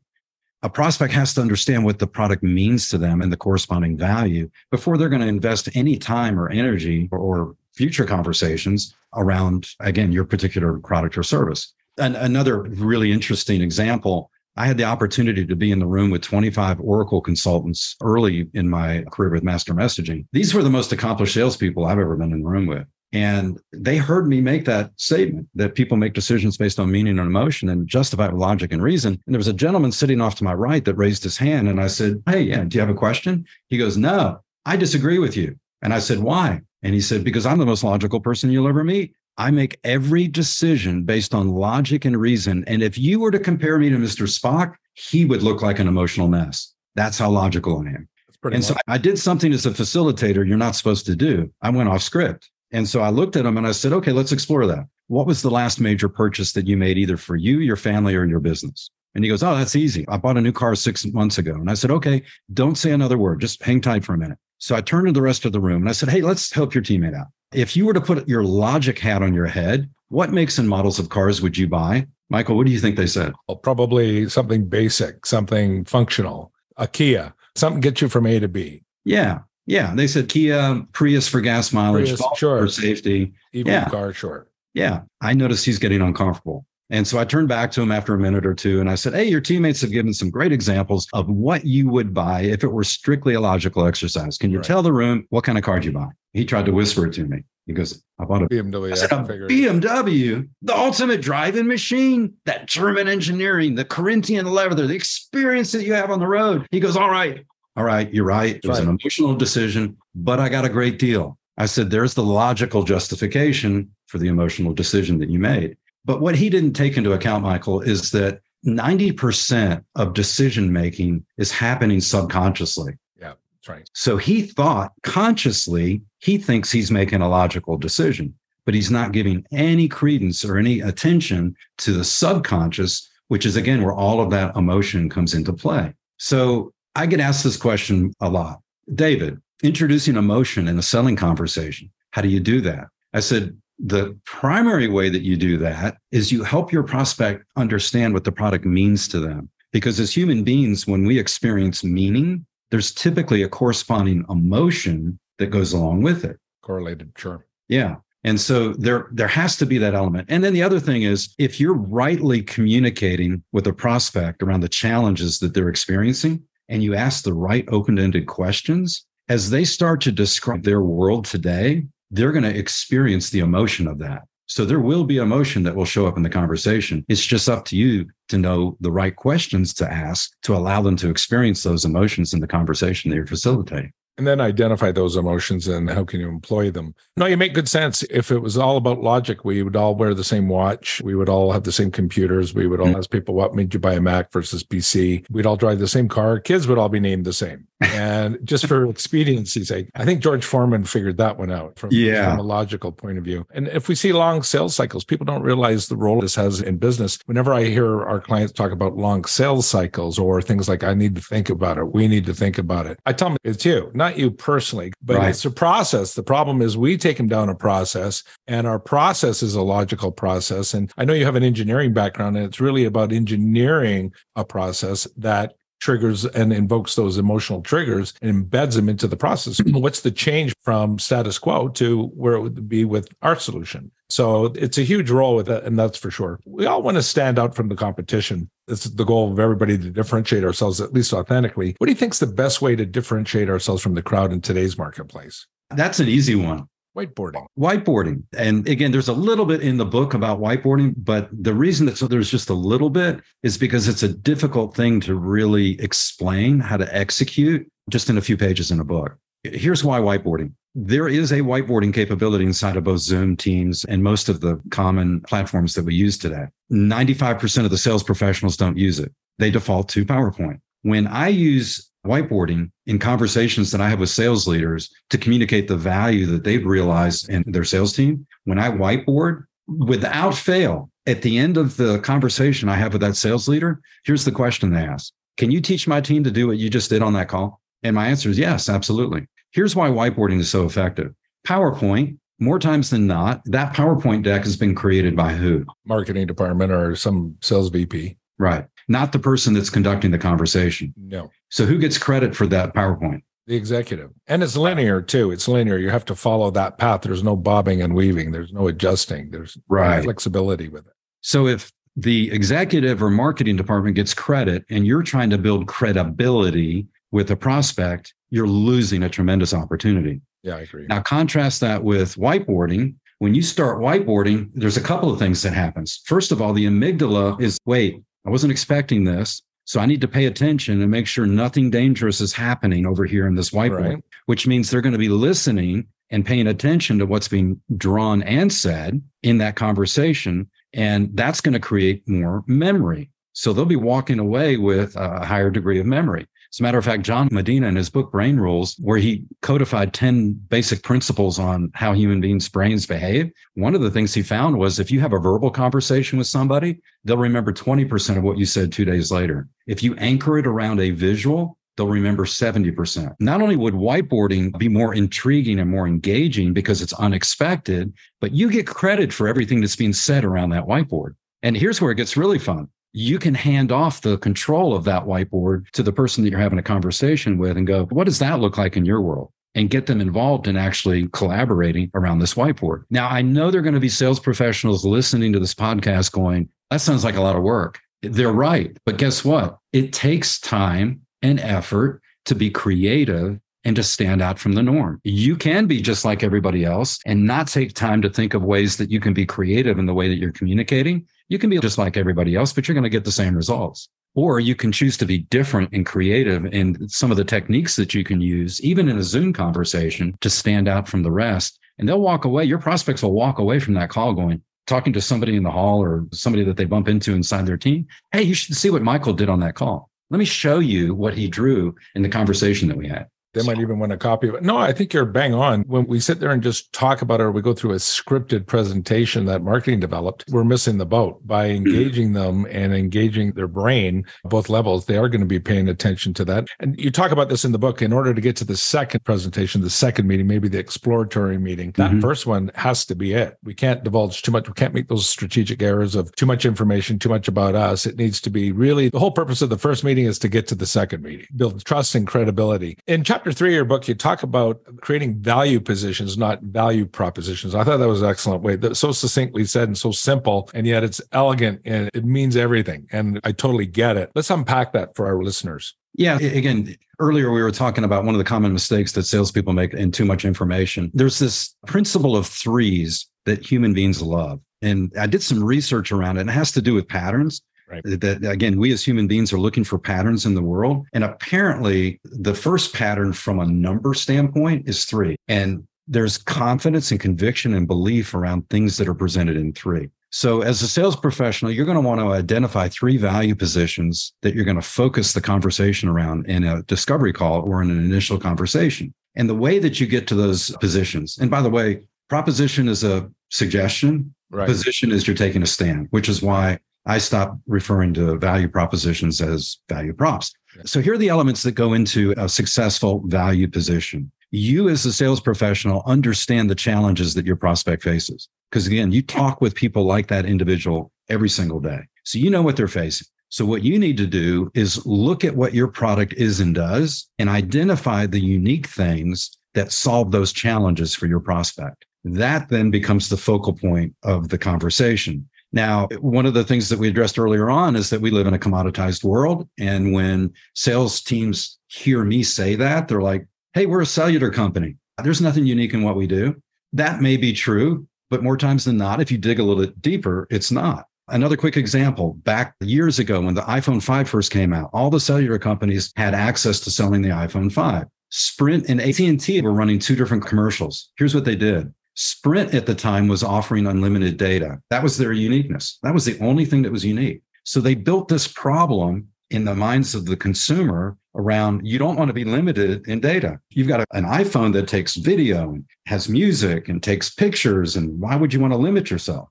A 0.62 0.70
prospect 0.70 1.14
has 1.14 1.34
to 1.36 1.42
understand 1.42 1.86
what 1.86 2.00
the 2.00 2.08
product 2.08 2.44
means 2.44 2.90
to 2.90 2.98
them 2.98 3.22
and 3.22 3.32
the 3.32 3.38
corresponding 3.38 3.98
value 3.98 4.50
before 4.72 4.98
they're 4.98 5.10
going 5.10 5.22
to 5.22 5.28
invest 5.28 5.70
any 5.76 5.98
time 5.98 6.40
or 6.40 6.50
energy 6.50 7.08
or 7.12 7.56
future 7.76 8.06
conversations 8.06 8.96
around, 9.16 9.68
again, 9.80 10.12
your 10.12 10.26
particular 10.26 10.80
product 10.80 11.18
or 11.18 11.24
service. 11.24 11.74
And 11.98 12.16
another 12.16 12.64
really 12.64 13.12
interesting 13.12 13.62
example 13.62 14.30
I 14.58 14.66
had 14.68 14.78
the 14.78 14.86
opportunity 14.86 15.46
to 15.46 15.56
be 15.56 15.72
in 15.72 15.80
the 15.80 15.86
room 15.86 16.10
with 16.10 16.22
25 16.22 16.80
Oracle 16.80 17.20
consultants 17.20 17.98
early 18.02 18.48
in 18.54 18.70
my 18.70 19.04
career 19.12 19.32
with 19.32 19.44
master 19.44 19.74
messaging. 19.74 20.26
These 20.32 20.54
were 20.54 20.64
the 20.64 20.70
most 20.70 20.94
accomplished 20.94 21.34
salespeople 21.34 21.86
I've 21.86 22.00
ever 22.00 22.16
been 22.16 22.32
in 22.32 22.42
the 22.42 22.48
room 22.48 22.66
with. 22.66 22.88
And 23.12 23.60
they 23.72 23.98
heard 23.98 24.28
me 24.28 24.42
make 24.42 24.66
that 24.66 24.92
statement 24.96 25.48
that 25.56 25.76
people 25.76 25.98
make 25.98 26.14
decisions 26.14 26.58
based 26.58 26.80
on 26.80 26.92
meaning 26.92 27.20
and 27.20 27.28
emotion 27.28 27.70
and 27.70 27.88
justify 27.88 28.28
it 28.28 28.34
with 28.34 28.42
logic 28.42 28.72
and 28.72 28.82
reason. 28.82 29.14
And 29.26 29.34
there 29.34 29.40
was 29.40 29.48
a 29.48 29.54
gentleman 29.54 29.92
sitting 29.92 30.22
off 30.22 30.36
to 30.36 30.44
my 30.44 30.54
right 30.54 30.84
that 30.86 30.96
raised 30.96 31.24
his 31.24 31.38
hand. 31.38 31.68
And 31.68 31.80
I 31.80 31.88
said, 31.88 32.22
Hey, 32.28 32.42
yeah, 32.42 32.64
do 32.64 32.76
you 32.76 32.82
have 32.82 32.90
a 32.90 32.94
question? 32.94 33.46
He 33.70 33.78
goes, 33.78 33.98
No, 33.98 34.40
I 34.66 34.76
disagree 34.76 35.20
with 35.20 35.38
you. 35.38 35.58
And 35.82 35.94
I 35.94 36.00
said, 36.00 36.20
Why? 36.20 36.62
And 36.86 36.94
he 36.94 37.02
said, 37.02 37.24
Because 37.24 37.48
I'm 37.48 37.58
the 37.58 37.66
most 37.66 37.84
logical 37.84 38.20
person 38.20 38.52
you'll 38.52 38.68
ever 38.68 38.84
meet. 38.84 39.16
I 39.38 39.50
make 39.50 39.80
every 39.84 40.28
decision 40.28 41.04
based 41.04 41.34
on 41.34 41.50
logic 41.50 42.06
and 42.06 42.16
reason. 42.16 42.64
And 42.68 42.84
if 42.84 42.96
you 42.96 43.20
were 43.20 43.32
to 43.32 43.40
compare 43.40 43.80
me 43.80 43.90
to 43.90 43.98
Mr. 43.98 44.28
Spock, 44.28 44.76
he 44.94 45.26
would 45.26 45.42
look 45.42 45.64
like 45.64 45.80
an 45.80 45.88
emotional 45.88 46.28
mess. 46.28 46.74
That's 46.94 47.18
how 47.18 47.32
logical 47.32 47.80
I 47.80 47.90
am. 47.90 48.08
And 48.44 48.54
much. 48.54 48.64
so 48.64 48.76
I 48.88 49.00
did 49.00 49.18
something 49.18 49.52
as 49.52 49.66
a 49.66 49.72
facilitator 49.72 50.48
you're 50.48 50.58
not 50.58 50.76
supposed 50.76 51.08
to 51.08 51.16
do. 51.16 51.52
I 51.64 51.72
went 51.72 51.90
off 51.90 52.04
script. 52.04 52.52
And 52.72 52.88
so 52.88 53.02
I 53.02 53.10
looked 53.10 53.36
at 53.36 53.48
him 53.48 53.58
and 53.58 53.66
I 53.66 53.72
said, 53.72 53.92
okay, 53.92 54.12
let's 54.12 54.32
explore 54.32 54.68
that. 54.68 54.86
What 55.08 55.26
was 55.26 55.42
the 55.42 55.50
last 55.50 55.82
major 55.82 56.08
purchase 56.08 56.54
that 56.54 56.68
you 56.68 56.78
made 56.78 57.00
either 57.00 57.18
for 57.18 57.36
you, 57.36 57.60
your 57.60 57.78
family, 57.78 58.16
or 58.16 58.26
your 58.26 58.40
business? 58.40 58.92
And 59.16 59.24
he 59.24 59.30
goes, 59.30 59.42
Oh, 59.42 59.56
that's 59.56 59.76
easy. 59.76 60.06
I 60.08 60.18
bought 60.18 60.38
a 60.38 60.42
new 60.42 60.52
car 60.52 60.76
six 60.76 61.06
months 61.06 61.38
ago. 61.38 61.54
And 61.54 61.70
I 61.70 61.74
said, 61.74 61.90
Okay, 61.90 62.22
don't 62.54 62.76
say 62.76 62.92
another 62.92 63.18
word. 63.18 63.40
Just 63.40 63.64
hang 63.64 63.82
tight 63.82 64.04
for 64.04 64.14
a 64.14 64.18
minute. 64.18 64.38
So 64.58 64.76
I 64.76 64.82
turned 64.82 65.08
to 65.08 65.14
the 65.14 65.22
rest 65.22 65.46
of 65.46 65.52
the 65.52 65.60
room 65.60 65.82
and 65.82 65.90
I 65.90 65.94
said, 65.94 66.10
Hey, 66.10 66.22
let's 66.22 66.52
help 66.52 66.74
your 66.74 66.84
teammate 66.84 67.16
out. 67.16 67.28
If 67.54 67.76
you 67.76 67.86
were 67.86 67.94
to 67.94 68.02
put 68.02 68.28
your 68.28 68.44
logic 68.44 69.00
hat 69.00 69.22
on 69.22 69.34
your 69.34 69.46
head, 69.46 69.90
what 70.10 70.32
makes 70.32 70.58
and 70.58 70.70
models 70.70 71.00
of 71.00 71.10
cars 71.10 71.42
would 71.42 71.58
you 71.58 71.68
buy? 71.68 72.08
Michael, 72.30 72.58
what 72.58 72.66
do 72.66 72.72
you 72.74 72.80
think 72.80 72.96
they 72.96 73.08
said? 73.08 73.34
Well, 73.48 73.58
probably 73.58 74.30
something 74.30 74.66
basic, 74.68 75.26
something 75.26 75.86
functional, 75.86 76.52
a 76.78 76.88
Kia, 76.88 77.34
something 77.56 77.82
gets 77.82 78.02
you 78.02 78.10
from 78.10 78.26
A 78.26 78.40
to 78.40 78.48
B. 78.48 78.84
Yeah. 79.04 79.40
Yeah. 79.68 79.94
They 79.96 80.08
said 80.08 80.30
Kia, 80.30 80.84
Prius 80.92 81.28
for 81.28 81.42
gas 81.42 81.72
mileage, 81.72 82.16
Prius, 82.16 82.22
sure. 82.38 82.62
for 82.62 82.68
safety. 82.68 83.34
EV 83.54 83.68
yeah. 83.68 83.90
car, 83.90 84.14
sure. 84.14 84.48
Yeah. 84.74 85.02
I 85.22 85.34
noticed 85.34 85.66
he's 85.66 85.80
getting 85.80 86.02
uncomfortable. 86.02 86.66
And 86.90 87.08
so 87.08 87.18
I 87.18 87.26
turned 87.26 87.48
back 87.48 87.72
to 87.72 87.82
him 87.82 87.92
after 87.92 88.14
a 88.14 88.20
minute 88.20 88.46
or 88.46 88.54
two 88.54 88.80
and 88.80 88.90
I 88.90 88.96
said, 88.96 89.14
Hey, 89.14 89.26
your 89.26 89.42
teammates 89.42 89.82
have 89.82 89.92
given 89.92 90.14
some 90.14 90.30
great 90.30 90.52
examples 90.52 91.08
of 91.14 91.28
what 91.28 91.66
you 91.66 91.90
would 91.90 92.14
buy 92.14 92.42
if 92.42 92.64
it 92.64 92.72
were 92.72 92.84
strictly 92.84 93.34
a 93.34 93.42
logical 93.42 93.86
exercise. 93.86 94.38
Can 94.38 94.52
you 94.52 94.60
right. 94.60 94.66
tell 94.66 94.84
the 94.84 94.94
room 94.94 95.26
what 95.30 95.44
kind 95.44 95.58
of 95.58 95.64
car 95.64 95.80
you 95.80 95.92
buy? 95.92 96.10
He 96.34 96.46
tried 96.46 96.66
to 96.66 96.72
whisper 96.72 97.08
it 97.08 97.14
to 97.14 97.24
me. 97.24 97.44
He 97.66 97.74
goes, 97.74 98.04
I 98.20 98.26
bought 98.26 98.44
a 98.44 98.48
BMW. 98.48 98.92
I 98.92 98.96
said, 98.96 99.12
a 99.12 99.16
BMW, 99.16 100.48
the 100.62 100.78
ultimate 100.78 101.22
driving 101.22 101.66
machine, 101.66 102.34
that 102.46 102.68
German 102.68 103.08
engineering, 103.08 103.74
the 103.74 103.86
Corinthian 103.86 104.46
leather, 104.46 104.86
the 104.86 104.94
experience 104.94 105.72
that 105.72 105.84
you 105.84 105.94
have 105.94 106.12
on 106.12 106.20
the 106.20 106.28
road. 106.28 106.68
He 106.70 106.80
goes, 106.80 106.96
All 106.96 107.10
right, 107.10 107.44
all 107.76 107.84
right, 107.84 108.14
you're 108.14 108.26
right. 108.26 108.58
It 108.58 108.68
was 108.68 108.78
right. 108.80 108.88
an 108.88 108.98
emotional 109.02 109.36
decision, 109.36 109.98
but 110.14 110.40
I 110.40 110.50
got 110.50 110.64
a 110.64 110.70
great 110.70 111.00
deal. 111.00 111.40
I 111.58 111.66
said, 111.66 111.90
There's 111.90 112.14
the 112.14 112.24
logical 112.24 112.84
justification 112.84 113.90
for 114.06 114.20
the 114.20 114.28
emotional 114.28 114.74
decision 114.74 115.18
that 115.20 115.30
you 115.30 115.40
made. 115.40 115.76
But 116.06 116.22
what 116.22 116.36
he 116.36 116.50
didn't 116.50 116.74
take 116.74 116.98
into 116.98 117.14
account, 117.14 117.44
Michael, 117.44 117.82
is 117.82 118.12
that 118.12 118.42
90% 118.66 119.84
of 119.96 120.14
decision 120.14 120.72
making 120.72 121.26
is 121.38 121.52
happening 121.52 122.00
subconsciously. 122.00 122.94
Yeah, 123.20 123.34
that's 123.54 123.70
right. 123.70 123.90
So 123.94 124.18
he 124.18 124.44
thought 124.44 124.94
consciously, 125.04 126.02
he 126.20 126.38
thinks 126.38 126.72
he's 126.72 126.92
making 126.92 127.22
a 127.22 127.30
logical 127.30 127.78
decision, 127.78 128.34
but 128.66 128.74
he's 128.74 128.92
not 128.92 129.12
giving 129.12 129.46
any 129.52 129.88
credence 129.88 130.44
or 130.46 130.58
any 130.58 130.82
attention 130.82 131.56
to 131.80 131.92
the 131.92 132.04
subconscious, 132.04 133.10
which 133.28 133.46
is 133.46 133.56
again 133.56 133.84
where 133.84 133.94
all 133.94 134.22
of 134.22 134.32
that 134.32 134.56
emotion 134.56 135.10
comes 135.10 135.34
into 135.34 135.54
play. 135.54 135.94
So 136.18 136.72
I 136.96 137.06
get 137.06 137.20
asked 137.20 137.44
this 137.44 137.58
question 137.58 138.14
a 138.22 138.30
lot. 138.30 138.62
David, 138.94 139.40
introducing 139.64 140.16
emotion 140.16 140.68
in 140.68 140.78
a 140.78 140.84
selling 140.84 141.16
conversation, 141.16 141.92
how 142.12 142.22
do 142.22 142.30
you 142.30 142.40
do 142.40 142.62
that? 142.62 142.88
I 143.14 143.20
said, 143.20 143.58
the 143.80 144.18
primary 144.26 144.88
way 144.88 145.10
that 145.10 145.24
you 145.24 145.36
do 145.36 145.58
that 145.58 145.98
is 146.12 146.32
you 146.32 146.44
help 146.44 146.72
your 146.72 146.84
prospect 146.84 147.46
understand 147.56 148.14
what 148.14 148.24
the 148.24 148.32
product 148.32 148.66
means 148.66 149.08
to 149.10 149.20
them. 149.20 149.50
Because 149.72 150.00
as 150.00 150.16
human 150.16 150.44
beings, 150.44 150.88
when 150.88 151.06
we 151.06 151.20
experience 151.20 151.84
meaning, 151.84 152.46
there's 152.72 152.94
typically 152.94 153.44
a 153.44 153.50
corresponding 153.50 154.26
emotion 154.30 155.20
that 155.40 155.48
goes 155.48 155.74
along 155.74 156.02
with 156.02 156.24
it. 156.24 156.38
Correlated, 156.62 157.12
sure. 157.18 157.46
Yeah. 157.68 157.96
And 158.24 158.40
so 158.40 158.74
there, 158.74 159.10
there 159.12 159.28
has 159.28 159.56
to 159.58 159.66
be 159.66 159.78
that 159.78 159.94
element. 159.94 160.28
And 160.30 160.44
then 160.44 160.54
the 160.54 160.64
other 160.64 160.80
thing 160.80 161.04
is 161.04 161.36
if 161.38 161.60
you're 161.60 161.76
rightly 161.76 162.42
communicating 162.42 163.44
with 163.52 163.68
a 163.68 163.74
prospect 163.74 164.42
around 164.42 164.62
the 164.62 164.70
challenges 164.70 165.40
that 165.40 165.54
they're 165.54 165.70
experiencing 165.70 166.42
and 166.70 166.82
you 166.82 166.96
ask 166.96 167.24
the 167.24 167.34
right 167.34 167.66
open-ended 167.70 168.26
questions, 168.26 169.06
as 169.28 169.50
they 169.50 169.64
start 169.64 170.02
to 170.02 170.12
describe 170.12 170.64
their 170.64 170.82
world 170.82 171.26
today, 171.26 171.86
they're 172.12 172.32
going 172.32 172.44
to 172.44 172.58
experience 172.58 173.30
the 173.30 173.40
emotion 173.40 173.88
of 173.88 174.00
that. 174.00 174.24
So 174.48 174.64
there 174.64 174.80
will 174.80 175.06
be 175.06 175.18
emotion 175.18 175.64
that 175.64 175.76
will 175.76 175.86
show 175.86 176.06
up 176.06 176.18
in 176.18 176.24
the 176.24 176.30
conversation. 176.30 177.04
It's 177.10 177.26
just 177.26 177.50
up 177.50 177.66
to 177.66 177.76
you 177.76 178.08
to 178.30 178.38
know 178.38 178.78
the 178.80 178.92
right 178.92 179.16
questions 179.16 179.74
to 179.76 179.92
ask 179.92 180.32
to 180.44 180.56
allow 180.56 180.82
them 180.82 180.96
to 180.98 181.10
experience 181.10 181.64
those 181.64 181.84
emotions 181.84 182.34
in 182.34 182.40
the 182.40 182.48
conversation 182.48 183.10
that 183.10 183.16
you're 183.16 183.26
facilitating 183.26 183.92
and 184.18 184.26
then 184.26 184.40
identify 184.40 184.92
those 184.92 185.16
emotions 185.16 185.68
and 185.68 185.90
how 185.90 186.04
can 186.04 186.20
you 186.20 186.30
employ 186.30 186.72
them. 186.72 186.96
No 187.18 187.26
you 187.26 187.38
make 187.38 187.54
good 187.54 187.70
sense. 187.70 188.04
If 188.04 188.32
it 188.32 188.40
was 188.40 188.58
all 188.58 188.78
about 188.78 189.02
logic 189.02 189.44
we 189.44 189.64
would 189.64 189.76
all 189.76 189.96
wear 189.96 190.14
the 190.14 190.24
same 190.24 190.48
watch. 190.48 191.02
We 191.04 191.16
would 191.16 191.30
all 191.30 191.52
have 191.52 191.64
the 191.64 191.72
same 191.72 191.92
computers. 191.92 192.54
We 192.54 192.68
would 192.68 192.80
all 192.80 192.88
mm-hmm. 192.88 192.98
ask 192.98 193.10
people 193.10 193.36
what 193.36 193.56
made 193.56 193.74
you 193.74 193.80
buy 193.80 193.94
a 193.94 194.02
mac 194.02 194.32
versus 194.32 194.64
pc 194.64 195.26
we'd 195.30 195.46
all 195.46 195.58
drive 195.58 195.80
the 195.80 195.88
same 195.88 196.08
car. 196.08 196.40
Kids 196.40 196.68
would 196.68 196.78
all 196.78 196.90
be 196.90 197.00
named 197.00 197.26
the 197.26 197.34
same. 197.34 197.68
And 197.82 198.40
just 198.44 198.68
for 198.68 198.88
expediency's 198.90 199.68
sake 199.68 199.90
i 199.96 200.06
think 200.06 200.22
george 200.22 200.46
foreman 200.46 200.86
figured 200.86 201.18
that 201.18 201.38
one 201.38 201.52
out 201.52 201.78
from, 201.78 201.90
yeah. 201.92 202.30
from 202.30 202.40
a 202.40 202.44
logical 202.44 202.92
point 202.92 203.18
of 203.18 203.24
view. 203.24 203.46
And 203.54 203.68
if 203.68 203.88
we 203.88 203.96
see 203.96 204.14
long 204.14 204.44
sales 204.44 204.76
cycles 204.76 205.04
people 205.04 205.26
don't 205.26 205.42
realize 205.42 205.88
the 205.88 205.98
role 205.98 206.22
this 206.22 206.36
has 206.36 206.62
in 206.62 206.78
business. 206.78 207.20
Whenever 207.26 207.54
i 207.54 207.64
hear 207.64 208.04
our 208.04 208.20
clients 208.20 208.54
talk 208.54 208.72
about 208.72 208.96
long 208.96 209.26
sales 209.26 209.68
cycles 209.68 210.18
or 210.18 210.42
things 210.42 210.70
like 210.70 210.84
i 210.84 210.94
need 210.94 211.16
to 211.16 211.22
think 211.22 211.50
about 211.50 211.78
it. 211.78 211.94
We 211.94 212.08
need 212.08 212.26
to 212.26 212.34
think 212.34 212.58
about 212.58 212.86
it. 212.86 213.00
I 213.06 213.14
tell 213.14 213.30
them 213.30 213.38
it's 213.44 213.66
you. 213.66 213.92
not 213.94 214.05
not 214.06 214.18
you 214.18 214.32
personally, 214.32 214.92
but 215.02 215.18
right. 215.18 215.30
it's 215.30 215.46
a 215.46 215.52
process. 215.52 216.14
The 216.14 216.24
problem 216.24 216.62
is 216.62 216.78
we 216.78 216.98
take 216.98 217.18
them 217.18 217.28
down 217.28 217.50
a 217.50 217.56
process 217.56 218.24
and 218.48 218.68
our 218.68 218.80
process 218.80 219.42
is 219.42 219.56
a 219.56 219.62
logical 219.62 220.12
process. 220.12 220.74
And 220.74 220.92
I 220.98 221.06
know 221.06 221.14
you 221.14 221.26
have 221.26 221.36
an 221.36 221.44
engineering 221.44 221.94
background 221.94 222.38
and 222.38 222.46
it's 222.46 222.60
really 222.60 222.86
about 222.86 223.12
engineering 223.12 224.14
a 224.36 224.46
process 224.46 225.08
that 225.18 225.56
triggers 225.86 226.26
and 226.26 226.52
invokes 226.52 226.96
those 226.96 227.20
emotional 227.20 227.62
triggers 227.62 228.14
and 228.22 228.50
embeds 228.50 228.76
them 228.76 228.90
into 228.90 229.08
the 229.08 229.16
process. 229.16 229.60
What's 229.66 230.02
the 230.02 230.10
change 230.10 230.54
from 230.62 230.98
status 230.98 231.38
quo 231.38 231.70
to 231.70 232.08
where 232.08 232.34
it 232.34 232.42
would 232.42 232.68
be 232.68 232.86
with 232.86 233.08
our 233.22 233.36
solution? 233.36 233.92
So 234.10 234.46
it's 234.56 234.80
a 234.80 234.84
huge 234.84 235.12
role 235.12 235.36
with 235.36 235.50
it, 235.50 235.64
and 235.64 235.78
that's 235.78 235.98
for 235.98 236.10
sure. 236.10 236.40
We 236.46 236.66
all 236.66 236.82
want 236.82 236.96
to 236.96 237.04
stand 237.04 237.38
out 237.38 237.56
from 237.56 237.70
the 237.70 237.76
competition. 237.76 238.50
It's 238.68 238.86
the 238.86 239.04
goal 239.04 239.32
of 239.32 239.40
everybody 239.40 239.78
to 239.78 239.92
differentiate 239.92 240.44
ourselves, 240.44 240.82
at 240.82 240.94
least 240.94 241.14
authentically. 241.14 241.76
What 241.78 241.86
do 241.86 241.92
you 241.92 241.98
think 241.98 242.14
is 242.14 242.20
the 242.20 242.28
best 242.28 242.62
way 242.62 242.76
to 242.76 242.86
differentiate 242.86 243.50
ourselves 243.50 243.84
from 243.84 243.94
the 243.94 244.02
crowd 244.02 244.34
in 244.34 244.42
today's 244.42 244.78
marketplace? 244.78 245.46
That's 245.70 246.00
an 246.00 246.08
easy 246.08 246.36
one. 246.36 246.68
Whiteboarding. 246.96 247.46
Whiteboarding. 247.60 248.24
And 248.38 248.68
again, 248.68 248.92
there's 248.92 249.10
a 249.10 249.14
little 249.14 249.46
bit 249.46 249.62
in 249.62 249.78
the 249.78 249.86
book 249.86 250.14
about 250.14 250.40
whiteboarding, 250.40 250.94
but 250.98 251.30
the 251.32 251.54
reason 251.54 251.86
that 251.88 251.98
so 251.98 252.08
there's 252.08 252.32
just 252.32 252.50
a 252.50 252.54
little 252.54 252.90
bit 252.90 253.20
is 253.44 253.58
because 253.58 253.88
it's 253.88 254.04
a 254.04 254.08
difficult 254.08 254.76
thing 254.76 255.02
to 255.02 255.16
really 255.16 255.80
explain 255.82 256.60
how 256.60 256.78
to 256.78 256.96
execute 256.96 257.70
just 257.90 258.10
in 258.10 258.18
a 258.18 258.22
few 258.22 258.38
pages 258.38 258.72
in 258.72 258.80
a 258.80 258.86
book. 258.86 259.18
Here's 259.44 259.84
why 259.84 260.00
whiteboarding. 260.00 260.54
There 260.74 261.08
is 261.08 261.32
a 261.32 261.40
whiteboarding 261.40 261.94
capability 261.94 262.46
inside 262.46 262.78
of 262.78 262.86
both 262.86 263.00
Zoom, 263.00 263.38
Teams, 263.38 263.86
and 263.86 264.04
most 264.04 264.28
of 264.30 264.42
the 264.42 264.60
common 264.72 265.22
platforms 265.22 265.74
that 265.76 265.86
we 265.86 265.96
use 265.96 266.18
today. 266.18 266.48
95% 266.72 267.66
of 267.66 267.72
the 267.72 267.78
sales 267.78 268.04
professionals 268.04 268.58
don't 268.58 268.78
use 268.78 269.00
it. 269.00 269.12
They 269.38 269.52
default 269.52 269.90
to 269.90 270.06
PowerPoint. 270.06 270.60
When 270.82 271.08
I 271.08 271.30
use 271.30 271.90
whiteboarding 272.06 272.72
in 272.86 273.00
conversations 273.00 273.72
that 273.72 273.82
I 273.82 273.90
have 273.90 274.00
with 274.00 274.10
sales 274.10 274.48
leaders 274.48 274.90
to 275.10 275.18
communicate 275.18 275.68
the 275.68 275.78
value 275.78 276.26
that 276.28 276.44
they've 276.44 276.66
realized 276.66 277.30
in 277.30 277.44
their 277.48 277.64
sales 277.64 277.94
team. 277.94 278.26
When 278.46 278.60
I 278.60 278.70
whiteboard, 278.70 279.46
without 279.68 280.36
fail, 280.36 280.90
at 281.08 281.22
the 281.22 281.38
end 281.38 281.58
of 281.58 281.78
the 281.78 282.00
conversation 282.00 282.70
I 282.70 282.76
have 282.76 282.94
with 282.94 283.02
that 283.02 283.16
sales 283.16 283.48
leader, 283.48 283.82
here's 284.06 284.26
the 284.26 284.32
question 284.32 284.72
they 284.72 284.82
ask 284.82 285.14
Can 285.38 285.52
you 285.52 285.62
teach 285.62 285.88
my 285.88 286.02
team 286.02 286.24
to 286.24 286.32
do 286.32 286.48
what 286.48 286.58
you 286.58 286.70
just 286.70 286.90
did 286.90 287.02
on 287.02 287.14
that 287.14 287.28
call? 287.28 287.62
And 287.84 287.96
my 287.96 288.08
answer 288.08 288.30
is 288.30 288.40
yes, 288.40 288.70
absolutely. 288.70 289.28
Here's 289.52 289.76
why 289.76 289.90
whiteboarding 289.90 290.40
is 290.40 290.50
so 290.50 290.66
effective 290.66 291.14
PowerPoint. 291.46 292.18
More 292.38 292.60
times 292.60 292.90
than 292.90 293.08
not, 293.08 293.42
that 293.46 293.74
PowerPoint 293.74 294.24
deck 294.24 294.44
has 294.44 294.58
been 294.58 294.76
created 294.76 295.16
by 295.16 295.32
who? 295.32 295.66
Marketing 295.86 296.28
department 296.28 296.70
or 296.70 296.94
some 296.98 297.38
sales 297.42 297.70
VP. 297.70 298.18
Right. 298.38 298.66
Not 298.88 299.12
the 299.12 299.20
person 299.20 299.54
that's 299.54 299.70
conducting 299.70 300.12
the 300.12 300.18
conversation. 300.18 300.94
No. 300.98 301.32
So 301.50 301.66
who 301.66 301.78
gets 301.78 301.98
credit 301.98 302.36
for 302.36 302.48
that 302.48 302.74
PowerPoint? 302.74 303.22
The 303.48 303.56
executive. 303.56 304.12
And 304.28 304.42
it's 304.44 304.58
linear 304.58 305.02
too. 305.02 305.32
It's 305.32 305.48
linear. 305.48 305.78
You 305.78 305.90
have 305.90 306.06
to 306.06 306.16
follow 306.16 306.50
that 306.52 306.78
path. 306.78 307.02
There's 307.02 307.24
no 307.24 307.36
bobbing 307.36 307.82
and 307.82 307.94
weaving. 307.94 308.32
There's 308.32 308.52
no 308.52 308.68
adjusting. 308.68 309.32
There's 309.32 309.58
right. 309.68 310.04
flexibility 310.04 310.68
with 310.68 310.88
it. 310.88 310.94
So 311.22 311.48
if 311.48 311.72
the 311.96 312.32
executive 312.32 313.02
or 313.02 313.10
marketing 313.10 313.56
department 313.56 313.96
gets 313.96 314.14
credit 314.14 314.66
and 314.70 314.86
you're 314.86 315.04
trying 315.04 315.30
to 315.30 315.38
build 315.38 315.68
credibility 315.68 316.88
with 317.12 317.32
a 317.32 317.36
prospect, 317.36 318.14
you're 318.30 318.48
losing 318.48 319.04
a 319.04 319.10
tremendous 319.10 319.54
opportunity. 319.54 320.22
Yeah, 320.44 320.58
I 320.58 320.62
agree. 320.62 320.86
Now 320.88 321.02
contrast 321.02 321.62
that 321.62 321.84
with 321.84 322.16
whiteboarding. 322.16 322.96
When 323.20 323.34
you 323.34 323.42
start 323.42 323.80
whiteboarding, 323.80 324.50
there's 324.54 324.78
a 324.78 324.82
couple 324.82 325.12
of 325.12 325.18
things 325.18 325.42
that 325.44 325.54
happens. 325.54 326.02
First 326.06 326.32
of 326.32 326.42
all, 326.42 326.52
the 326.52 326.66
amygdala 326.66 327.40
is 327.40 327.58
wait, 327.66 328.02
I 328.26 328.30
wasn't 328.30 328.52
expecting 328.52 329.04
this. 329.04 329.42
So 329.66 329.80
I 329.80 329.88
need 329.88 330.02
to 330.02 330.08
pay 330.08 330.26
attention 330.26 330.82
and 330.82 330.92
make 330.92 331.08
sure 331.08 331.26
nothing 331.26 331.72
dangerous 331.72 332.22
is 332.22 332.34
happening 332.34 332.86
over 332.86 333.06
here 333.06 333.28
in 333.28 333.34
this 333.34 333.50
whiteboard, 333.50 333.96
right. 333.96 334.04
which 334.28 334.46
means 334.46 334.70
they're 334.70 334.82
going 334.82 334.94
to 334.94 335.00
be 335.00 335.10
listening 335.10 335.88
and 336.12 336.26
paying 336.26 336.46
attention 336.48 337.00
to 337.00 337.06
what's 337.06 337.28
being 337.28 337.60
drawn 337.76 338.22
and 338.24 338.54
said 338.54 339.02
in 339.24 339.40
that 339.40 339.56
conversation. 339.56 340.50
And 340.74 341.10
that's 341.16 341.42
going 341.42 341.54
to 341.54 341.60
create 341.60 342.08
more 342.08 342.44
memory. 342.46 343.10
So 343.34 343.54
they'll 343.54 343.66
be 343.66 343.76
walking 343.76 344.20
away 344.20 344.58
with 344.58 344.96
a 344.96 345.26
higher 345.26 345.50
degree 345.50 345.80
of 345.80 345.86
memory. 345.86 346.28
As 346.56 346.62
a 346.62 346.64
matter 346.64 346.78
of 346.78 346.86
fact, 346.86 347.04
John 347.04 347.28
Medina 347.34 347.68
in 347.68 347.76
his 347.76 347.90
book 347.90 348.14
Brain 348.14 348.38
Rules, 348.38 348.78
where 348.78 348.98
he 348.98 349.26
codified 349.42 349.94
10 349.94 350.32
basic 350.48 350.84
principles 350.84 351.38
on 351.38 351.70
how 351.74 351.92
human 351.92 352.22
beings' 352.22 352.48
brains 352.48 352.86
behave, 352.86 353.30
one 353.56 353.76
of 353.76 353.82
the 353.82 353.92
things 353.92 354.14
he 354.14 354.22
found 354.22 354.58
was 354.58 354.80
if 354.80 354.90
you 354.90 355.02
have 355.02 355.12
a 355.12 355.20
verbal 355.20 355.52
conversation 355.52 356.18
with 356.18 356.28
somebody, 356.28 356.80
they'll 357.04 357.18
remember 357.18 357.52
20% 357.52 358.16
of 358.16 358.24
what 358.24 358.38
you 358.38 358.46
said 358.46 358.72
two 358.72 358.86
days 358.86 359.12
later. 359.12 359.50
If 359.68 359.84
you 359.84 359.96
anchor 359.96 360.38
it 360.38 360.48
around 360.48 360.80
a 360.80 360.92
visual, 360.92 361.58
they'll 361.76 361.90
remember 361.90 362.24
70%. 362.24 363.14
Not 363.20 363.42
only 363.42 363.58
would 363.58 363.74
whiteboarding 363.74 364.58
be 364.58 364.70
more 364.70 364.94
intriguing 364.94 365.60
and 365.60 365.70
more 365.70 365.90
engaging 365.90 366.54
because 366.54 366.82
it's 366.82 366.94
unexpected, 366.94 367.94
but 368.22 368.32
you 368.32 368.50
get 368.50 368.66
credit 368.66 369.12
for 369.12 369.28
everything 369.28 369.60
that's 369.60 369.76
being 369.76 369.92
said 369.92 370.24
around 370.24 370.52
that 370.52 370.64
whiteboard. 370.64 371.16
And 371.44 371.58
here's 371.58 371.82
where 371.82 371.92
it 371.92 371.96
gets 371.96 372.16
really 372.16 372.40
fun 372.40 372.70
you 372.96 373.20
can 373.20 373.36
hand 373.36 373.74
off 373.74 374.00
the 374.00 374.18
control 374.20 374.74
of 374.74 374.86
that 374.86 375.04
whiteboard 375.04 375.70
to 375.72 375.84
the 375.84 375.92
person 375.92 376.24
that 376.24 376.30
you're 376.30 376.40
having 376.40 376.60
a 376.60 376.64
conversation 376.64 377.38
with 377.38 377.58
and 377.58 377.68
go, 377.68 377.86
what 377.88 378.06
does 378.06 378.20
that 378.20 378.40
look 378.40 378.58
like 378.58 378.78
in 378.78 378.86
your 378.86 379.02
world? 379.02 379.32
And 379.54 379.70
get 379.70 379.86
them 379.86 380.00
involved 380.00 380.48
in 380.48 380.56
actually 380.56 381.10
collaborating 381.10 381.92
around 381.94 382.20
this 382.20 382.36
whiteboard. 382.36 382.86
Now, 382.90 383.10
I 383.10 383.22
know 383.22 383.52
there 383.52 383.60
are 383.60 383.64
going 383.64 383.74
to 383.74 383.82
be 383.82 383.90
sales 383.90 384.20
professionals 384.20 384.86
listening 384.86 385.34
to 385.34 385.40
this 385.40 385.54
podcast 385.54 386.14
going, 386.14 386.48
that 386.72 386.80
sounds 386.80 387.04
like 387.04 387.18
a 387.18 387.22
lot 387.22 387.36
of 387.36 387.44
work. 387.44 387.80
They're 388.02 388.32
right. 388.32 388.78
But 388.86 388.98
guess 388.98 389.26
what? 389.26 389.58
It 389.74 389.92
takes 389.92 390.40
time 390.40 391.02
and 391.22 391.42
effort 391.42 392.02
to 392.26 392.36
be 392.36 392.50
creative 392.50 393.40
and 393.66 393.76
to 393.76 393.84
stand 393.84 394.22
out 394.22 394.40
from 394.40 394.54
the 394.54 394.64
norm. 394.64 395.02
You 395.04 395.36
can 395.36 395.68
be 395.68 395.82
just 395.82 396.06
like 396.06 396.24
everybody 396.24 396.64
else 396.64 397.00
and 397.06 397.26
not 397.26 397.48
take 397.48 397.74
time 397.74 398.02
to 398.04 398.10
think 398.10 398.34
of 398.34 398.44
ways 398.44 398.78
that 398.78 398.92
you 398.92 399.02
can 399.02 399.14
be 399.14 399.26
creative 399.26 399.80
in 399.80 399.86
the 399.86 399.94
way 399.94 400.08
that 400.08 400.18
you're 400.18 400.32
communicating. 400.32 401.08
You 401.28 401.40
can 401.40 401.50
be 401.50 401.58
just 401.60 401.78
like 401.78 401.98
everybody 401.98 402.36
else, 402.36 402.54
but 402.54 402.68
you're 402.68 402.76
going 402.76 402.84
to 402.84 402.90
get 402.90 403.04
the 403.04 403.12
same 403.12 403.36
results. 403.36 403.90
Or 404.14 404.40
you 404.40 404.56
can 404.56 404.72
choose 404.72 404.96
to 404.98 405.06
be 405.06 405.20
different 405.20 405.72
and 405.74 405.86
creative 405.86 406.46
in 406.46 406.88
some 406.88 407.12
of 407.12 407.18
the 407.18 407.26
techniques 407.26 407.76
that 407.76 407.94
you 407.94 408.04
can 408.04 408.22
use, 408.22 408.62
even 408.62 408.88
in 408.88 408.98
a 408.98 409.04
Zoom 409.04 409.34
conversation 409.34 410.16
to 410.22 410.30
stand 410.30 410.68
out 410.68 410.88
from 410.88 411.04
the 411.04 411.12
rest. 411.12 411.60
And 411.78 411.90
they'll 411.90 412.00
walk 412.00 412.24
away. 412.24 412.46
Your 412.46 412.60
prospects 412.60 413.04
will 413.04 413.12
walk 413.12 413.40
away 413.40 413.60
from 413.60 413.74
that 413.74 413.90
call 413.90 414.14
going, 414.14 414.42
talking 414.68 414.94
to 414.94 415.02
somebody 415.02 415.36
in 415.36 415.44
the 415.44 415.52
hall 415.52 415.84
or 415.84 416.06
somebody 416.14 416.46
that 416.46 416.56
they 416.56 416.66
bump 416.66 416.88
into 416.88 417.14
inside 417.14 417.46
their 417.46 417.58
team. 417.58 417.88
Hey, 418.12 418.24
you 418.24 418.34
should 418.34 418.56
see 418.56 418.70
what 418.70 418.82
Michael 418.82 419.14
did 419.14 419.30
on 419.30 419.42
that 419.42 419.56
call. 419.56 419.90
Let 420.10 420.20
me 420.20 420.26
show 420.26 420.60
you 420.60 420.94
what 420.94 421.16
he 421.16 421.28
drew 421.28 421.76
in 421.96 422.04
the 422.04 422.10
conversation 422.10 422.70
that 422.70 422.78
we 422.78 422.88
had. 422.88 423.08
They 423.36 423.44
might 423.44 423.60
even 423.60 423.80
want 423.80 423.92
a 423.92 423.98
copy 423.98 424.28
of 424.28 424.36
it. 424.36 424.44
No, 424.44 424.58
I 424.58 424.72
think 424.72 424.94
you're 424.94 425.06
bang 425.06 425.34
on. 425.34 425.62
When 425.64 425.86
we 425.86 426.00
sit 426.00 426.20
there 426.20 426.32
and 426.32 426.42
just 426.42 426.74
talk 426.74 427.02
about 427.02 427.20
it, 427.20 427.24
or 427.24 427.32
we 427.32 427.42
go 427.42 427.54
through 427.54 427.72
a 427.72 427.76
scripted 427.76 428.48
presentation 428.48 429.26
that 429.26 429.44
marketing 429.44 429.80
developed, 429.80 430.26
we're 430.30 430.44
missing 430.44 430.78
the 430.78 430.86
boat 430.86 431.26
by 431.28 431.50
mm-hmm. 431.50 431.58
engaging 431.58 432.14
them 432.14 432.48
and 432.50 432.74
engaging 432.74 433.34
their 433.34 433.48
brain, 433.48 434.06
both 434.24 434.50
levels. 434.50 434.86
They 434.86 434.98
are 434.98 435.10
going 435.10 435.22
to 435.22 435.28
be 435.28 435.40
paying 435.40 435.68
attention 435.68 436.14
to 436.16 436.26
that. 436.26 436.48
And 436.60 436.80
you 436.80 436.92
talk 436.92 437.12
about 437.12 437.30
this 437.30 437.46
in 437.46 437.52
the 437.52 437.60
book. 437.60 437.82
In 437.82 437.94
order 437.94 438.14
to 438.14 438.22
get 438.22 438.36
to 438.38 438.46
the 438.46 438.58
second 438.58 439.04
presentation, 439.04 439.62
the 439.62 439.70
second 439.70 440.08
meeting, 440.08 440.28
maybe 440.28 440.48
the 440.48 440.60
exploratory 440.60 441.38
meeting, 441.38 441.72
that 441.76 441.92
mm-hmm. 441.92 442.00
first 442.00 442.26
one 442.26 442.52
has 442.56 442.86
to 442.86 442.96
be 442.96 443.14
it. 443.14 443.38
We 443.44 443.54
can't 443.54 443.84
divulge 443.84 444.22
too 444.22 444.32
much. 444.32 444.48
We 444.48 444.54
can't 444.54 444.74
make 444.74 444.88
those 444.88 445.08
strategic 445.08 445.62
errors 445.62 445.96
of 445.96 446.14
too 446.16 446.26
much 446.26 446.46
information, 446.46 447.00
too 447.00 447.10
much 447.10 447.28
about 447.28 447.56
us. 447.56 447.86
It 447.86 447.98
needs 447.98 448.22
to 448.22 448.30
be 448.30 448.52
really 448.52 448.90
the 448.90 449.00
whole 449.00 449.12
purpose 449.12 449.42
of 449.42 449.50
the 449.50 449.58
first 449.58 449.84
meeting 449.84 450.06
is 450.06 450.20
to 450.20 450.30
get 450.30 450.48
to 450.48 450.56
the 450.56 450.66
second 450.66 451.04
meeting, 451.04 451.28
build 451.36 451.64
trust 451.66 451.96
and 451.96 452.08
credibility. 452.08 452.78
In 452.88 453.04
chapter 453.04 453.25
chapter 453.26 453.36
three 453.36 453.50
of 453.50 453.56
your 453.56 453.66
book, 453.66 453.88
you 453.88 453.96
talk 453.96 454.22
about 454.22 454.62
creating 454.82 455.16
value 455.16 455.60
positions, 455.60 456.16
not 456.16 456.44
value 456.44 456.86
propositions. 456.86 457.56
I 457.56 457.64
thought 457.64 457.78
that 457.78 457.88
was 457.88 458.04
an 458.04 458.10
excellent 458.10 458.44
way. 458.44 458.56
That's 458.56 458.78
so 458.78 458.92
succinctly 458.92 459.46
said 459.46 459.68
and 459.68 459.76
so 459.76 459.92
simple, 459.92 460.48
and 460.54 460.68
yet 460.68 460.84
it's 460.84 461.02
elegant 461.12 461.60
and 461.66 461.90
it 461.96 462.06
means 462.06 462.38
everything. 462.38 462.86
And 462.92 463.20
I 463.24 463.32
totally 463.32 463.66
get 463.66 463.98
it. 463.98 464.12
Let's 464.14 464.30
unpack 464.30 464.74
that 464.74 464.96
for 464.96 465.08
our 465.08 465.24
listeners. 465.24 465.74
Yeah. 465.96 466.20
Again, 466.20 466.76
earlier 467.00 467.32
we 467.32 467.42
were 467.42 467.50
talking 467.50 467.84
about 467.84 468.06
one 468.06 468.14
of 468.14 468.20
the 468.20 468.26
common 468.26 468.54
mistakes 468.54 468.92
that 468.92 469.04
salespeople 469.04 469.54
make 469.54 469.74
in 469.74 469.92
too 469.92 470.06
much 470.06 470.24
information. 470.24 470.92
There's 470.94 471.18
this 471.18 471.56
principle 471.66 472.16
of 472.16 472.28
threes 472.28 473.08
that 473.26 473.44
human 473.44 473.74
beings 473.74 474.04
love. 474.04 474.40
And 474.62 474.94
I 475.00 475.08
did 475.08 475.24
some 475.24 475.44
research 475.44 475.92
around 475.92 476.18
it, 476.18 476.22
and 476.22 476.30
it 476.30 476.34
has 476.34 476.52
to 476.52 476.62
do 476.62 476.76
with 476.76 476.88
patterns. 476.88 477.42
Right. 477.70 477.82
That 477.84 478.24
again, 478.24 478.60
we 478.60 478.72
as 478.72 478.84
human 478.84 479.08
beings 479.08 479.34
are 479.34 479.40
looking 479.40 479.64
for 479.64 479.80
patterns 479.80 480.26
in 480.26 480.36
the 480.36 480.42
world. 480.42 480.86
And 480.94 481.04
apparently, 481.04 482.00
the 482.04 482.36
first 482.36 482.74
pattern 482.74 483.12
from 483.12 483.40
a 483.40 483.46
number 483.46 483.94
standpoint 483.94 484.68
is 484.68 484.86
three. 484.86 485.16
And 485.28 485.68
there's 485.88 486.18
confidence 486.18 486.92
and 486.92 487.00
conviction 487.00 487.54
and 487.54 487.68
belief 487.68 488.14
around 488.14 488.50
things 488.50 488.78
that 488.78 488.88
are 488.88 488.96
presented 488.96 489.38
in 489.38 489.54
three. 489.54 489.90
So, 490.12 490.42
as 490.42 490.62
a 490.62 490.68
sales 490.68 490.96
professional, 490.96 491.52
you're 491.52 491.66
going 491.66 491.76
to 491.76 491.82
want 491.82 492.00
to 492.00 492.08
identify 492.08 492.70
three 492.70 492.98
value 492.98 493.36
positions 493.36 494.14
that 494.22 494.34
you're 494.34 494.46
going 494.46 494.56
to 494.56 494.62
focus 494.62 495.14
the 495.14 495.22
conversation 495.22 495.90
around 495.90 496.30
in 496.30 496.44
a 496.44 496.64
discovery 496.64 497.12
call 497.12 497.42
or 497.42 497.62
in 497.62 497.70
an 497.70 497.84
initial 497.84 498.18
conversation. 498.18 498.94
And 499.16 499.30
the 499.30 499.36
way 499.36 499.60
that 499.60 499.80
you 499.80 499.88
get 499.88 500.08
to 500.08 500.16
those 500.16 500.56
positions, 500.58 501.18
and 501.18 501.30
by 501.30 501.42
the 501.42 501.50
way, 501.50 501.86
proposition 502.10 502.68
is 502.68 502.84
a 502.84 503.10
suggestion, 503.30 504.14
right. 504.32 504.48
position 504.48 504.92
is 504.92 505.08
you're 505.08 505.16
taking 505.16 505.44
a 505.44 505.48
stand, 505.48 505.88
which 505.90 506.08
is 506.08 506.22
why 506.22 506.60
I 506.86 507.00
stopped 507.00 507.40
referring 507.48 507.94
to 507.96 508.18
value 508.18 508.48
propositions 508.48 509.22
as 509.22 509.58
value 509.68 509.94
props. 509.94 510.34
So 510.66 510.82
here 510.82 510.94
are 510.94 510.98
the 510.98 511.10
elements 511.10 511.44
that 511.44 511.54
go 511.54 511.74
into 511.74 512.14
a 512.18 512.30
successful 512.30 513.02
value 513.06 513.48
position. 513.48 514.12
You, 514.32 514.70
as 514.70 514.86
a 514.86 514.94
sales 514.94 515.20
professional, 515.20 515.84
understand 515.86 516.50
the 516.50 516.56
challenges 516.56 517.14
that 517.14 517.26
your 517.26 517.36
prospect 517.36 517.84
faces. 517.84 518.30
Because 518.50 518.68
again, 518.68 518.92
you 518.92 519.02
talk 519.02 519.42
with 519.42 519.56
people 519.56 519.84
like 519.84 520.08
that 520.08 520.26
individual 520.26 520.92
every 521.10 521.30
single 521.30 521.60
day. 521.60 521.80
So 522.04 522.20
you 522.20 522.30
know 522.30 522.42
what 522.42 522.56
they're 522.56 522.68
facing. 522.68 523.08
So 523.30 523.46
what 523.46 523.64
you 523.64 523.80
need 523.80 523.98
to 523.98 524.08
do 524.08 524.52
is 524.54 524.86
look 524.86 525.26
at 525.26 525.36
what 525.36 525.54
your 525.54 525.68
product 525.68 526.14
is 526.14 526.40
and 526.40 526.54
does 526.54 527.08
and 527.20 527.28
identify 527.28 528.06
the 528.06 528.20
unique 528.20 528.68
things 528.68 529.36
that 529.56 529.72
solve 529.72 530.12
those 530.12 530.32
challenges 530.32 530.94
for 530.96 531.08
your 531.08 531.20
prospect. 531.20 531.86
That 532.04 532.50
then 532.50 532.70
becomes 532.70 533.10
the 533.10 533.18
focal 533.18 533.54
point 533.54 533.96
of 534.04 534.30
the 534.30 534.38
conversation. 534.38 535.28
Now, 535.56 535.88
one 536.02 536.26
of 536.26 536.34
the 536.34 536.44
things 536.44 536.68
that 536.68 536.78
we 536.78 536.90
addressed 536.90 537.18
earlier 537.18 537.50
on 537.50 537.78
is 537.78 537.90
that 537.90 538.02
we 538.02 538.12
live 538.12 538.28
in 538.28 538.34
a 538.34 538.40
commoditized 538.40 539.06
world. 539.06 539.48
And 539.58 539.94
when 539.94 540.34
sales 540.54 541.02
teams 541.02 541.58
hear 541.68 542.04
me 542.04 542.24
say 542.24 542.56
that, 542.56 542.90
they're 542.90 543.02
like, 543.02 543.26
hey, 543.54 543.66
we're 543.66 543.82
a 543.82 543.86
cellular 543.86 544.30
company. 544.30 544.76
There's 545.02 545.22
nothing 545.22 545.46
unique 545.46 545.74
in 545.74 545.82
what 545.82 545.96
we 545.96 546.08
do. 546.08 546.36
That 546.74 547.02
may 547.02 547.16
be 547.16 547.32
true, 547.32 547.88
but 548.10 548.22
more 548.22 548.36
times 548.36 548.66
than 548.66 548.76
not, 548.76 549.00
if 549.00 549.10
you 549.10 549.18
dig 549.18 549.40
a 549.40 549.44
little 549.44 549.64
bit 549.64 549.82
deeper, 549.82 550.28
it's 550.30 550.52
not. 550.52 550.88
Another 551.08 551.38
quick 551.38 551.56
example 551.56 552.16
back 552.24 552.56
years 552.60 553.00
ago 553.00 553.22
when 553.22 553.36
the 553.36 553.42
iPhone 553.44 553.82
5 553.82 554.10
first 554.10 554.32
came 554.32 554.52
out, 554.52 554.72
all 554.74 554.90
the 554.90 555.00
cellular 555.00 555.40
companies 555.40 555.94
had 555.96 556.14
access 556.14 556.60
to 556.62 556.72
selling 556.72 557.02
the 557.02 557.10
iPhone 557.10 557.50
5. 557.52 557.86
Sprint 558.10 558.68
and 558.68 558.82
AT&T 558.82 559.42
were 559.42 559.54
running 559.54 559.80
two 559.80 559.96
different 559.96 560.26
commercials. 560.26 560.92
Here's 560.98 561.16
what 561.16 561.24
they 561.24 561.36
did. 561.36 561.74
Sprint 561.96 562.54
at 562.54 562.66
the 562.66 562.76
time 562.76 563.08
was 563.08 563.24
offering 563.24 563.68
unlimited 563.68 564.18
data. 564.18 564.62
That 564.70 564.84
was 564.84 564.98
their 564.98 565.14
uniqueness. 565.14 565.80
That 565.82 565.94
was 565.94 566.06
the 566.06 566.20
only 566.20 566.46
thing 566.46 566.62
that 566.64 566.72
was 566.72 566.86
unique. 566.86 567.22
So 567.44 567.62
they 567.62 567.76
built 567.76 568.08
this 568.08 568.28
problem 568.28 569.08
in 569.30 569.46
the 569.46 569.56
minds 569.56 569.96
of 569.96 570.06
the 570.06 570.18
consumer 570.18 570.98
around 571.16 571.66
you 571.66 571.80
don't 571.80 571.96
want 571.96 572.10
to 572.10 572.14
be 572.14 572.26
limited 572.26 572.88
in 572.88 573.00
data. 573.00 573.40
You've 573.50 573.68
got 573.68 573.86
an 573.94 574.04
iPhone 574.04 574.52
that 574.54 574.68
takes 574.68 574.96
video 574.96 575.52
and 575.52 575.66
has 575.88 576.10
music 576.10 576.68
and 576.70 576.84
takes 576.84 577.10
pictures. 577.10 577.76
And 577.76 578.00
why 578.00 578.16
would 578.16 578.34
you 578.34 578.40
want 578.40 578.54
to 578.54 578.58
limit 578.58 578.92
yourself? 578.92 579.30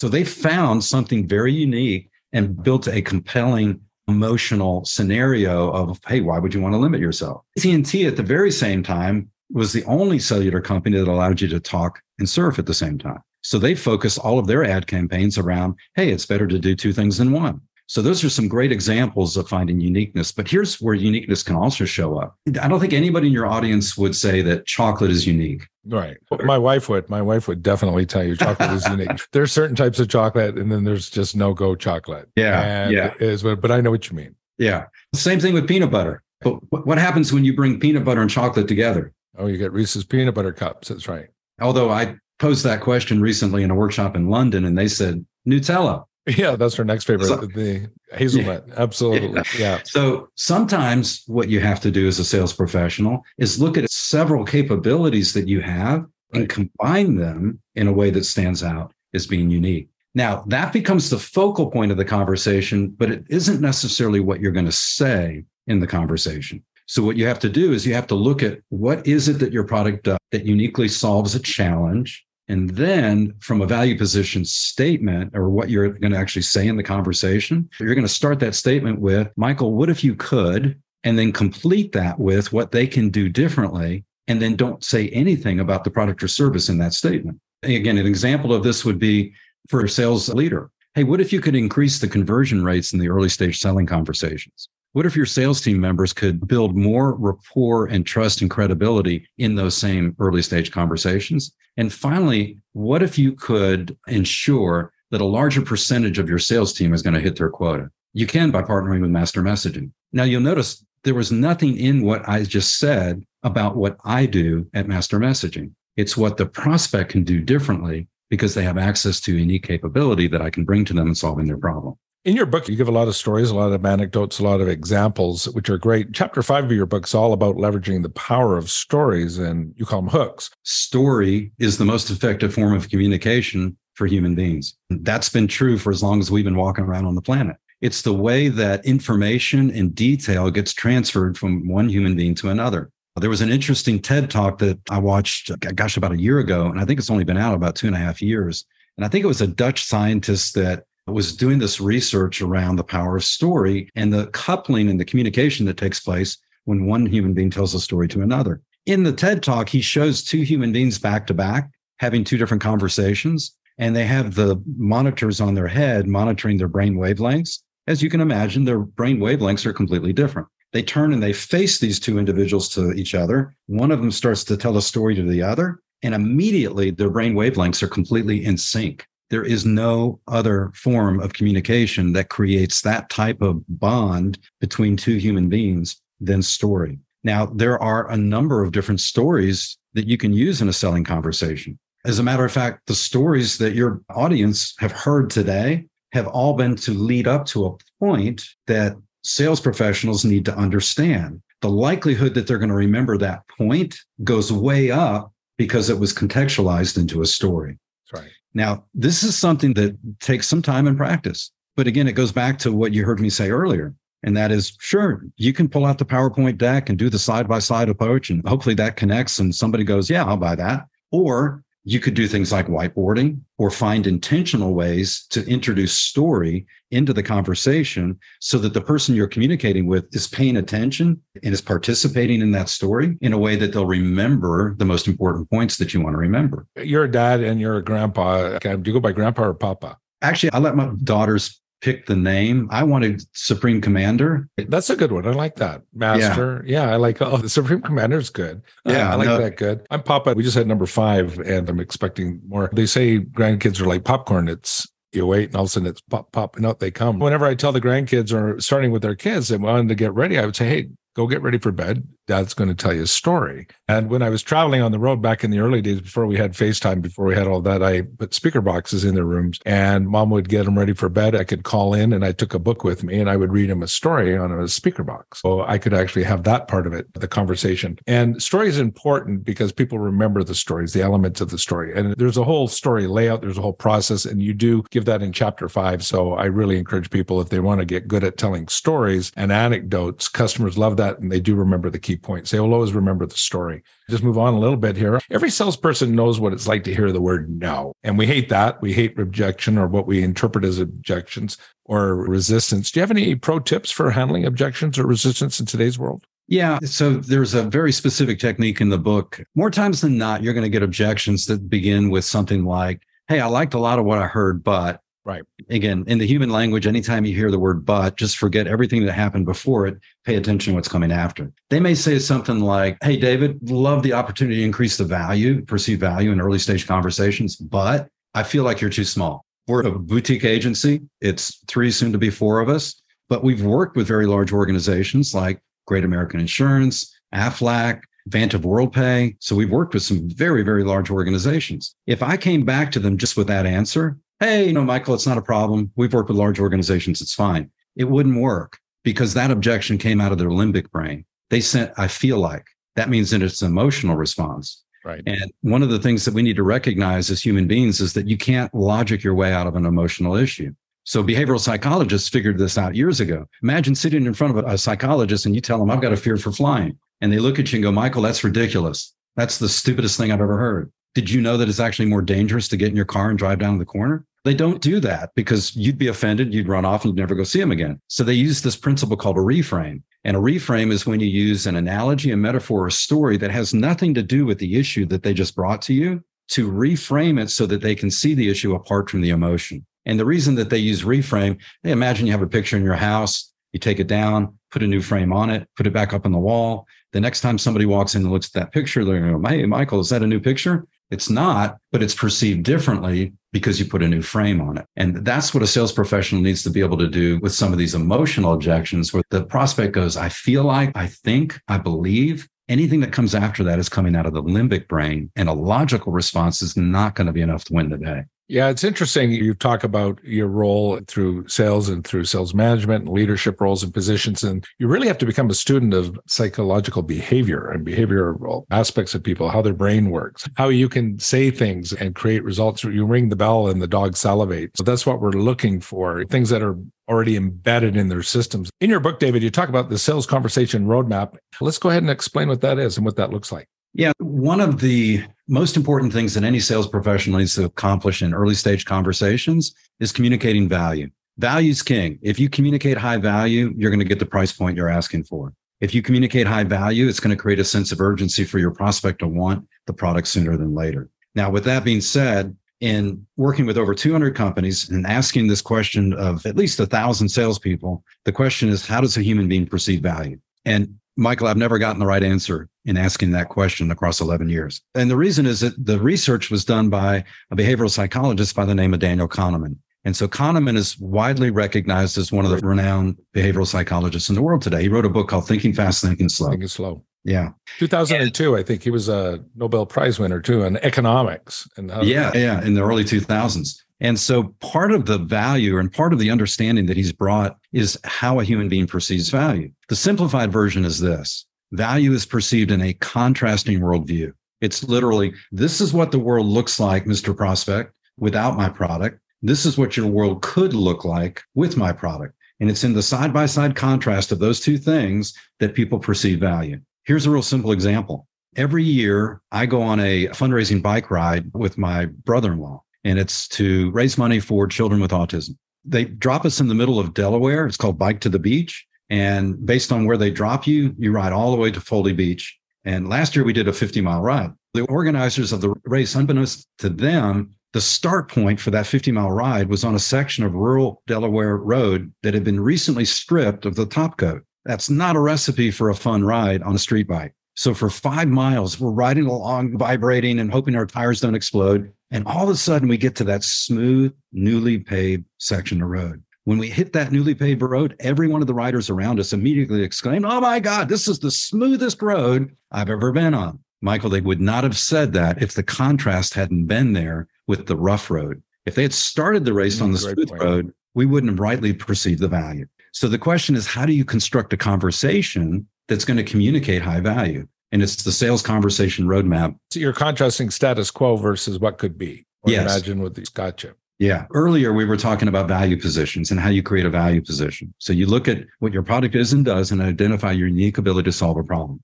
So 0.00 0.08
they 0.08 0.24
found 0.24 0.84
something 0.84 1.26
very 1.26 1.52
unique 1.52 2.10
and 2.32 2.62
built 2.62 2.88
a 2.88 3.00
compelling 3.00 3.80
emotional 4.08 4.84
scenario 4.84 5.70
of, 5.70 5.98
hey, 6.06 6.20
why 6.20 6.38
would 6.38 6.52
you 6.52 6.60
want 6.60 6.74
to 6.74 6.78
limit 6.78 7.00
yourself? 7.00 7.42
AT&T 7.56 8.06
at 8.06 8.16
the 8.16 8.22
very 8.22 8.50
same 8.50 8.82
time 8.82 9.30
was 9.52 9.72
the 9.72 9.84
only 9.84 10.18
cellular 10.18 10.60
company 10.60 10.98
that 10.98 11.08
allowed 11.08 11.40
you 11.40 11.48
to 11.48 11.60
talk 11.60 12.00
and 12.18 12.28
surf 12.28 12.58
at 12.58 12.66
the 12.66 12.74
same 12.74 12.98
time. 12.98 13.20
So 13.42 13.58
they 13.58 13.74
focus 13.74 14.18
all 14.18 14.38
of 14.38 14.46
their 14.46 14.64
ad 14.64 14.86
campaigns 14.86 15.36
around, 15.36 15.74
hey, 15.94 16.10
it's 16.10 16.26
better 16.26 16.46
to 16.46 16.58
do 16.58 16.74
two 16.74 16.92
things 16.92 17.18
than 17.18 17.32
one. 17.32 17.60
So 17.86 18.00
those 18.00 18.24
are 18.24 18.30
some 18.30 18.48
great 18.48 18.72
examples 18.72 19.36
of 19.36 19.48
finding 19.48 19.80
uniqueness. 19.80 20.32
But 20.32 20.48
here's 20.48 20.80
where 20.80 20.94
uniqueness 20.94 21.42
can 21.42 21.56
also 21.56 21.84
show 21.84 22.18
up. 22.18 22.36
I 22.58 22.66
don't 22.68 22.80
think 22.80 22.92
anybody 22.92 23.26
in 23.26 23.32
your 23.32 23.46
audience 23.46 23.98
would 23.98 24.16
say 24.16 24.40
that 24.42 24.64
chocolate 24.64 25.10
is 25.10 25.26
unique. 25.26 25.66
Right. 25.84 26.16
My 26.44 26.56
wife 26.56 26.88
would. 26.88 27.10
My 27.10 27.20
wife 27.20 27.48
would 27.48 27.62
definitely 27.62 28.06
tell 28.06 28.24
you 28.24 28.36
chocolate 28.36 28.70
is 28.70 28.88
unique. 28.88 29.20
There's 29.32 29.52
certain 29.52 29.76
types 29.76 29.98
of 29.98 30.08
chocolate, 30.08 30.56
and 30.56 30.70
then 30.70 30.84
there's 30.84 31.10
just 31.10 31.36
no 31.36 31.52
go 31.52 31.74
chocolate. 31.74 32.28
Yeah. 32.36 32.62
And 32.62 32.92
yeah. 32.92 33.14
Is, 33.18 33.42
but 33.42 33.70
I 33.70 33.80
know 33.80 33.90
what 33.90 34.08
you 34.08 34.16
mean. 34.16 34.36
Yeah. 34.58 34.86
Same 35.14 35.40
thing 35.40 35.52
with 35.52 35.68
peanut 35.68 35.90
butter. 35.90 36.22
But 36.40 36.86
what 36.86 36.98
happens 36.98 37.32
when 37.32 37.44
you 37.44 37.54
bring 37.54 37.78
peanut 37.78 38.04
butter 38.04 38.22
and 38.22 38.30
chocolate 38.30 38.68
together? 38.68 39.12
Oh, 39.36 39.46
you 39.46 39.58
get 39.58 39.72
Reese's 39.72 40.04
peanut 40.04 40.34
butter 40.34 40.52
cups. 40.52 40.88
That's 40.88 41.08
right. 41.08 41.28
Although 41.60 41.90
I 41.90 42.16
posed 42.38 42.64
that 42.64 42.80
question 42.80 43.20
recently 43.20 43.62
in 43.62 43.70
a 43.70 43.74
workshop 43.74 44.16
in 44.16 44.28
London 44.28 44.64
and 44.64 44.76
they 44.76 44.88
said 44.88 45.24
Nutella. 45.46 46.04
Yeah, 46.26 46.54
that's 46.54 46.78
our 46.78 46.84
next 46.84 47.04
favorite, 47.04 47.26
so, 47.26 47.36
the 47.36 47.90
hazelnut. 48.12 48.64
Yeah, 48.68 48.74
Absolutely. 48.76 49.30
Yeah. 49.30 49.42
yeah. 49.58 49.80
So 49.84 50.28
sometimes 50.36 51.24
what 51.26 51.48
you 51.48 51.58
have 51.58 51.80
to 51.80 51.90
do 51.90 52.06
as 52.06 52.20
a 52.20 52.24
sales 52.24 52.52
professional 52.52 53.24
is 53.38 53.60
look 53.60 53.76
at 53.76 53.90
several 53.90 54.44
capabilities 54.44 55.32
that 55.32 55.48
you 55.48 55.60
have 55.62 56.02
right. 56.02 56.08
and 56.34 56.48
combine 56.48 57.16
them 57.16 57.60
in 57.74 57.88
a 57.88 57.92
way 57.92 58.10
that 58.10 58.24
stands 58.24 58.62
out 58.62 58.92
as 59.14 59.26
being 59.26 59.50
unique. 59.50 59.88
Now, 60.14 60.44
that 60.46 60.72
becomes 60.72 61.10
the 61.10 61.18
focal 61.18 61.70
point 61.70 61.90
of 61.90 61.96
the 61.96 62.04
conversation, 62.04 62.90
but 62.90 63.10
it 63.10 63.24
isn't 63.28 63.60
necessarily 63.60 64.20
what 64.20 64.40
you're 64.40 64.52
going 64.52 64.66
to 64.66 64.72
say 64.72 65.44
in 65.66 65.80
the 65.80 65.86
conversation. 65.86 66.62
So 66.92 67.02
what 67.02 67.16
you 67.16 67.26
have 67.26 67.38
to 67.38 67.48
do 67.48 67.72
is 67.72 67.86
you 67.86 67.94
have 67.94 68.06
to 68.08 68.14
look 68.14 68.42
at 68.42 68.58
what 68.68 69.06
is 69.06 69.26
it 69.26 69.38
that 69.38 69.50
your 69.50 69.64
product 69.64 70.04
does 70.04 70.18
that 70.30 70.44
uniquely 70.44 70.88
solves 70.88 71.34
a 71.34 71.40
challenge. 71.40 72.22
And 72.48 72.68
then 72.68 73.32
from 73.40 73.62
a 73.62 73.66
value 73.66 73.96
position 73.96 74.44
statement 74.44 75.34
or 75.34 75.48
what 75.48 75.70
you're 75.70 75.88
going 75.88 76.12
to 76.12 76.18
actually 76.18 76.42
say 76.42 76.66
in 76.66 76.76
the 76.76 76.82
conversation, 76.82 77.70
you're 77.80 77.94
going 77.94 78.06
to 78.06 78.12
start 78.12 78.40
that 78.40 78.54
statement 78.54 79.00
with, 79.00 79.32
Michael, 79.36 79.72
what 79.72 79.88
if 79.88 80.04
you 80.04 80.14
could? 80.14 80.78
And 81.02 81.18
then 81.18 81.32
complete 81.32 81.92
that 81.92 82.18
with 82.18 82.52
what 82.52 82.72
they 82.72 82.86
can 82.86 83.08
do 83.08 83.30
differently. 83.30 84.04
And 84.28 84.42
then 84.42 84.54
don't 84.54 84.84
say 84.84 85.08
anything 85.08 85.60
about 85.60 85.84
the 85.84 85.90
product 85.90 86.22
or 86.22 86.28
service 86.28 86.68
in 86.68 86.76
that 86.76 86.92
statement. 86.92 87.40
Again, 87.62 87.96
an 87.96 88.06
example 88.06 88.52
of 88.52 88.64
this 88.64 88.84
would 88.84 88.98
be 88.98 89.32
for 89.70 89.82
a 89.82 89.88
sales 89.88 90.28
leader. 90.28 90.70
Hey, 90.94 91.04
what 91.04 91.22
if 91.22 91.32
you 91.32 91.40
could 91.40 91.56
increase 91.56 92.00
the 92.00 92.06
conversion 92.06 92.62
rates 92.62 92.92
in 92.92 92.98
the 92.98 93.08
early 93.08 93.30
stage 93.30 93.60
selling 93.60 93.86
conversations? 93.86 94.68
What 94.92 95.06
if 95.06 95.16
your 95.16 95.24
sales 95.24 95.62
team 95.62 95.80
members 95.80 96.12
could 96.12 96.46
build 96.46 96.76
more 96.76 97.14
rapport 97.14 97.86
and 97.86 98.04
trust 98.04 98.42
and 98.42 98.50
credibility 98.50 99.26
in 99.38 99.54
those 99.54 99.74
same 99.74 100.14
early 100.18 100.42
stage 100.42 100.70
conversations? 100.70 101.54
And 101.78 101.90
finally, 101.90 102.58
what 102.74 103.02
if 103.02 103.18
you 103.18 103.32
could 103.32 103.96
ensure 104.06 104.92
that 105.10 105.22
a 105.22 105.26
larger 105.26 105.62
percentage 105.62 106.18
of 106.18 106.28
your 106.28 106.38
sales 106.38 106.74
team 106.74 106.92
is 106.92 107.00
going 107.00 107.14
to 107.14 107.20
hit 107.20 107.36
their 107.36 107.48
quota? 107.48 107.90
You 108.12 108.26
can 108.26 108.50
by 108.50 108.60
partnering 108.60 109.00
with 109.00 109.10
master 109.10 109.42
messaging. 109.42 109.92
Now 110.12 110.24
you'll 110.24 110.42
notice 110.42 110.84
there 111.04 111.14
was 111.14 111.32
nothing 111.32 111.78
in 111.78 112.02
what 112.02 112.28
I 112.28 112.44
just 112.44 112.78
said 112.78 113.24
about 113.44 113.76
what 113.76 113.96
I 114.04 114.26
do 114.26 114.68
at 114.74 114.88
master 114.88 115.18
messaging. 115.18 115.72
It's 115.96 116.18
what 116.18 116.36
the 116.36 116.44
prospect 116.44 117.12
can 117.12 117.24
do 117.24 117.40
differently 117.40 118.08
because 118.28 118.52
they 118.52 118.62
have 118.62 118.76
access 118.76 119.20
to 119.22 119.38
unique 119.38 119.66
capability 119.66 120.28
that 120.28 120.42
I 120.42 120.50
can 120.50 120.64
bring 120.64 120.84
to 120.84 120.92
them 120.92 121.08
in 121.08 121.14
solving 121.14 121.46
their 121.46 121.56
problem. 121.56 121.94
In 122.24 122.36
your 122.36 122.46
book, 122.46 122.68
you 122.68 122.76
give 122.76 122.86
a 122.86 122.92
lot 122.92 123.08
of 123.08 123.16
stories, 123.16 123.50
a 123.50 123.56
lot 123.56 123.72
of 123.72 123.84
anecdotes, 123.84 124.38
a 124.38 124.44
lot 124.44 124.60
of 124.60 124.68
examples, 124.68 125.48
which 125.48 125.68
are 125.68 125.76
great. 125.76 126.12
Chapter 126.12 126.40
five 126.40 126.64
of 126.64 126.70
your 126.70 126.86
book 126.86 127.04
is 127.04 127.14
all 127.14 127.32
about 127.32 127.56
leveraging 127.56 128.04
the 128.04 128.10
power 128.10 128.56
of 128.56 128.70
stories, 128.70 129.38
and 129.38 129.74
you 129.76 129.84
call 129.84 130.02
them 130.02 130.10
hooks. 130.10 130.48
Story 130.62 131.50
is 131.58 131.78
the 131.78 131.84
most 131.84 132.10
effective 132.10 132.54
form 132.54 132.74
of 132.74 132.88
communication 132.88 133.76
for 133.94 134.06
human 134.06 134.36
beings. 134.36 134.74
That's 134.88 135.28
been 135.28 135.48
true 135.48 135.78
for 135.78 135.90
as 135.90 136.00
long 136.00 136.20
as 136.20 136.30
we've 136.30 136.44
been 136.44 136.56
walking 136.56 136.84
around 136.84 137.06
on 137.06 137.16
the 137.16 137.22
planet. 137.22 137.56
It's 137.80 138.02
the 138.02 138.14
way 138.14 138.46
that 138.46 138.86
information 138.86 139.72
and 139.72 139.92
detail 139.92 140.48
gets 140.48 140.72
transferred 140.72 141.36
from 141.36 141.66
one 141.66 141.88
human 141.88 142.14
being 142.14 142.36
to 142.36 142.50
another. 142.50 142.92
There 143.16 143.30
was 143.30 143.40
an 143.40 143.50
interesting 143.50 144.00
TED 144.00 144.30
talk 144.30 144.58
that 144.58 144.78
I 144.90 144.98
watched, 144.98 145.50
gosh, 145.74 145.96
about 145.96 146.12
a 146.12 146.20
year 146.20 146.38
ago, 146.38 146.66
and 146.66 146.78
I 146.78 146.84
think 146.84 147.00
it's 147.00 147.10
only 147.10 147.24
been 147.24 147.36
out 147.36 147.56
about 147.56 147.74
two 147.74 147.88
and 147.88 147.96
a 147.96 147.98
half 147.98 148.22
years. 148.22 148.64
And 148.96 149.04
I 149.04 149.08
think 149.08 149.24
it 149.24 149.28
was 149.28 149.40
a 149.40 149.46
Dutch 149.48 149.82
scientist 149.84 150.54
that 150.54 150.84
was 151.06 151.36
doing 151.36 151.58
this 151.58 151.80
research 151.80 152.40
around 152.40 152.76
the 152.76 152.84
power 152.84 153.16
of 153.16 153.24
story 153.24 153.90
and 153.94 154.12
the 154.12 154.28
coupling 154.28 154.88
and 154.88 155.00
the 155.00 155.04
communication 155.04 155.66
that 155.66 155.76
takes 155.76 156.00
place 156.00 156.38
when 156.64 156.86
one 156.86 157.06
human 157.06 157.34
being 157.34 157.50
tells 157.50 157.74
a 157.74 157.80
story 157.80 158.08
to 158.08 158.22
another. 158.22 158.62
In 158.86 159.02
the 159.02 159.12
TED 159.12 159.42
talk, 159.42 159.68
he 159.68 159.80
shows 159.80 160.22
two 160.22 160.42
human 160.42 160.72
beings 160.72 160.98
back 160.98 161.26
to 161.26 161.34
back 161.34 161.70
having 162.02 162.24
two 162.24 162.36
different 162.36 162.60
conversations, 162.62 163.56
and 163.78 163.94
they 163.94 164.04
have 164.04 164.34
the 164.34 164.60
monitors 164.76 165.40
on 165.40 165.54
their 165.54 165.68
head 165.68 166.08
monitoring 166.08 166.58
their 166.58 166.66
brain 166.66 166.96
wavelengths. 166.96 167.60
As 167.86 168.02
you 168.02 168.10
can 168.10 168.20
imagine, 168.20 168.64
their 168.64 168.80
brain 168.80 169.18
wavelengths 169.18 169.64
are 169.64 169.72
completely 169.72 170.12
different. 170.12 170.48
They 170.72 170.82
turn 170.82 171.12
and 171.12 171.22
they 171.22 171.32
face 171.32 171.78
these 171.78 172.00
two 172.00 172.18
individuals 172.18 172.68
to 172.70 172.92
each 172.92 173.14
other. 173.14 173.54
One 173.66 173.92
of 173.92 174.00
them 174.00 174.10
starts 174.10 174.42
to 174.44 174.56
tell 174.56 174.76
a 174.76 174.82
story 174.82 175.14
to 175.14 175.22
the 175.22 175.42
other, 175.42 175.78
and 176.02 176.12
immediately 176.12 176.90
their 176.90 177.10
brain 177.10 177.34
wavelengths 177.34 177.84
are 177.84 177.88
completely 177.88 178.44
in 178.44 178.58
sync. 178.58 179.06
There 179.32 179.42
is 179.42 179.64
no 179.64 180.20
other 180.28 180.70
form 180.74 181.18
of 181.18 181.32
communication 181.32 182.12
that 182.12 182.28
creates 182.28 182.82
that 182.82 183.08
type 183.08 183.40
of 183.40 183.62
bond 183.66 184.38
between 184.60 184.94
two 184.94 185.16
human 185.16 185.48
beings 185.48 186.02
than 186.20 186.42
story. 186.42 186.98
Now, 187.24 187.46
there 187.46 187.82
are 187.82 188.10
a 188.10 188.16
number 188.18 188.62
of 188.62 188.72
different 188.72 189.00
stories 189.00 189.78
that 189.94 190.06
you 190.06 190.18
can 190.18 190.34
use 190.34 190.60
in 190.60 190.68
a 190.68 190.72
selling 190.74 191.02
conversation. 191.02 191.78
As 192.04 192.18
a 192.18 192.22
matter 192.22 192.44
of 192.44 192.52
fact, 192.52 192.82
the 192.86 192.94
stories 192.94 193.56
that 193.56 193.74
your 193.74 194.02
audience 194.10 194.74
have 194.80 194.92
heard 194.92 195.30
today 195.30 195.86
have 196.12 196.26
all 196.26 196.52
been 196.52 196.76
to 196.76 196.92
lead 196.92 197.26
up 197.26 197.46
to 197.46 197.64
a 197.64 197.76
point 198.04 198.44
that 198.66 198.98
sales 199.24 199.60
professionals 199.60 200.26
need 200.26 200.44
to 200.44 200.54
understand. 200.58 201.40
The 201.62 201.70
likelihood 201.70 202.34
that 202.34 202.46
they're 202.46 202.58
going 202.58 202.68
to 202.68 202.74
remember 202.74 203.16
that 203.16 203.48
point 203.48 203.98
goes 204.24 204.52
way 204.52 204.90
up 204.90 205.32
because 205.56 205.88
it 205.88 205.98
was 205.98 206.12
contextualized 206.12 206.98
into 206.98 207.22
a 207.22 207.26
story. 207.26 207.78
That's 208.10 208.24
right. 208.24 208.32
Now, 208.54 208.84
this 208.94 209.22
is 209.22 209.36
something 209.36 209.74
that 209.74 209.96
takes 210.20 210.48
some 210.48 210.62
time 210.62 210.86
and 210.86 210.96
practice. 210.96 211.50
But 211.76 211.86
again, 211.86 212.06
it 212.06 212.12
goes 212.12 212.32
back 212.32 212.58
to 212.60 212.72
what 212.72 212.92
you 212.92 213.04
heard 213.04 213.20
me 213.20 213.30
say 213.30 213.50
earlier. 213.50 213.94
And 214.24 214.36
that 214.36 214.52
is 214.52 214.76
sure, 214.78 215.24
you 215.36 215.52
can 215.52 215.68
pull 215.68 215.84
out 215.84 215.98
the 215.98 216.04
PowerPoint 216.04 216.58
deck 216.58 216.88
and 216.88 216.98
do 216.98 217.10
the 217.10 217.18
side 217.18 217.48
by 217.48 217.58
side 217.58 217.88
approach. 217.88 218.30
And 218.30 218.46
hopefully 218.46 218.74
that 218.76 218.96
connects 218.96 219.38
and 219.38 219.54
somebody 219.54 219.84
goes, 219.84 220.08
yeah, 220.08 220.24
I'll 220.24 220.36
buy 220.36 220.54
that. 220.54 220.86
Or 221.10 221.64
you 221.84 221.98
could 221.98 222.14
do 222.14 222.28
things 222.28 222.52
like 222.52 222.68
whiteboarding 222.68 223.40
or 223.58 223.70
find 223.70 224.06
intentional 224.06 224.74
ways 224.74 225.26
to 225.30 225.44
introduce 225.46 225.92
story 225.92 226.66
into 226.92 227.12
the 227.12 227.22
conversation 227.22 228.18
so 228.40 228.58
that 228.58 228.74
the 228.74 228.80
person 228.80 229.14
you're 229.14 229.26
communicating 229.26 229.86
with 229.86 230.04
is 230.14 230.26
paying 230.26 230.56
attention 230.56 231.20
and 231.42 231.52
is 231.52 231.60
participating 231.60 232.40
in 232.40 232.52
that 232.52 232.68
story 232.68 233.16
in 233.20 233.32
a 233.32 233.38
way 233.38 233.56
that 233.56 233.72
they'll 233.72 233.86
remember 233.86 234.74
the 234.76 234.84
most 234.84 235.08
important 235.08 235.50
points 235.50 235.78
that 235.78 235.92
you 235.92 236.00
want 236.00 236.14
to 236.14 236.18
remember. 236.18 236.66
You're 236.76 237.04
a 237.04 237.10
dad 237.10 237.40
and 237.40 237.60
you're 237.60 237.76
a 237.76 237.84
grandpa. 237.84 238.58
Do 238.58 238.82
you 238.84 238.92
go 238.92 239.00
by 239.00 239.12
grandpa 239.12 239.44
or 239.44 239.54
papa? 239.54 239.98
Actually, 240.20 240.52
I 240.52 240.58
let 240.58 240.76
my 240.76 240.90
daughters 241.02 241.60
pick 241.82 242.06
the 242.06 242.16
name. 242.16 242.68
I 242.70 242.84
wanted 242.84 243.22
Supreme 243.36 243.80
Commander. 243.80 244.48
That's 244.56 244.88
a 244.88 244.96
good 244.96 245.12
one. 245.12 245.26
I 245.26 245.32
like 245.32 245.56
that. 245.56 245.82
Master. 245.92 246.62
Yeah, 246.64 246.86
yeah 246.86 246.92
I 246.92 246.96
like 246.96 247.20
oh 247.20 247.36
the 247.36 247.48
Supreme 247.48 247.82
Commander 247.82 248.18
is 248.18 248.30
good. 248.30 248.62
Yeah, 248.86 249.10
uh, 249.10 249.12
I 249.12 249.14
like 249.16 249.26
no. 249.26 249.38
that 249.38 249.56
good. 249.56 249.86
I'm 249.90 250.02
Papa. 250.02 250.34
We 250.34 250.44
just 250.44 250.56
had 250.56 250.66
number 250.66 250.86
five 250.86 251.38
and 251.40 251.68
I'm 251.68 251.80
expecting 251.80 252.40
more. 252.46 252.70
They 252.72 252.86
say 252.86 253.18
grandkids 253.18 253.80
are 253.80 253.86
like 253.86 254.04
popcorn. 254.04 254.48
It's 254.48 254.86
you 255.12 255.26
wait 255.26 255.50
and 255.50 255.56
all 255.56 255.62
of 255.62 255.66
a 255.66 255.70
sudden 255.70 255.88
it's 255.88 256.00
pop, 256.00 256.32
pop, 256.32 256.56
and 256.56 256.66
out 256.66 256.80
they 256.80 256.90
come. 256.90 257.18
Whenever 257.18 257.46
I 257.46 257.54
tell 257.54 257.72
the 257.72 257.80
grandkids 257.80 258.32
or 258.32 258.60
starting 258.60 258.90
with 258.90 259.02
their 259.02 259.14
kids 259.14 259.50
and 259.50 259.62
wanted 259.62 259.88
to 259.88 259.94
get 259.94 260.14
ready, 260.14 260.38
I 260.38 260.46
would 260.46 260.56
say, 260.56 260.68
Hey, 260.68 260.88
go 261.14 261.26
get 261.26 261.42
ready 261.42 261.58
for 261.58 261.72
bed. 261.72 262.06
Dad's 262.26 262.54
going 262.54 262.68
to 262.68 262.74
tell 262.74 262.94
you 262.94 263.02
a 263.02 263.06
story. 263.06 263.66
And 263.88 264.08
when 264.08 264.22
I 264.22 264.28
was 264.28 264.42
traveling 264.42 264.80
on 264.80 264.92
the 264.92 264.98
road 264.98 265.20
back 265.20 265.42
in 265.42 265.50
the 265.50 265.58
early 265.58 265.82
days, 265.82 266.00
before 266.00 266.26
we 266.26 266.36
had 266.36 266.52
FaceTime, 266.52 267.02
before 267.02 267.26
we 267.26 267.34
had 267.34 267.46
all 267.46 267.60
that, 267.62 267.82
I 267.82 268.02
put 268.02 268.32
speaker 268.32 268.60
boxes 268.60 269.04
in 269.04 269.14
their 269.14 269.24
rooms 269.24 269.58
and 269.66 270.08
mom 270.08 270.30
would 270.30 270.48
get 270.48 270.64
them 270.64 270.78
ready 270.78 270.92
for 270.92 271.08
bed. 271.08 271.34
I 271.34 271.44
could 271.44 271.64
call 271.64 271.94
in 271.94 272.12
and 272.12 272.24
I 272.24 272.32
took 272.32 272.54
a 272.54 272.58
book 272.58 272.84
with 272.84 273.02
me 273.02 273.18
and 273.18 273.28
I 273.28 273.36
would 273.36 273.52
read 273.52 273.70
them 273.70 273.82
a 273.82 273.88
story 273.88 274.36
on 274.36 274.52
a 274.52 274.68
speaker 274.68 275.02
box. 275.02 275.40
So 275.40 275.62
I 275.62 275.78
could 275.78 275.94
actually 275.94 276.22
have 276.24 276.44
that 276.44 276.68
part 276.68 276.86
of 276.86 276.92
it, 276.92 277.12
the 277.14 277.28
conversation. 277.28 277.98
And 278.06 278.40
story 278.42 278.68
is 278.68 278.78
important 278.78 279.44
because 279.44 279.72
people 279.72 279.98
remember 279.98 280.44
the 280.44 280.54
stories, 280.54 280.92
the 280.92 281.02
elements 281.02 281.40
of 281.40 281.50
the 281.50 281.58
story. 281.58 281.92
And 281.94 282.14
there's 282.16 282.38
a 282.38 282.44
whole 282.44 282.68
story 282.68 283.06
layout, 283.06 283.40
there's 283.40 283.58
a 283.58 283.62
whole 283.62 283.72
process, 283.72 284.24
and 284.24 284.42
you 284.42 284.54
do 284.54 284.84
give 284.90 285.06
that 285.06 285.22
in 285.22 285.32
chapter 285.32 285.68
five. 285.68 286.04
So 286.04 286.34
I 286.34 286.44
really 286.44 286.78
encourage 286.78 287.10
people 287.10 287.40
if 287.40 287.48
they 287.48 287.60
want 287.60 287.80
to 287.80 287.84
get 287.84 288.08
good 288.08 288.22
at 288.22 288.38
telling 288.38 288.68
stories 288.68 289.32
and 289.36 289.50
anecdotes, 289.50 290.28
customers 290.28 290.78
love 290.78 290.96
that 290.98 291.18
and 291.18 291.32
they 291.32 291.40
do 291.40 291.54
remember 291.54 291.90
the 291.90 291.98
key 291.98 292.11
points. 292.16 292.50
They 292.50 292.60
will 292.60 292.74
always 292.74 292.92
remember 292.92 293.26
the 293.26 293.36
story. 293.36 293.82
Just 294.10 294.22
move 294.22 294.38
on 294.38 294.54
a 294.54 294.58
little 294.58 294.76
bit 294.76 294.96
here. 294.96 295.20
Every 295.30 295.50
salesperson 295.50 296.14
knows 296.14 296.40
what 296.40 296.52
it's 296.52 296.66
like 296.66 296.84
to 296.84 296.94
hear 296.94 297.12
the 297.12 297.20
word 297.20 297.50
no. 297.50 297.92
And 298.02 298.18
we 298.18 298.26
hate 298.26 298.48
that. 298.48 298.80
We 298.82 298.92
hate 298.92 299.16
rejection 299.16 299.78
or 299.78 299.86
what 299.86 300.06
we 300.06 300.22
interpret 300.22 300.64
as 300.64 300.78
objections 300.78 301.58
or 301.84 302.16
resistance. 302.16 302.90
Do 302.90 303.00
you 303.00 303.02
have 303.02 303.10
any 303.10 303.34
pro 303.34 303.58
tips 303.58 303.90
for 303.90 304.10
handling 304.10 304.44
objections 304.44 304.98
or 304.98 305.06
resistance 305.06 305.60
in 305.60 305.66
today's 305.66 305.98
world? 305.98 306.24
Yeah. 306.48 306.78
So 306.84 307.14
there's 307.14 307.54
a 307.54 307.62
very 307.62 307.92
specific 307.92 308.38
technique 308.38 308.80
in 308.80 308.88
the 308.88 308.98
book. 308.98 309.42
More 309.54 309.70
times 309.70 310.00
than 310.00 310.18
not, 310.18 310.42
you're 310.42 310.54
going 310.54 310.64
to 310.64 310.70
get 310.70 310.82
objections 310.82 311.46
that 311.46 311.68
begin 311.68 312.10
with 312.10 312.24
something 312.24 312.64
like, 312.64 313.02
Hey, 313.28 313.40
I 313.40 313.46
liked 313.46 313.74
a 313.74 313.78
lot 313.78 313.98
of 313.98 314.04
what 314.04 314.18
I 314.18 314.26
heard, 314.26 314.64
but 314.64 315.00
Right. 315.24 315.42
Again, 315.70 316.04
in 316.08 316.18
the 316.18 316.26
human 316.26 316.50
language, 316.50 316.86
anytime 316.86 317.24
you 317.24 317.34
hear 317.34 317.50
the 317.50 317.58
word 317.58 317.84
but, 317.84 318.16
just 318.16 318.38
forget 318.38 318.66
everything 318.66 319.06
that 319.06 319.12
happened 319.12 319.46
before 319.46 319.86
it. 319.86 319.98
Pay 320.24 320.34
attention 320.34 320.72
to 320.72 320.74
what's 320.74 320.88
coming 320.88 321.12
after. 321.12 321.52
They 321.70 321.78
may 321.78 321.94
say 321.94 322.18
something 322.18 322.60
like, 322.60 322.98
Hey, 323.02 323.16
David, 323.16 323.70
love 323.70 324.02
the 324.02 324.14
opportunity 324.14 324.56
to 324.56 324.64
increase 324.64 324.96
the 324.96 325.04
value, 325.04 325.64
perceived 325.64 326.00
value 326.00 326.32
in 326.32 326.40
early 326.40 326.58
stage 326.58 326.88
conversations, 326.88 327.54
but 327.54 328.08
I 328.34 328.42
feel 328.42 328.64
like 328.64 328.80
you're 328.80 328.90
too 328.90 329.04
small. 329.04 329.44
We're 329.68 329.86
a 329.86 329.96
boutique 329.96 330.44
agency. 330.44 331.02
It's 331.20 331.62
three, 331.68 331.92
soon 331.92 332.10
to 332.12 332.18
be 332.18 332.30
four 332.30 332.58
of 332.58 332.68
us, 332.68 333.00
but 333.28 333.44
we've 333.44 333.62
worked 333.62 333.96
with 333.96 334.08
very 334.08 334.26
large 334.26 334.52
organizations 334.52 335.34
like 335.34 335.60
Great 335.86 336.04
American 336.04 336.40
Insurance, 336.40 337.14
AFLAC, 337.32 338.02
Vantiv 338.28 338.62
WorldPay. 338.62 339.36
So 339.40 339.54
we've 339.54 339.70
worked 339.70 339.94
with 339.94 340.02
some 340.02 340.28
very, 340.30 340.62
very 340.62 340.84
large 340.84 341.10
organizations. 341.10 341.94
If 342.06 342.22
I 342.22 342.36
came 342.36 342.64
back 342.64 342.90
to 342.92 342.98
them 342.98 343.18
just 343.18 343.36
with 343.36 343.46
that 343.48 343.66
answer, 343.66 344.16
hey, 344.42 344.66
you 344.66 344.72
know, 344.72 344.82
Michael, 344.84 345.14
it's 345.14 345.26
not 345.26 345.38
a 345.38 345.42
problem. 345.42 345.92
We've 345.96 346.12
worked 346.12 346.28
with 346.28 346.38
large 346.38 346.58
organizations. 346.58 347.20
It's 347.20 347.34
fine. 347.34 347.70
It 347.96 348.04
wouldn't 348.04 348.40
work 348.40 348.78
because 349.04 349.34
that 349.34 349.50
objection 349.50 349.98
came 349.98 350.20
out 350.20 350.32
of 350.32 350.38
their 350.38 350.48
limbic 350.48 350.90
brain. 350.90 351.24
They 351.50 351.60
sent, 351.60 351.92
I 351.96 352.08
feel 352.08 352.38
like 352.38 352.64
that 352.96 353.08
means 353.08 353.30
that 353.30 353.42
it's 353.42 353.62
an 353.62 353.68
emotional 353.68 354.16
response. 354.16 354.82
Right. 355.04 355.22
And 355.26 355.52
one 355.62 355.82
of 355.82 355.90
the 355.90 355.98
things 355.98 356.24
that 356.24 356.34
we 356.34 356.42
need 356.42 356.56
to 356.56 356.62
recognize 356.62 357.30
as 357.30 357.42
human 357.42 357.66
beings 357.66 358.00
is 358.00 358.12
that 358.14 358.28
you 358.28 358.36
can't 358.36 358.72
logic 358.74 359.22
your 359.22 359.34
way 359.34 359.52
out 359.52 359.66
of 359.66 359.76
an 359.76 359.86
emotional 359.86 360.36
issue. 360.36 360.72
So 361.04 361.22
behavioral 361.22 361.58
psychologists 361.58 362.28
figured 362.28 362.58
this 362.58 362.78
out 362.78 362.94
years 362.94 363.20
ago. 363.20 363.46
Imagine 363.62 363.94
sitting 363.94 364.26
in 364.26 364.34
front 364.34 364.56
of 364.56 364.64
a, 364.64 364.78
psychologist 364.78 365.46
and 365.46 365.54
you 365.54 365.60
tell 365.60 365.78
them, 365.78 365.90
I've 365.90 366.00
got 366.00 366.12
a 366.12 366.16
fear 366.16 366.36
for 366.36 366.52
flying. 366.52 366.96
And 367.20 367.32
they 367.32 367.40
look 367.40 367.58
at 367.58 367.72
you 367.72 367.78
and 367.78 367.82
go, 367.82 367.92
Michael, 367.92 368.22
that's 368.22 368.44
ridiculous. 368.44 369.14
That's 369.36 369.58
the 369.58 369.68
stupidest 369.68 370.16
thing 370.16 370.30
I've 370.30 370.40
ever 370.40 370.58
heard. 370.58 370.92
Did 371.14 371.28
you 371.28 371.40
know 371.40 371.56
that 371.56 371.68
it's 371.68 371.80
actually 371.80 372.08
more 372.08 372.22
dangerous 372.22 372.68
to 372.68 372.76
get 372.76 372.88
in 372.88 372.96
your 372.96 373.04
car 373.04 373.30
and 373.30 373.38
drive 373.38 373.58
down 373.58 373.78
the 373.78 373.84
corner? 373.84 374.24
They 374.44 374.54
don't 374.54 374.80
do 374.80 374.98
that 375.00 375.30
because 375.36 375.76
you'd 375.76 375.98
be 375.98 376.08
offended, 376.08 376.52
you'd 376.52 376.68
run 376.68 376.84
off 376.84 377.04
and 377.04 377.14
never 377.14 377.34
go 377.34 377.44
see 377.44 377.60
them 377.60 377.70
again. 377.70 378.00
So 378.08 378.24
they 378.24 378.34
use 378.34 378.62
this 378.62 378.76
principle 378.76 379.16
called 379.16 379.36
a 379.36 379.40
reframe. 379.40 380.02
And 380.24 380.36
a 380.36 380.40
reframe 380.40 380.90
is 380.90 381.06
when 381.06 381.20
you 381.20 381.28
use 381.28 381.66
an 381.66 381.76
analogy, 381.76 382.32
a 382.32 382.36
metaphor, 382.36 382.86
a 382.86 382.92
story 382.92 383.36
that 383.36 383.50
has 383.52 383.72
nothing 383.72 384.14
to 384.14 384.22
do 384.22 384.44
with 384.44 384.58
the 384.58 384.76
issue 384.76 385.06
that 385.06 385.22
they 385.22 385.32
just 385.32 385.54
brought 385.54 385.80
to 385.82 385.94
you 385.94 386.22
to 386.48 386.70
reframe 386.70 387.40
it 387.40 387.50
so 387.50 387.66
that 387.66 387.82
they 387.82 387.94
can 387.94 388.10
see 388.10 388.34
the 388.34 388.48
issue 388.48 388.74
apart 388.74 389.08
from 389.08 389.20
the 389.20 389.30
emotion. 389.30 389.86
And 390.06 390.18
the 390.18 390.24
reason 390.24 390.56
that 390.56 390.70
they 390.70 390.78
use 390.78 391.02
reframe, 391.02 391.60
they 391.84 391.92
imagine 391.92 392.26
you 392.26 392.32
have 392.32 392.42
a 392.42 392.48
picture 392.48 392.76
in 392.76 392.82
your 392.82 392.94
house, 392.94 393.52
you 393.72 393.78
take 393.78 394.00
it 394.00 394.08
down, 394.08 394.58
put 394.70 394.82
a 394.82 394.86
new 394.86 395.00
frame 395.00 395.32
on 395.32 395.50
it, 395.50 395.68
put 395.76 395.86
it 395.86 395.92
back 395.92 396.12
up 396.12 396.26
on 396.26 396.32
the 396.32 396.38
wall. 396.38 396.86
The 397.12 397.20
next 397.20 397.40
time 397.40 397.58
somebody 397.58 397.86
walks 397.86 398.14
in 398.14 398.22
and 398.22 398.32
looks 398.32 398.48
at 398.48 398.60
that 398.60 398.72
picture, 398.72 399.04
they're 399.04 399.20
going 399.20 399.32
to 399.32 399.38
go, 399.38 399.48
Hey, 399.48 399.66
Michael, 399.66 400.00
is 400.00 400.08
that 400.10 400.22
a 400.22 400.26
new 400.26 400.40
picture? 400.40 400.86
It's 401.12 401.28
not, 401.28 401.76
but 401.92 402.02
it's 402.02 402.14
perceived 402.14 402.62
differently 402.62 403.34
because 403.52 403.78
you 403.78 403.84
put 403.84 404.02
a 404.02 404.08
new 404.08 404.22
frame 404.22 404.62
on 404.62 404.78
it. 404.78 404.86
And 404.96 405.24
that's 405.26 405.52
what 405.52 405.62
a 405.62 405.66
sales 405.66 405.92
professional 405.92 406.40
needs 406.40 406.62
to 406.62 406.70
be 406.70 406.80
able 406.80 406.96
to 406.98 407.06
do 407.06 407.38
with 407.40 407.52
some 407.52 407.70
of 407.70 407.78
these 407.78 407.94
emotional 407.94 408.54
objections 408.54 409.12
where 409.12 409.22
the 409.30 409.44
prospect 409.44 409.92
goes, 409.92 410.16
I 410.16 410.30
feel 410.30 410.64
like, 410.64 410.90
I 410.96 411.06
think, 411.06 411.60
I 411.68 411.76
believe. 411.76 412.48
Anything 412.68 413.00
that 413.00 413.12
comes 413.12 413.34
after 413.34 413.62
that 413.64 413.78
is 413.78 413.90
coming 413.90 414.16
out 414.16 414.24
of 414.24 414.32
the 414.32 414.42
limbic 414.42 414.88
brain, 414.88 415.30
and 415.36 415.48
a 415.48 415.52
logical 415.52 416.12
response 416.12 416.62
is 416.62 416.76
not 416.76 417.14
going 417.14 417.26
to 417.26 417.32
be 417.32 417.42
enough 417.42 417.64
to 417.64 417.74
win 417.74 417.90
the 417.90 417.98
day. 417.98 418.24
Yeah, 418.52 418.68
it's 418.68 418.84
interesting. 418.84 419.30
You 419.30 419.54
talk 419.54 419.82
about 419.82 420.22
your 420.22 420.46
role 420.46 421.00
through 421.08 421.48
sales 421.48 421.88
and 421.88 422.06
through 422.06 422.26
sales 422.26 422.52
management 422.52 423.06
and 423.06 423.14
leadership 423.14 423.58
roles 423.62 423.82
and 423.82 423.94
positions. 423.94 424.44
And 424.44 424.62
you 424.78 424.88
really 424.88 425.06
have 425.06 425.16
to 425.18 425.24
become 425.24 425.48
a 425.48 425.54
student 425.54 425.94
of 425.94 426.20
psychological 426.26 427.00
behavior 427.00 427.70
and 427.70 427.86
behavioral 427.86 428.66
aspects 428.70 429.14
of 429.14 429.24
people, 429.24 429.48
how 429.48 429.62
their 429.62 429.72
brain 429.72 430.10
works, 430.10 430.46
how 430.58 430.68
you 430.68 430.90
can 430.90 431.18
say 431.18 431.50
things 431.50 431.94
and 431.94 432.14
create 432.14 432.44
results. 432.44 432.84
You 432.84 433.06
ring 433.06 433.30
the 433.30 433.36
bell 433.36 433.68
and 433.68 433.80
the 433.80 433.88
dog 433.88 434.16
salivates. 434.16 434.72
So 434.76 434.84
that's 434.84 435.06
what 435.06 435.22
we're 435.22 435.30
looking 435.30 435.80
for 435.80 436.22
things 436.26 436.50
that 436.50 436.62
are 436.62 436.76
already 437.08 437.36
embedded 437.36 437.96
in 437.96 438.10
their 438.10 438.22
systems. 438.22 438.68
In 438.82 438.90
your 438.90 439.00
book, 439.00 439.18
David, 439.18 439.42
you 439.42 439.50
talk 439.50 439.70
about 439.70 439.88
the 439.88 439.98
sales 439.98 440.26
conversation 440.26 440.84
roadmap. 440.84 441.38
Let's 441.62 441.78
go 441.78 441.88
ahead 441.88 442.02
and 442.02 442.10
explain 442.10 442.48
what 442.48 442.60
that 442.60 442.78
is 442.78 442.98
and 442.98 443.06
what 443.06 443.16
that 443.16 443.30
looks 443.30 443.50
like. 443.50 443.66
Yeah, 443.94 444.12
one 444.18 444.60
of 444.60 444.80
the 444.80 445.22
most 445.48 445.76
important 445.76 446.12
things 446.12 446.34
that 446.34 446.44
any 446.44 446.60
sales 446.60 446.88
professional 446.88 447.38
needs 447.38 447.54
to 447.56 447.64
accomplish 447.64 448.22
in 448.22 448.32
early 448.32 448.54
stage 448.54 448.84
conversations 448.84 449.74
is 450.00 450.12
communicating 450.12 450.68
value. 450.68 451.10
Value 451.38 451.70
is 451.70 451.82
king. 451.82 452.18
If 452.22 452.38
you 452.38 452.48
communicate 452.48 452.96
high 452.96 453.18
value, 453.18 453.74
you're 453.76 453.90
going 453.90 454.00
to 454.00 454.06
get 454.06 454.18
the 454.18 454.26
price 454.26 454.52
point 454.52 454.76
you're 454.76 454.88
asking 454.88 455.24
for. 455.24 455.52
If 455.80 455.94
you 455.94 456.00
communicate 456.00 456.46
high 456.46 456.64
value, 456.64 457.08
it's 457.08 457.20
going 457.20 457.36
to 457.36 457.42
create 457.42 457.58
a 457.58 457.64
sense 457.64 457.92
of 457.92 458.00
urgency 458.00 458.44
for 458.44 458.58
your 458.58 458.70
prospect 458.70 459.18
to 459.18 459.28
want 459.28 459.66
the 459.86 459.92
product 459.92 460.28
sooner 460.28 460.56
than 460.56 460.74
later. 460.74 461.10
Now, 461.34 461.50
with 461.50 461.64
that 461.64 461.84
being 461.84 462.00
said, 462.00 462.56
in 462.80 463.24
working 463.36 463.64
with 463.64 463.78
over 463.78 463.94
200 463.94 464.34
companies 464.34 464.90
and 464.90 465.06
asking 465.06 465.46
this 465.46 465.62
question 465.62 466.12
of 466.14 466.44
at 466.46 466.56
least 466.56 466.80
a 466.80 466.86
thousand 466.86 467.28
salespeople, 467.28 468.02
the 468.24 468.32
question 468.32 468.68
is, 468.68 468.86
how 468.86 469.00
does 469.00 469.16
a 469.16 469.22
human 469.22 469.48
being 469.48 469.66
perceive 469.66 470.00
value? 470.00 470.38
And 470.64 470.98
Michael, 471.16 471.46
I've 471.46 471.56
never 471.56 471.78
gotten 471.78 472.00
the 472.00 472.06
right 472.06 472.22
answer 472.22 472.68
in 472.84 472.96
asking 472.96 473.32
that 473.32 473.48
question 473.48 473.90
across 473.90 474.20
11 474.20 474.48
years. 474.48 474.80
And 474.94 475.10
the 475.10 475.16
reason 475.16 475.46
is 475.46 475.60
that 475.60 475.84
the 475.84 475.98
research 476.00 476.50
was 476.50 476.64
done 476.64 476.88
by 476.88 477.24
a 477.50 477.56
behavioral 477.56 477.90
psychologist 477.90 478.56
by 478.56 478.64
the 478.64 478.74
name 478.74 478.94
of 478.94 479.00
Daniel 479.00 479.28
Kahneman. 479.28 479.76
And 480.04 480.16
so 480.16 480.26
Kahneman 480.26 480.76
is 480.76 480.98
widely 480.98 481.50
recognized 481.50 482.18
as 482.18 482.32
one 482.32 482.44
of 482.44 482.50
the 482.50 482.66
renowned 482.66 483.18
behavioral 483.34 483.66
psychologists 483.66 484.28
in 484.28 484.34
the 484.34 484.42
world 484.42 484.62
today. 484.62 484.82
He 484.82 484.88
wrote 484.88 485.04
a 485.04 485.10
book 485.10 485.28
called 485.28 485.46
Thinking 485.46 485.72
Fast, 485.72 486.02
Thinking 486.02 486.28
Slow. 486.28 486.50
Thinking 486.50 486.68
Slow. 486.68 487.04
Yeah. 487.24 487.50
2002, 487.78 488.56
I 488.56 488.64
think 488.64 488.82
he 488.82 488.90
was 488.90 489.08
a 489.08 489.44
Nobel 489.54 489.86
Prize 489.86 490.18
winner 490.18 490.40
too 490.40 490.64
in 490.64 490.76
economics. 490.78 491.68
And 491.76 491.90
yeah, 492.02 492.32
yeah, 492.34 492.64
in 492.64 492.74
the 492.74 492.82
early 492.82 493.04
2000s. 493.04 493.80
And 494.02 494.18
so 494.18 494.52
part 494.60 494.90
of 494.90 495.06
the 495.06 495.18
value 495.18 495.78
and 495.78 495.90
part 495.90 496.12
of 496.12 496.18
the 496.18 496.28
understanding 496.28 496.86
that 496.86 496.96
he's 496.96 497.12
brought 497.12 497.56
is 497.72 497.96
how 498.02 498.40
a 498.40 498.44
human 498.44 498.68
being 498.68 498.88
perceives 498.88 499.30
value. 499.30 499.70
The 499.88 499.96
simplified 499.96 500.52
version 500.52 500.84
is 500.84 500.98
this 500.98 501.46
value 501.70 502.12
is 502.12 502.26
perceived 502.26 502.72
in 502.72 502.82
a 502.82 502.94
contrasting 502.94 503.80
worldview. 503.80 504.32
It's 504.60 504.82
literally, 504.82 505.32
this 505.52 505.80
is 505.80 505.94
what 505.94 506.10
the 506.10 506.18
world 506.18 506.46
looks 506.46 506.80
like, 506.80 507.04
Mr. 507.04 507.34
Prospect, 507.34 507.94
without 508.18 508.56
my 508.56 508.68
product. 508.68 509.20
This 509.40 509.64
is 509.64 509.78
what 509.78 509.96
your 509.96 510.08
world 510.08 510.42
could 510.42 510.74
look 510.74 511.04
like 511.04 511.40
with 511.54 511.76
my 511.76 511.92
product. 511.92 512.34
And 512.60 512.68
it's 512.68 512.84
in 512.84 512.94
the 512.94 513.02
side 513.02 513.32
by 513.32 513.46
side 513.46 513.76
contrast 513.76 514.32
of 514.32 514.40
those 514.40 514.60
two 514.60 514.78
things 514.78 515.32
that 515.60 515.74
people 515.74 515.98
perceive 515.98 516.40
value. 516.40 516.80
Here's 517.04 517.26
a 517.26 517.30
real 517.30 517.42
simple 517.42 517.70
example. 517.70 518.26
Every 518.56 518.84
year, 518.84 519.40
I 519.52 519.66
go 519.66 519.80
on 519.80 520.00
a 520.00 520.26
fundraising 520.28 520.82
bike 520.82 521.10
ride 521.10 521.50
with 521.54 521.78
my 521.78 522.06
brother 522.06 522.52
in 522.52 522.58
law 522.58 522.82
and 523.04 523.18
it's 523.18 523.48
to 523.48 523.90
raise 523.90 524.18
money 524.18 524.40
for 524.40 524.66
children 524.66 525.00
with 525.00 525.10
autism. 525.10 525.56
They 525.84 526.04
drop 526.04 526.44
us 526.44 526.60
in 526.60 526.68
the 526.68 526.74
middle 526.74 526.98
of 526.98 527.14
Delaware. 527.14 527.66
It's 527.66 527.76
called 527.76 527.98
Bike 527.98 528.20
to 528.20 528.28
the 528.28 528.38
Beach. 528.38 528.86
And 529.10 529.64
based 529.66 529.92
on 529.92 530.06
where 530.06 530.16
they 530.16 530.30
drop 530.30 530.66
you, 530.66 530.94
you 530.98 531.12
ride 531.12 531.32
all 531.32 531.50
the 531.50 531.60
way 531.60 531.70
to 531.70 531.80
Foley 531.80 532.12
Beach. 532.12 532.58
And 532.84 533.08
last 533.08 533.36
year 533.36 533.44
we 533.44 533.52
did 533.52 533.68
a 533.68 533.72
50 533.72 534.00
mile 534.00 534.20
ride. 534.20 534.52
The 534.74 534.86
organizers 534.86 535.52
of 535.52 535.60
the 535.60 535.74
race, 535.84 536.14
unbeknownst 536.14 536.66
to 536.78 536.88
them, 536.88 537.50
the 537.72 537.80
start 537.80 538.30
point 538.30 538.60
for 538.60 538.70
that 538.70 538.86
50 538.86 539.12
mile 539.12 539.30
ride 539.30 539.68
was 539.68 539.84
on 539.84 539.94
a 539.94 539.98
section 539.98 540.44
of 540.44 540.54
rural 540.54 541.02
Delaware 541.06 541.56
road 541.56 542.12
that 542.22 542.34
had 542.34 542.44
been 542.44 542.60
recently 542.60 543.04
stripped 543.04 543.66
of 543.66 543.76
the 543.76 543.86
top 543.86 544.18
coat. 544.18 544.42
That's 544.64 544.88
not 544.88 545.16
a 545.16 545.20
recipe 545.20 545.70
for 545.70 545.90
a 545.90 545.94
fun 545.94 546.24
ride 546.24 546.62
on 546.62 546.74
a 546.74 546.78
street 546.78 547.08
bike. 547.08 547.34
So 547.54 547.74
for 547.74 547.90
five 547.90 548.28
miles, 548.28 548.80
we're 548.80 548.90
riding 548.90 549.26
along, 549.26 549.76
vibrating 549.76 550.38
and 550.38 550.50
hoping 550.50 550.74
our 550.74 550.86
tires 550.86 551.20
don't 551.20 551.34
explode. 551.34 551.92
And 552.10 552.26
all 552.26 552.44
of 552.44 552.50
a 552.50 552.56
sudden, 552.56 552.88
we 552.88 552.96
get 552.96 553.14
to 553.16 553.24
that 553.24 553.44
smooth, 553.44 554.14
newly 554.32 554.78
paved 554.78 555.24
section 555.38 555.82
of 555.82 555.88
road. 555.88 556.22
When 556.44 556.58
we 556.58 556.68
hit 556.68 556.92
that 556.94 557.12
newly 557.12 557.34
paved 557.34 557.62
road, 557.62 557.94
every 558.00 558.26
one 558.26 558.40
of 558.40 558.48
the 558.48 558.54
riders 558.54 558.90
around 558.90 559.20
us 559.20 559.32
immediately 559.32 559.82
exclaimed, 559.82 560.24
Oh 560.26 560.40
my 560.40 560.60
God, 560.60 560.88
this 560.88 561.06
is 561.06 561.18
the 561.18 561.30
smoothest 561.30 562.02
road 562.02 562.56
I've 562.72 562.90
ever 562.90 563.12
been 563.12 563.34
on. 563.34 563.60
Michael, 563.80 564.10
they 564.10 564.20
would 564.20 564.40
not 564.40 564.64
have 564.64 564.78
said 564.78 565.12
that 565.12 565.42
if 565.42 565.54
the 565.54 565.62
contrast 565.62 566.34
hadn't 566.34 566.66
been 566.66 566.92
there 566.92 567.28
with 567.46 567.66
the 567.66 567.76
rough 567.76 568.10
road. 568.10 568.42
If 568.64 568.74
they 568.74 568.82
had 568.82 568.92
started 568.92 569.44
the 569.44 569.52
race 569.52 569.78
mm, 569.78 569.82
on 569.82 569.92
the 569.92 569.98
smooth 569.98 570.28
point. 570.28 570.42
road, 570.42 570.74
we 570.94 571.06
wouldn't 571.06 571.32
have 571.32 571.40
rightly 571.40 571.72
perceived 571.72 572.20
the 572.20 572.28
value. 572.28 572.66
So 572.92 573.08
the 573.08 573.18
question 573.18 573.54
is, 573.56 573.66
how 573.66 573.86
do 573.86 573.92
you 573.92 574.04
construct 574.04 574.52
a 574.52 574.56
conversation 574.56 575.66
that's 575.88 576.04
going 576.04 576.16
to 576.16 576.24
communicate 576.24 576.82
high 576.82 577.00
value? 577.00 577.46
and 577.72 577.82
it's 577.82 578.02
the 578.02 578.12
sales 578.12 578.42
conversation 578.42 579.06
roadmap. 579.06 579.56
So 579.70 579.80
you're 579.80 579.94
contrasting 579.94 580.50
status 580.50 580.90
quo 580.90 581.16
versus 581.16 581.58
what 581.58 581.78
could 581.78 581.98
be. 581.98 582.26
Yes. 582.46 582.70
Imagine 582.70 583.00
with 583.00 583.14
these. 583.14 583.30
Gotcha. 583.30 583.74
Yeah. 583.98 584.26
Earlier, 584.34 584.72
we 584.72 584.84
were 584.84 584.96
talking 584.96 585.28
about 585.28 585.48
value 585.48 585.80
positions 585.80 586.30
and 586.30 586.38
how 586.38 586.48
you 586.48 586.62
create 586.62 586.86
a 586.86 586.90
value 586.90 587.22
position. 587.22 587.72
So 587.78 587.92
you 587.92 588.06
look 588.06 588.28
at 588.28 588.44
what 588.58 588.72
your 588.72 588.82
product 588.82 589.14
is 589.14 589.32
and 589.32 589.44
does 589.44 589.70
and 589.70 589.80
identify 589.80 590.32
your 590.32 590.48
unique 590.48 590.78
ability 590.78 591.04
to 591.04 591.12
solve 591.12 591.36
a 591.36 591.44
problem. 591.44 591.80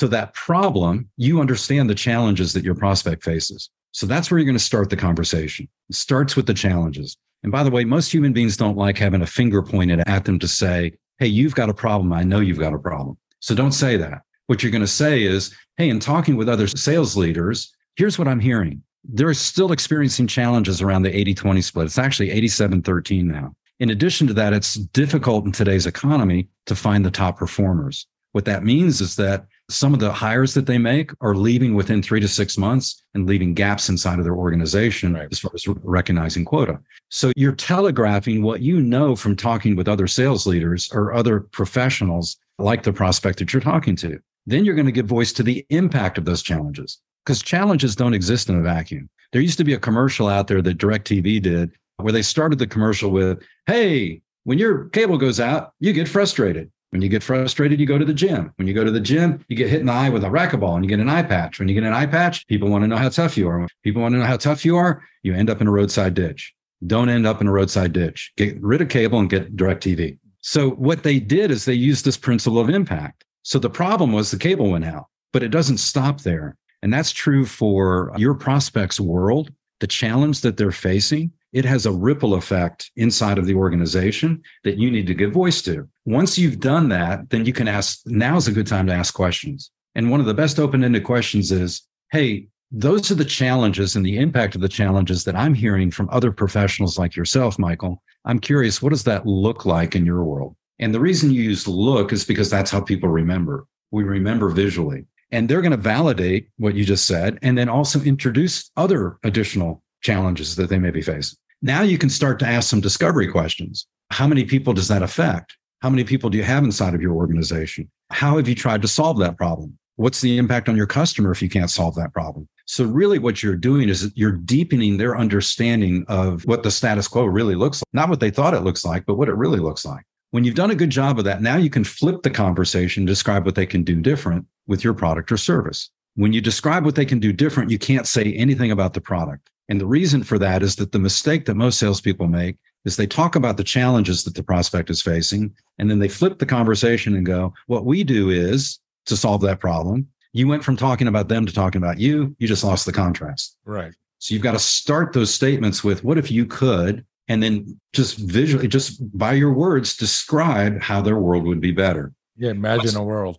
So 0.00 0.06
that 0.08 0.34
problem, 0.34 1.08
you 1.16 1.40
understand 1.40 1.90
the 1.90 1.94
challenges 1.94 2.52
that 2.52 2.64
your 2.64 2.74
prospect 2.74 3.24
faces. 3.24 3.70
So 3.92 4.06
that's 4.06 4.30
where 4.30 4.38
you're 4.38 4.46
going 4.46 4.58
to 4.58 4.62
start 4.62 4.90
the 4.90 4.96
conversation. 4.96 5.68
It 5.88 5.96
starts 5.96 6.36
with 6.36 6.46
the 6.46 6.54
challenges. 6.54 7.16
And 7.42 7.50
by 7.50 7.62
the 7.62 7.70
way, 7.70 7.84
most 7.84 8.12
human 8.12 8.32
beings 8.32 8.56
don't 8.56 8.76
like 8.76 8.98
having 8.98 9.22
a 9.22 9.26
finger 9.26 9.62
pointed 9.62 10.02
at 10.06 10.24
them 10.24 10.38
to 10.38 10.48
say, 10.48 10.92
Hey, 11.18 11.28
you've 11.28 11.54
got 11.54 11.70
a 11.70 11.74
problem. 11.74 12.12
I 12.12 12.22
know 12.22 12.40
you've 12.40 12.58
got 12.58 12.74
a 12.74 12.78
problem. 12.78 13.16
So 13.40 13.54
don't 13.54 13.72
say 13.72 13.96
that. 13.96 14.22
What 14.46 14.62
you're 14.62 14.72
going 14.72 14.80
to 14.82 14.86
say 14.86 15.22
is, 15.22 15.54
hey, 15.76 15.88
in 15.88 16.00
talking 16.00 16.36
with 16.36 16.48
other 16.48 16.66
sales 16.66 17.16
leaders, 17.16 17.72
here's 17.96 18.18
what 18.18 18.28
I'm 18.28 18.40
hearing. 18.40 18.82
They're 19.04 19.34
still 19.34 19.72
experiencing 19.72 20.26
challenges 20.26 20.82
around 20.82 21.02
the 21.02 21.16
80 21.16 21.34
20 21.34 21.60
split. 21.62 21.86
It's 21.86 21.98
actually 21.98 22.30
87 22.30 22.82
13 22.82 23.26
now. 23.28 23.54
In 23.78 23.90
addition 23.90 24.26
to 24.26 24.34
that, 24.34 24.52
it's 24.52 24.74
difficult 24.74 25.44
in 25.44 25.52
today's 25.52 25.86
economy 25.86 26.48
to 26.66 26.74
find 26.74 27.04
the 27.04 27.10
top 27.10 27.38
performers. 27.38 28.06
What 28.32 28.46
that 28.46 28.64
means 28.64 29.00
is 29.00 29.16
that 29.16 29.46
some 29.68 29.92
of 29.92 30.00
the 30.00 30.12
hires 30.12 30.54
that 30.54 30.66
they 30.66 30.78
make 30.78 31.10
are 31.20 31.34
leaving 31.34 31.74
within 31.74 32.02
three 32.02 32.20
to 32.20 32.28
six 32.28 32.56
months 32.56 33.02
and 33.14 33.26
leaving 33.26 33.52
gaps 33.52 33.88
inside 33.88 34.18
of 34.18 34.24
their 34.24 34.36
organization 34.36 35.14
right. 35.14 35.28
as 35.30 35.40
far 35.40 35.50
as 35.54 35.66
recognizing 35.82 36.44
quota. 36.44 36.78
So 37.10 37.32
you're 37.36 37.52
telegraphing 37.52 38.42
what 38.42 38.60
you 38.60 38.80
know 38.80 39.16
from 39.16 39.34
talking 39.34 39.74
with 39.74 39.88
other 39.88 40.06
sales 40.06 40.46
leaders 40.46 40.88
or 40.92 41.12
other 41.12 41.40
professionals 41.40 42.36
like 42.58 42.84
the 42.84 42.92
prospect 42.92 43.38
that 43.40 43.52
you're 43.52 43.60
talking 43.60 43.96
to. 43.96 44.18
Then 44.46 44.64
you're 44.64 44.76
going 44.76 44.86
to 44.86 44.92
give 44.92 45.06
voice 45.06 45.32
to 45.34 45.42
the 45.42 45.66
impact 45.70 46.18
of 46.18 46.24
those 46.24 46.42
challenges 46.42 47.00
because 47.24 47.42
challenges 47.42 47.96
don't 47.96 48.14
exist 48.14 48.48
in 48.48 48.58
a 48.58 48.62
vacuum. 48.62 49.08
There 49.32 49.42
used 49.42 49.58
to 49.58 49.64
be 49.64 49.74
a 49.74 49.78
commercial 49.78 50.28
out 50.28 50.46
there 50.46 50.62
that 50.62 50.78
DirecTV 50.78 51.42
did 51.42 51.72
where 51.96 52.12
they 52.12 52.22
started 52.22 52.58
the 52.58 52.66
commercial 52.66 53.10
with, 53.10 53.42
Hey, 53.66 54.22
when 54.44 54.58
your 54.58 54.88
cable 54.90 55.18
goes 55.18 55.40
out, 55.40 55.72
you 55.80 55.92
get 55.92 56.08
frustrated. 56.08 56.70
When 56.96 57.02
you 57.02 57.10
get 57.10 57.22
frustrated, 57.22 57.78
you 57.78 57.84
go 57.84 57.98
to 57.98 58.06
the 58.06 58.14
gym. 58.14 58.54
When 58.56 58.66
you 58.66 58.72
go 58.72 58.82
to 58.82 58.90
the 58.90 59.00
gym, 59.00 59.44
you 59.48 59.56
get 59.56 59.68
hit 59.68 59.80
in 59.80 59.86
the 59.86 59.92
eye 59.92 60.08
with 60.08 60.24
a 60.24 60.28
racquetball 60.28 60.76
and 60.76 60.82
you 60.82 60.88
get 60.88 60.98
an 60.98 61.10
eye 61.10 61.24
patch. 61.24 61.58
When 61.58 61.68
you 61.68 61.74
get 61.74 61.84
an 61.84 61.92
eye 61.92 62.06
patch, 62.06 62.46
people 62.46 62.70
want 62.70 62.84
to 62.84 62.88
know 62.88 62.96
how 62.96 63.10
tough 63.10 63.36
you 63.36 63.46
are. 63.50 63.58
When 63.58 63.68
people 63.82 64.00
want 64.00 64.14
to 64.14 64.18
know 64.18 64.24
how 64.24 64.38
tough 64.38 64.64
you 64.64 64.78
are, 64.78 65.02
you 65.22 65.34
end 65.34 65.50
up 65.50 65.60
in 65.60 65.66
a 65.66 65.70
roadside 65.70 66.14
ditch. 66.14 66.54
Don't 66.86 67.10
end 67.10 67.26
up 67.26 67.42
in 67.42 67.48
a 67.48 67.52
roadside 67.52 67.92
ditch. 67.92 68.32
Get 68.38 68.58
rid 68.62 68.80
of 68.80 68.88
cable 68.88 69.18
and 69.18 69.28
get 69.28 69.54
DirecTV. 69.56 70.16
So 70.40 70.70
what 70.70 71.02
they 71.02 71.20
did 71.20 71.50
is 71.50 71.66
they 71.66 71.74
used 71.74 72.06
this 72.06 72.16
principle 72.16 72.58
of 72.58 72.70
impact. 72.70 73.26
So 73.42 73.58
the 73.58 73.68
problem 73.68 74.14
was 74.14 74.30
the 74.30 74.38
cable 74.38 74.70
went 74.70 74.86
out, 74.86 75.04
but 75.34 75.42
it 75.42 75.50
doesn't 75.50 75.76
stop 75.76 76.22
there. 76.22 76.56
And 76.82 76.90
that's 76.90 77.12
true 77.12 77.44
for 77.44 78.10
your 78.16 78.32
prospects 78.32 78.98
world. 78.98 79.52
The 79.80 79.86
challenge 79.86 80.40
that 80.40 80.56
they're 80.56 80.72
facing, 80.72 81.30
it 81.56 81.64
has 81.64 81.86
a 81.86 81.90
ripple 81.90 82.34
effect 82.34 82.90
inside 82.96 83.38
of 83.38 83.46
the 83.46 83.54
organization 83.54 84.42
that 84.62 84.76
you 84.76 84.90
need 84.90 85.06
to 85.06 85.14
give 85.14 85.32
voice 85.32 85.62
to. 85.62 85.88
Once 86.04 86.36
you've 86.36 86.60
done 86.60 86.90
that, 86.90 87.30
then 87.30 87.46
you 87.46 87.52
can 87.54 87.66
ask, 87.66 88.02
now's 88.04 88.46
a 88.46 88.52
good 88.52 88.66
time 88.66 88.86
to 88.86 88.92
ask 88.92 89.14
questions. 89.14 89.70
And 89.94 90.10
one 90.10 90.20
of 90.20 90.26
the 90.26 90.34
best 90.34 90.58
open 90.58 90.84
ended 90.84 91.04
questions 91.04 91.50
is, 91.50 91.80
Hey, 92.12 92.48
those 92.70 93.10
are 93.10 93.14
the 93.14 93.24
challenges 93.24 93.96
and 93.96 94.04
the 94.04 94.18
impact 94.18 94.54
of 94.54 94.60
the 94.60 94.68
challenges 94.68 95.24
that 95.24 95.34
I'm 95.34 95.54
hearing 95.54 95.90
from 95.90 96.10
other 96.12 96.30
professionals 96.30 96.98
like 96.98 97.16
yourself, 97.16 97.58
Michael. 97.58 98.02
I'm 98.26 98.38
curious, 98.38 98.82
what 98.82 98.90
does 98.90 99.04
that 99.04 99.24
look 99.24 99.64
like 99.64 99.96
in 99.96 100.04
your 100.04 100.24
world? 100.24 100.56
And 100.78 100.94
the 100.94 101.00
reason 101.00 101.30
you 101.30 101.40
use 101.40 101.66
look 101.66 102.12
is 102.12 102.22
because 102.22 102.50
that's 102.50 102.70
how 102.70 102.82
people 102.82 103.08
remember. 103.08 103.66
We 103.92 104.04
remember 104.04 104.50
visually. 104.50 105.06
And 105.32 105.48
they're 105.48 105.62
going 105.62 105.70
to 105.70 105.78
validate 105.78 106.50
what 106.58 106.74
you 106.74 106.84
just 106.84 107.06
said 107.06 107.38
and 107.40 107.56
then 107.56 107.70
also 107.70 108.02
introduce 108.02 108.70
other 108.76 109.16
additional 109.24 109.82
challenges 110.02 110.54
that 110.56 110.68
they 110.68 110.78
may 110.78 110.90
be 110.90 111.00
facing. 111.00 111.38
Now 111.62 111.82
you 111.82 111.98
can 111.98 112.10
start 112.10 112.38
to 112.40 112.46
ask 112.46 112.68
some 112.68 112.80
discovery 112.80 113.28
questions. 113.28 113.86
How 114.10 114.26
many 114.26 114.44
people 114.44 114.72
does 114.72 114.88
that 114.88 115.02
affect? 115.02 115.56
How 115.80 115.90
many 115.90 116.04
people 116.04 116.30
do 116.30 116.38
you 116.38 116.44
have 116.44 116.64
inside 116.64 116.94
of 116.94 117.02
your 117.02 117.14
organization? 117.14 117.90
How 118.10 118.36
have 118.36 118.48
you 118.48 118.54
tried 118.54 118.82
to 118.82 118.88
solve 118.88 119.18
that 119.18 119.36
problem? 119.36 119.76
What's 119.96 120.20
the 120.20 120.36
impact 120.36 120.68
on 120.68 120.76
your 120.76 120.86
customer 120.86 121.30
if 121.30 121.40
you 121.40 121.48
can't 121.48 121.70
solve 121.70 121.94
that 121.94 122.12
problem? 122.12 122.46
So 122.66 122.84
really 122.84 123.18
what 123.18 123.42
you're 123.42 123.56
doing 123.56 123.88
is 123.88 124.12
you're 124.14 124.32
deepening 124.32 124.98
their 124.98 125.16
understanding 125.16 126.04
of 126.08 126.42
what 126.44 126.62
the 126.62 126.70
status 126.70 127.08
quo 127.08 127.24
really 127.24 127.54
looks 127.54 127.80
like, 127.80 127.94
not 127.94 128.10
what 128.10 128.20
they 128.20 128.30
thought 128.30 128.54
it 128.54 128.60
looks 128.60 128.84
like, 128.84 129.06
but 129.06 129.14
what 129.14 129.28
it 129.28 129.36
really 129.36 129.58
looks 129.58 129.84
like. 129.84 130.04
When 130.32 130.44
you've 130.44 130.54
done 130.54 130.70
a 130.70 130.76
good 130.76 130.90
job 130.90 131.18
of 131.18 131.24
that, 131.24 131.40
now 131.40 131.56
you 131.56 131.70
can 131.70 131.84
flip 131.84 132.22
the 132.22 132.30
conversation, 132.30 133.06
describe 133.06 133.46
what 133.46 133.54
they 133.54 133.64
can 133.64 133.82
do 133.84 133.96
different 133.96 134.44
with 134.66 134.84
your 134.84 134.92
product 134.92 135.32
or 135.32 135.36
service. 135.36 135.90
When 136.16 136.32
you 136.32 136.40
describe 136.40 136.84
what 136.84 136.96
they 136.96 137.06
can 137.06 137.20
do 137.20 137.32
different, 137.32 137.70
you 137.70 137.78
can't 137.78 138.06
say 138.06 138.34
anything 138.34 138.72
about 138.72 138.92
the 138.92 139.00
product. 139.00 139.48
And 139.68 139.80
the 139.80 139.86
reason 139.86 140.22
for 140.22 140.38
that 140.38 140.62
is 140.62 140.76
that 140.76 140.92
the 140.92 140.98
mistake 140.98 141.46
that 141.46 141.54
most 141.54 141.78
salespeople 141.78 142.28
make 142.28 142.56
is 142.84 142.96
they 142.96 143.06
talk 143.06 143.34
about 143.34 143.56
the 143.56 143.64
challenges 143.64 144.22
that 144.24 144.34
the 144.34 144.42
prospect 144.42 144.90
is 144.90 145.02
facing, 145.02 145.52
and 145.78 145.90
then 145.90 145.98
they 145.98 146.08
flip 146.08 146.38
the 146.38 146.46
conversation 146.46 147.14
and 147.16 147.26
go, 147.26 147.52
What 147.66 147.84
we 147.84 148.04
do 148.04 148.30
is 148.30 148.78
to 149.06 149.16
solve 149.16 149.40
that 149.42 149.60
problem. 149.60 150.06
You 150.32 150.46
went 150.46 150.64
from 150.64 150.76
talking 150.76 151.08
about 151.08 151.28
them 151.28 151.46
to 151.46 151.52
talking 151.52 151.82
about 151.82 151.98
you. 151.98 152.34
You 152.38 152.46
just 152.46 152.64
lost 152.64 152.86
the 152.86 152.92
contrast. 152.92 153.56
Right. 153.64 153.92
So 154.18 154.34
you've 154.34 154.42
got 154.42 154.52
to 154.52 154.58
start 154.58 155.12
those 155.12 155.34
statements 155.34 155.82
with, 155.82 156.04
What 156.04 156.16
if 156.16 156.30
you 156.30 156.46
could? 156.46 157.04
And 157.28 157.42
then 157.42 157.80
just 157.92 158.18
visually, 158.18 158.68
just 158.68 159.00
by 159.18 159.32
your 159.32 159.52
words, 159.52 159.96
describe 159.96 160.80
how 160.80 161.02
their 161.02 161.18
world 161.18 161.44
would 161.44 161.60
be 161.60 161.72
better. 161.72 162.12
Yeah. 162.36 162.50
Imagine 162.50 162.96
a 162.96 163.02
world. 163.02 163.38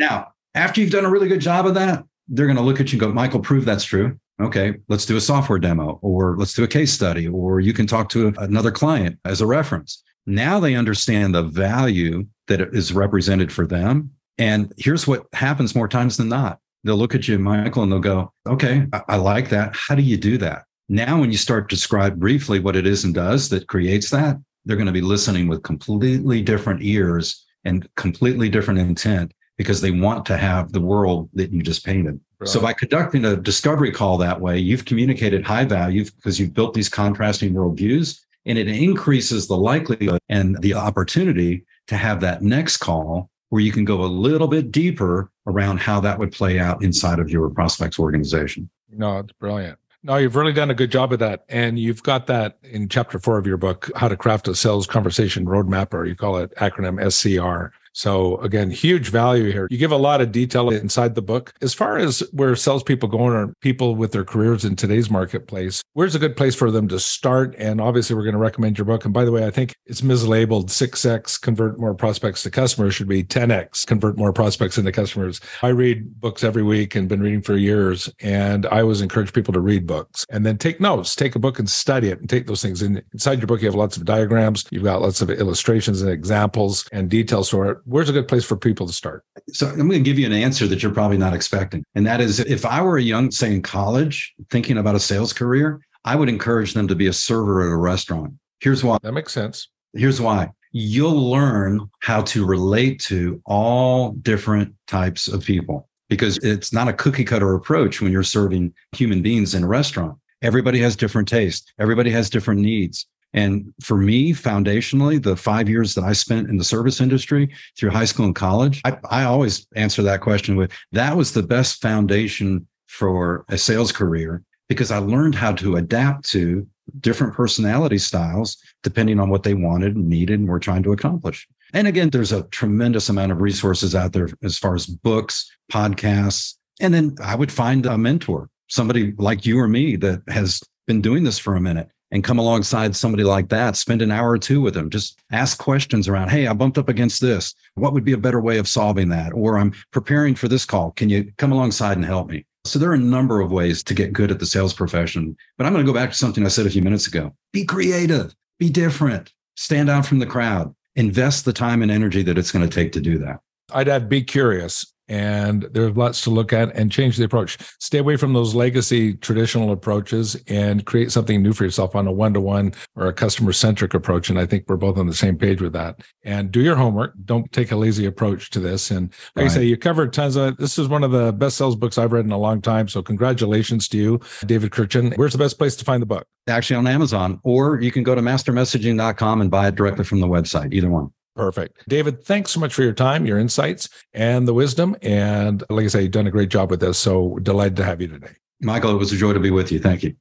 now, 0.00 0.32
after 0.56 0.80
you've 0.80 0.90
done 0.90 1.04
a 1.04 1.10
really 1.10 1.28
good 1.28 1.40
job 1.40 1.64
of 1.64 1.74
that, 1.74 2.04
they're 2.26 2.46
going 2.46 2.56
to 2.56 2.62
look 2.62 2.80
at 2.80 2.92
you 2.92 2.96
and 2.96 3.00
go, 3.00 3.12
Michael, 3.12 3.40
prove 3.40 3.64
that's 3.64 3.84
true. 3.84 4.18
Okay, 4.40 4.76
let's 4.88 5.04
do 5.04 5.16
a 5.16 5.20
software 5.20 5.58
demo 5.58 5.98
or 6.02 6.36
let's 6.36 6.54
do 6.54 6.64
a 6.64 6.68
case 6.68 6.92
study, 6.92 7.28
or 7.28 7.60
you 7.60 7.72
can 7.72 7.86
talk 7.86 8.08
to 8.10 8.32
another 8.38 8.70
client 8.70 9.18
as 9.24 9.40
a 9.40 9.46
reference. 9.46 10.02
Now 10.26 10.60
they 10.60 10.74
understand 10.74 11.34
the 11.34 11.42
value 11.42 12.26
that 12.46 12.60
is 12.60 12.92
represented 12.92 13.52
for 13.52 13.66
them. 13.66 14.10
And 14.38 14.72
here's 14.78 15.06
what 15.06 15.26
happens 15.34 15.74
more 15.74 15.88
times 15.88 16.16
than 16.16 16.28
not. 16.28 16.58
They'll 16.84 16.96
look 16.96 17.14
at 17.14 17.28
you, 17.28 17.38
Michael, 17.38 17.82
and 17.82 17.92
they'll 17.92 17.98
go, 17.98 18.32
okay, 18.48 18.86
I, 18.92 19.02
I 19.08 19.16
like 19.16 19.50
that. 19.50 19.74
How 19.74 19.94
do 19.94 20.02
you 20.02 20.16
do 20.16 20.38
that? 20.38 20.64
Now, 20.88 21.20
when 21.20 21.30
you 21.30 21.36
start 21.36 21.68
to 21.68 21.76
describe 21.76 22.18
briefly 22.18 22.58
what 22.58 22.76
it 22.76 22.86
is 22.86 23.04
and 23.04 23.14
does 23.14 23.48
that 23.50 23.68
creates 23.68 24.10
that, 24.10 24.38
they're 24.64 24.76
going 24.76 24.86
to 24.86 24.92
be 24.92 25.02
listening 25.02 25.48
with 25.48 25.62
completely 25.62 26.42
different 26.42 26.82
ears 26.82 27.44
and 27.64 27.86
completely 27.96 28.48
different 28.48 28.80
intent 28.80 29.32
because 29.60 29.82
they 29.82 29.90
want 29.90 30.24
to 30.24 30.38
have 30.38 30.72
the 30.72 30.80
world 30.80 31.28
that 31.34 31.52
you 31.52 31.62
just 31.62 31.84
painted. 31.84 32.18
Right. 32.38 32.48
So 32.48 32.62
by 32.62 32.72
conducting 32.72 33.26
a 33.26 33.36
discovery 33.36 33.92
call 33.92 34.16
that 34.16 34.40
way, 34.40 34.58
you've 34.58 34.86
communicated 34.86 35.44
high 35.44 35.66
value 35.66 36.06
because 36.06 36.40
you've 36.40 36.54
built 36.54 36.72
these 36.72 36.88
contrasting 36.88 37.52
worldviews 37.52 38.20
and 38.46 38.56
it 38.56 38.68
increases 38.68 39.48
the 39.48 39.58
likelihood 39.58 40.18
and 40.30 40.56
the 40.62 40.72
opportunity 40.72 41.66
to 41.88 41.98
have 41.98 42.22
that 42.22 42.40
next 42.40 42.78
call 42.78 43.28
where 43.50 43.60
you 43.60 43.70
can 43.70 43.84
go 43.84 44.02
a 44.02 44.06
little 44.06 44.48
bit 44.48 44.72
deeper 44.72 45.30
around 45.46 45.78
how 45.78 46.00
that 46.00 46.18
would 46.18 46.32
play 46.32 46.58
out 46.58 46.82
inside 46.82 47.18
of 47.18 47.28
your 47.28 47.50
prospects 47.50 47.98
organization. 47.98 48.70
No, 48.90 49.18
it's 49.18 49.32
brilliant. 49.32 49.78
No, 50.02 50.16
you've 50.16 50.36
really 50.36 50.54
done 50.54 50.70
a 50.70 50.74
good 50.74 50.90
job 50.90 51.12
of 51.12 51.18
that. 51.18 51.44
And 51.50 51.78
you've 51.78 52.02
got 52.02 52.26
that 52.28 52.56
in 52.62 52.88
chapter 52.88 53.18
four 53.18 53.36
of 53.36 53.46
your 53.46 53.58
book, 53.58 53.90
How 53.94 54.08
to 54.08 54.16
Craft 54.16 54.48
a 54.48 54.54
Sales 54.54 54.86
Conversation 54.86 55.44
Roadmap, 55.44 55.92
or 55.92 56.06
you 56.06 56.16
call 56.16 56.38
it 56.38 56.54
acronym 56.56 56.98
SCR. 57.12 57.74
So 57.92 58.38
again, 58.38 58.70
huge 58.70 59.08
value 59.08 59.50
here. 59.50 59.66
You 59.70 59.78
give 59.78 59.92
a 59.92 59.96
lot 59.96 60.20
of 60.20 60.32
detail 60.32 60.70
inside 60.70 61.14
the 61.14 61.22
book. 61.22 61.52
As 61.60 61.74
far 61.74 61.98
as 61.98 62.20
where 62.32 62.54
salespeople 62.56 63.08
going 63.08 63.34
or 63.34 63.54
people 63.60 63.94
with 63.94 64.12
their 64.12 64.24
careers 64.24 64.64
in 64.64 64.76
today's 64.76 65.10
marketplace, 65.10 65.82
where's 65.94 66.14
a 66.14 66.18
good 66.18 66.36
place 66.36 66.54
for 66.54 66.70
them 66.70 66.88
to 66.88 67.00
start? 67.00 67.54
And 67.58 67.80
obviously, 67.80 68.14
we're 68.16 68.22
going 68.22 68.34
to 68.34 68.38
recommend 68.38 68.78
your 68.78 68.84
book. 68.84 69.04
And 69.04 69.14
by 69.14 69.24
the 69.24 69.32
way, 69.32 69.46
I 69.46 69.50
think 69.50 69.74
it's 69.86 70.00
mislabeled 70.00 70.66
6x 70.66 71.40
convert 71.40 71.78
more 71.78 71.94
prospects 71.94 72.42
to 72.44 72.50
customers 72.50 72.94
should 72.94 73.08
be 73.08 73.24
10x 73.24 73.86
convert 73.86 74.16
more 74.16 74.32
prospects 74.32 74.78
into 74.78 74.92
customers. 74.92 75.40
I 75.62 75.68
read 75.68 76.20
books 76.20 76.44
every 76.44 76.62
week 76.62 76.94
and 76.94 77.08
been 77.08 77.20
reading 77.20 77.42
for 77.42 77.56
years. 77.56 78.10
And 78.20 78.66
I 78.66 78.80
always 78.82 79.00
encourage 79.00 79.32
people 79.32 79.52
to 79.54 79.60
read 79.60 79.86
books 79.86 80.24
and 80.30 80.46
then 80.46 80.58
take 80.58 80.80
notes, 80.80 81.14
take 81.14 81.34
a 81.34 81.38
book 81.38 81.58
and 81.58 81.68
study 81.68 82.08
it 82.08 82.20
and 82.20 82.28
take 82.28 82.46
those 82.46 82.62
things. 82.62 82.82
And 82.82 83.02
inside 83.12 83.38
your 83.38 83.46
book, 83.46 83.60
you 83.60 83.66
have 83.66 83.74
lots 83.74 83.96
of 83.96 84.04
diagrams, 84.04 84.64
you've 84.70 84.84
got 84.84 85.02
lots 85.02 85.20
of 85.20 85.30
illustrations 85.30 86.02
and 86.02 86.10
examples 86.10 86.88
and 86.92 87.08
details 87.08 87.48
for 87.48 87.70
it 87.70 87.79
where's 87.84 88.08
a 88.08 88.12
good 88.12 88.28
place 88.28 88.44
for 88.44 88.56
people 88.56 88.86
to 88.86 88.92
start? 88.92 89.24
So 89.48 89.68
I'm 89.68 89.76
going 89.76 89.90
to 89.90 90.00
give 90.00 90.18
you 90.18 90.26
an 90.26 90.32
answer 90.32 90.66
that 90.66 90.82
you're 90.82 90.92
probably 90.92 91.18
not 91.18 91.34
expecting. 91.34 91.84
And 91.94 92.06
that 92.06 92.20
is 92.20 92.40
if 92.40 92.64
I 92.64 92.82
were 92.82 92.96
a 92.96 93.02
young, 93.02 93.30
say 93.30 93.54
in 93.54 93.62
college, 93.62 94.34
thinking 94.50 94.78
about 94.78 94.94
a 94.94 95.00
sales 95.00 95.32
career, 95.32 95.80
I 96.04 96.16
would 96.16 96.28
encourage 96.28 96.74
them 96.74 96.88
to 96.88 96.94
be 96.94 97.06
a 97.06 97.12
server 97.12 97.62
at 97.62 97.72
a 97.72 97.76
restaurant. 97.76 98.34
Here's 98.60 98.82
why. 98.82 98.98
That 99.02 99.12
makes 99.12 99.32
sense. 99.32 99.68
Here's 99.94 100.20
why. 100.20 100.50
You'll 100.72 101.30
learn 101.30 101.90
how 102.00 102.22
to 102.22 102.46
relate 102.46 103.00
to 103.02 103.42
all 103.44 104.12
different 104.12 104.74
types 104.86 105.26
of 105.26 105.44
people 105.44 105.88
because 106.08 106.38
it's 106.38 106.72
not 106.72 106.88
a 106.88 106.92
cookie 106.92 107.24
cutter 107.24 107.54
approach 107.54 108.00
when 108.00 108.12
you're 108.12 108.22
serving 108.22 108.72
human 108.92 109.22
beings 109.22 109.54
in 109.54 109.64
a 109.64 109.66
restaurant. 109.66 110.16
Everybody 110.42 110.80
has 110.80 110.96
different 110.96 111.28
tastes. 111.28 111.72
Everybody 111.78 112.10
has 112.10 112.30
different 112.30 112.60
needs. 112.60 113.06
And 113.32 113.72
for 113.82 113.96
me, 113.96 114.32
foundationally, 114.32 115.22
the 115.22 115.36
five 115.36 115.68
years 115.68 115.94
that 115.94 116.04
I 116.04 116.12
spent 116.12 116.48
in 116.48 116.56
the 116.56 116.64
service 116.64 117.00
industry 117.00 117.48
through 117.78 117.90
high 117.90 118.04
school 118.04 118.26
and 118.26 118.34
college, 118.34 118.80
I, 118.84 118.98
I 119.08 119.24
always 119.24 119.66
answer 119.76 120.02
that 120.02 120.20
question 120.20 120.56
with 120.56 120.72
that 120.92 121.16
was 121.16 121.32
the 121.32 121.42
best 121.42 121.80
foundation 121.80 122.66
for 122.86 123.44
a 123.48 123.56
sales 123.56 123.92
career 123.92 124.42
because 124.68 124.90
I 124.90 124.98
learned 124.98 125.34
how 125.34 125.52
to 125.52 125.76
adapt 125.76 126.28
to 126.30 126.66
different 126.98 127.34
personality 127.34 127.98
styles 127.98 128.56
depending 128.82 129.20
on 129.20 129.30
what 129.30 129.44
they 129.44 129.54
wanted 129.54 129.94
and 129.94 130.08
needed 130.08 130.40
and 130.40 130.48
were 130.48 130.58
trying 130.58 130.82
to 130.82 130.92
accomplish. 130.92 131.46
And 131.72 131.86
again, 131.86 132.10
there's 132.10 132.32
a 132.32 132.42
tremendous 132.44 133.08
amount 133.08 133.30
of 133.30 133.40
resources 133.40 133.94
out 133.94 134.12
there 134.12 134.28
as 134.42 134.58
far 134.58 134.74
as 134.74 134.86
books, 134.86 135.48
podcasts, 135.70 136.54
and 136.80 136.92
then 136.92 137.14
I 137.22 137.36
would 137.36 137.52
find 137.52 137.86
a 137.86 137.96
mentor, 137.96 138.48
somebody 138.68 139.12
like 139.18 139.46
you 139.46 139.60
or 139.60 139.68
me 139.68 139.94
that 139.96 140.22
has 140.28 140.60
been 140.86 141.00
doing 141.00 141.22
this 141.22 141.38
for 141.38 141.54
a 141.54 141.60
minute 141.60 141.90
and 142.10 142.24
come 142.24 142.38
alongside 142.38 142.96
somebody 142.96 143.24
like 143.24 143.48
that, 143.48 143.76
spend 143.76 144.02
an 144.02 144.10
hour 144.10 144.30
or 144.30 144.38
two 144.38 144.60
with 144.60 144.74
them, 144.74 144.90
just 144.90 145.20
ask 145.30 145.58
questions 145.58 146.08
around, 146.08 146.30
hey, 146.30 146.46
I 146.46 146.52
bumped 146.52 146.78
up 146.78 146.88
against 146.88 147.20
this. 147.20 147.54
What 147.74 147.92
would 147.92 148.04
be 148.04 148.12
a 148.12 148.18
better 148.18 148.40
way 148.40 148.58
of 148.58 148.68
solving 148.68 149.08
that? 149.10 149.32
Or 149.32 149.58
I'm 149.58 149.72
preparing 149.92 150.34
for 150.34 150.48
this 150.48 150.64
call. 150.64 150.90
Can 150.92 151.08
you 151.08 151.32
come 151.38 151.52
alongside 151.52 151.96
and 151.96 152.04
help 152.04 152.28
me? 152.28 152.44
So 152.64 152.78
there 152.78 152.90
are 152.90 152.94
a 152.94 152.98
number 152.98 153.40
of 153.40 153.52
ways 153.52 153.82
to 153.84 153.94
get 153.94 154.12
good 154.12 154.30
at 154.30 154.38
the 154.38 154.46
sales 154.46 154.74
profession. 154.74 155.36
But 155.56 155.66
I'm 155.66 155.72
going 155.72 155.84
to 155.84 155.90
go 155.90 155.98
back 155.98 156.10
to 156.10 156.16
something 156.16 156.44
I 156.44 156.48
said 156.48 156.66
a 156.66 156.70
few 156.70 156.82
minutes 156.82 157.06
ago. 157.06 157.34
Be 157.52 157.64
creative, 157.64 158.34
be 158.58 158.68
different, 158.68 159.32
stand 159.56 159.88
out 159.88 160.04
from 160.04 160.18
the 160.18 160.26
crowd, 160.26 160.74
invest 160.96 161.44
the 161.44 161.52
time 161.52 161.82
and 161.82 161.90
energy 161.90 162.22
that 162.22 162.36
it's 162.36 162.52
going 162.52 162.68
to 162.68 162.74
take 162.74 162.92
to 162.92 163.00
do 163.00 163.18
that. 163.18 163.40
I'd 163.72 163.88
add 163.88 164.08
be 164.08 164.22
curious 164.22 164.92
and 165.10 165.68
there's 165.72 165.96
lots 165.96 166.22
to 166.22 166.30
look 166.30 166.52
at 166.52 166.74
and 166.76 166.90
change 166.90 167.16
the 167.16 167.24
approach. 167.24 167.58
Stay 167.80 167.98
away 167.98 168.16
from 168.16 168.32
those 168.32 168.54
legacy 168.54 169.14
traditional 169.14 169.72
approaches 169.72 170.40
and 170.46 170.86
create 170.86 171.10
something 171.10 171.42
new 171.42 171.52
for 171.52 171.64
yourself 171.64 171.96
on 171.96 172.06
a 172.06 172.12
one 172.12 172.32
to 172.32 172.40
one 172.40 172.72
or 172.94 173.08
a 173.08 173.12
customer 173.12 173.52
centric 173.52 173.92
approach. 173.92 174.30
And 174.30 174.38
I 174.38 174.46
think 174.46 174.64
we're 174.68 174.76
both 174.76 174.96
on 174.96 175.08
the 175.08 175.14
same 175.14 175.36
page 175.36 175.60
with 175.60 175.72
that. 175.72 176.00
And 176.22 176.52
do 176.52 176.60
your 176.60 176.76
homework. 176.76 177.14
Don't 177.24 177.50
take 177.50 177.72
a 177.72 177.76
lazy 177.76 178.06
approach 178.06 178.50
to 178.50 178.60
this. 178.60 178.92
And 178.92 179.12
like 179.34 179.44
right. 179.44 179.50
I 179.50 179.54
say, 179.54 179.64
you 179.64 179.76
covered 179.76 180.12
tons 180.12 180.36
of 180.36 180.56
this 180.58 180.78
is 180.78 180.86
one 180.86 181.02
of 181.02 181.10
the 181.10 181.32
best 181.32 181.56
sales 181.56 181.74
books 181.74 181.98
I've 181.98 182.12
read 182.12 182.24
in 182.24 182.30
a 182.30 182.38
long 182.38 182.62
time. 182.62 182.86
So 182.86 183.02
congratulations 183.02 183.88
to 183.88 183.98
you, 183.98 184.20
David 184.46 184.70
Kurkjian. 184.70 185.18
Where's 185.18 185.32
the 185.32 185.38
best 185.38 185.58
place 185.58 185.74
to 185.76 185.84
find 185.84 186.00
the 186.00 186.06
book? 186.06 186.26
Actually 186.46 186.76
on 186.76 186.86
Amazon, 186.86 187.40
or 187.42 187.80
you 187.80 187.90
can 187.90 188.04
go 188.04 188.14
to 188.14 188.20
mastermessaging.com 188.20 189.40
and 189.40 189.50
buy 189.50 189.68
it 189.68 189.74
directly 189.74 190.04
from 190.04 190.20
the 190.20 190.26
website, 190.26 190.72
either 190.72 190.88
one. 190.88 191.12
Perfect. 191.40 191.88
David, 191.88 192.22
thanks 192.22 192.50
so 192.50 192.60
much 192.60 192.74
for 192.74 192.82
your 192.82 192.92
time, 192.92 193.24
your 193.24 193.38
insights, 193.38 193.88
and 194.12 194.46
the 194.46 194.52
wisdom. 194.52 194.94
And 195.00 195.64
like 195.70 195.86
I 195.86 195.88
say, 195.88 196.02
you've 196.02 196.10
done 196.10 196.26
a 196.26 196.30
great 196.30 196.50
job 196.50 196.70
with 196.70 196.80
this. 196.80 196.98
So 196.98 197.38
delighted 197.38 197.76
to 197.76 197.84
have 197.84 198.02
you 198.02 198.08
today. 198.08 198.32
Michael, 198.60 198.90
it 198.90 198.98
was 198.98 199.10
a 199.10 199.16
joy 199.16 199.32
to 199.32 199.40
be 199.40 199.50
with 199.50 199.72
you. 199.72 199.78
Thank 199.78 200.02
you. 200.02 200.14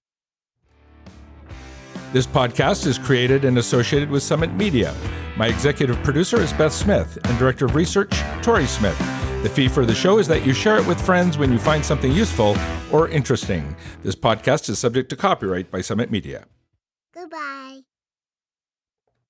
This 2.14 2.26
podcast 2.26 2.88
is 2.88 2.98
created 2.98 3.44
and 3.44 3.58
associated 3.58 4.10
with 4.10 4.24
Summit 4.24 4.54
Media. 4.54 4.96
My 5.36 5.48
executive 5.48 6.02
producer 6.04 6.40
is 6.40 6.54
Beth 6.54 6.72
Smith, 6.72 7.18
and 7.26 7.38
director 7.38 7.66
of 7.66 7.76
research, 7.76 8.18
Tori 8.42 8.66
Smith. 8.66 8.98
The 9.44 9.50
fee 9.50 9.68
for 9.68 9.86
the 9.86 9.94
show 9.94 10.20
is 10.20 10.28
that 10.30 10.46
you 10.46 10.54
share 10.54 10.78
it 10.78 10.88
with 10.88 11.02
friends 11.02 11.38
when 11.38 11.52
you 11.52 11.60
find 11.60 11.84
something 11.84 12.14
useful 12.14 12.56
or 12.94 13.10
interesting. 13.10 13.76
This 14.04 14.16
podcast 14.16 14.70
is 14.70 14.80
subject 14.80 15.10
to 15.10 15.18
copyright 15.18 15.70
by 15.70 15.82
Summit 15.82 16.12
Media. 16.12 16.46
Goodbye. 17.14 17.82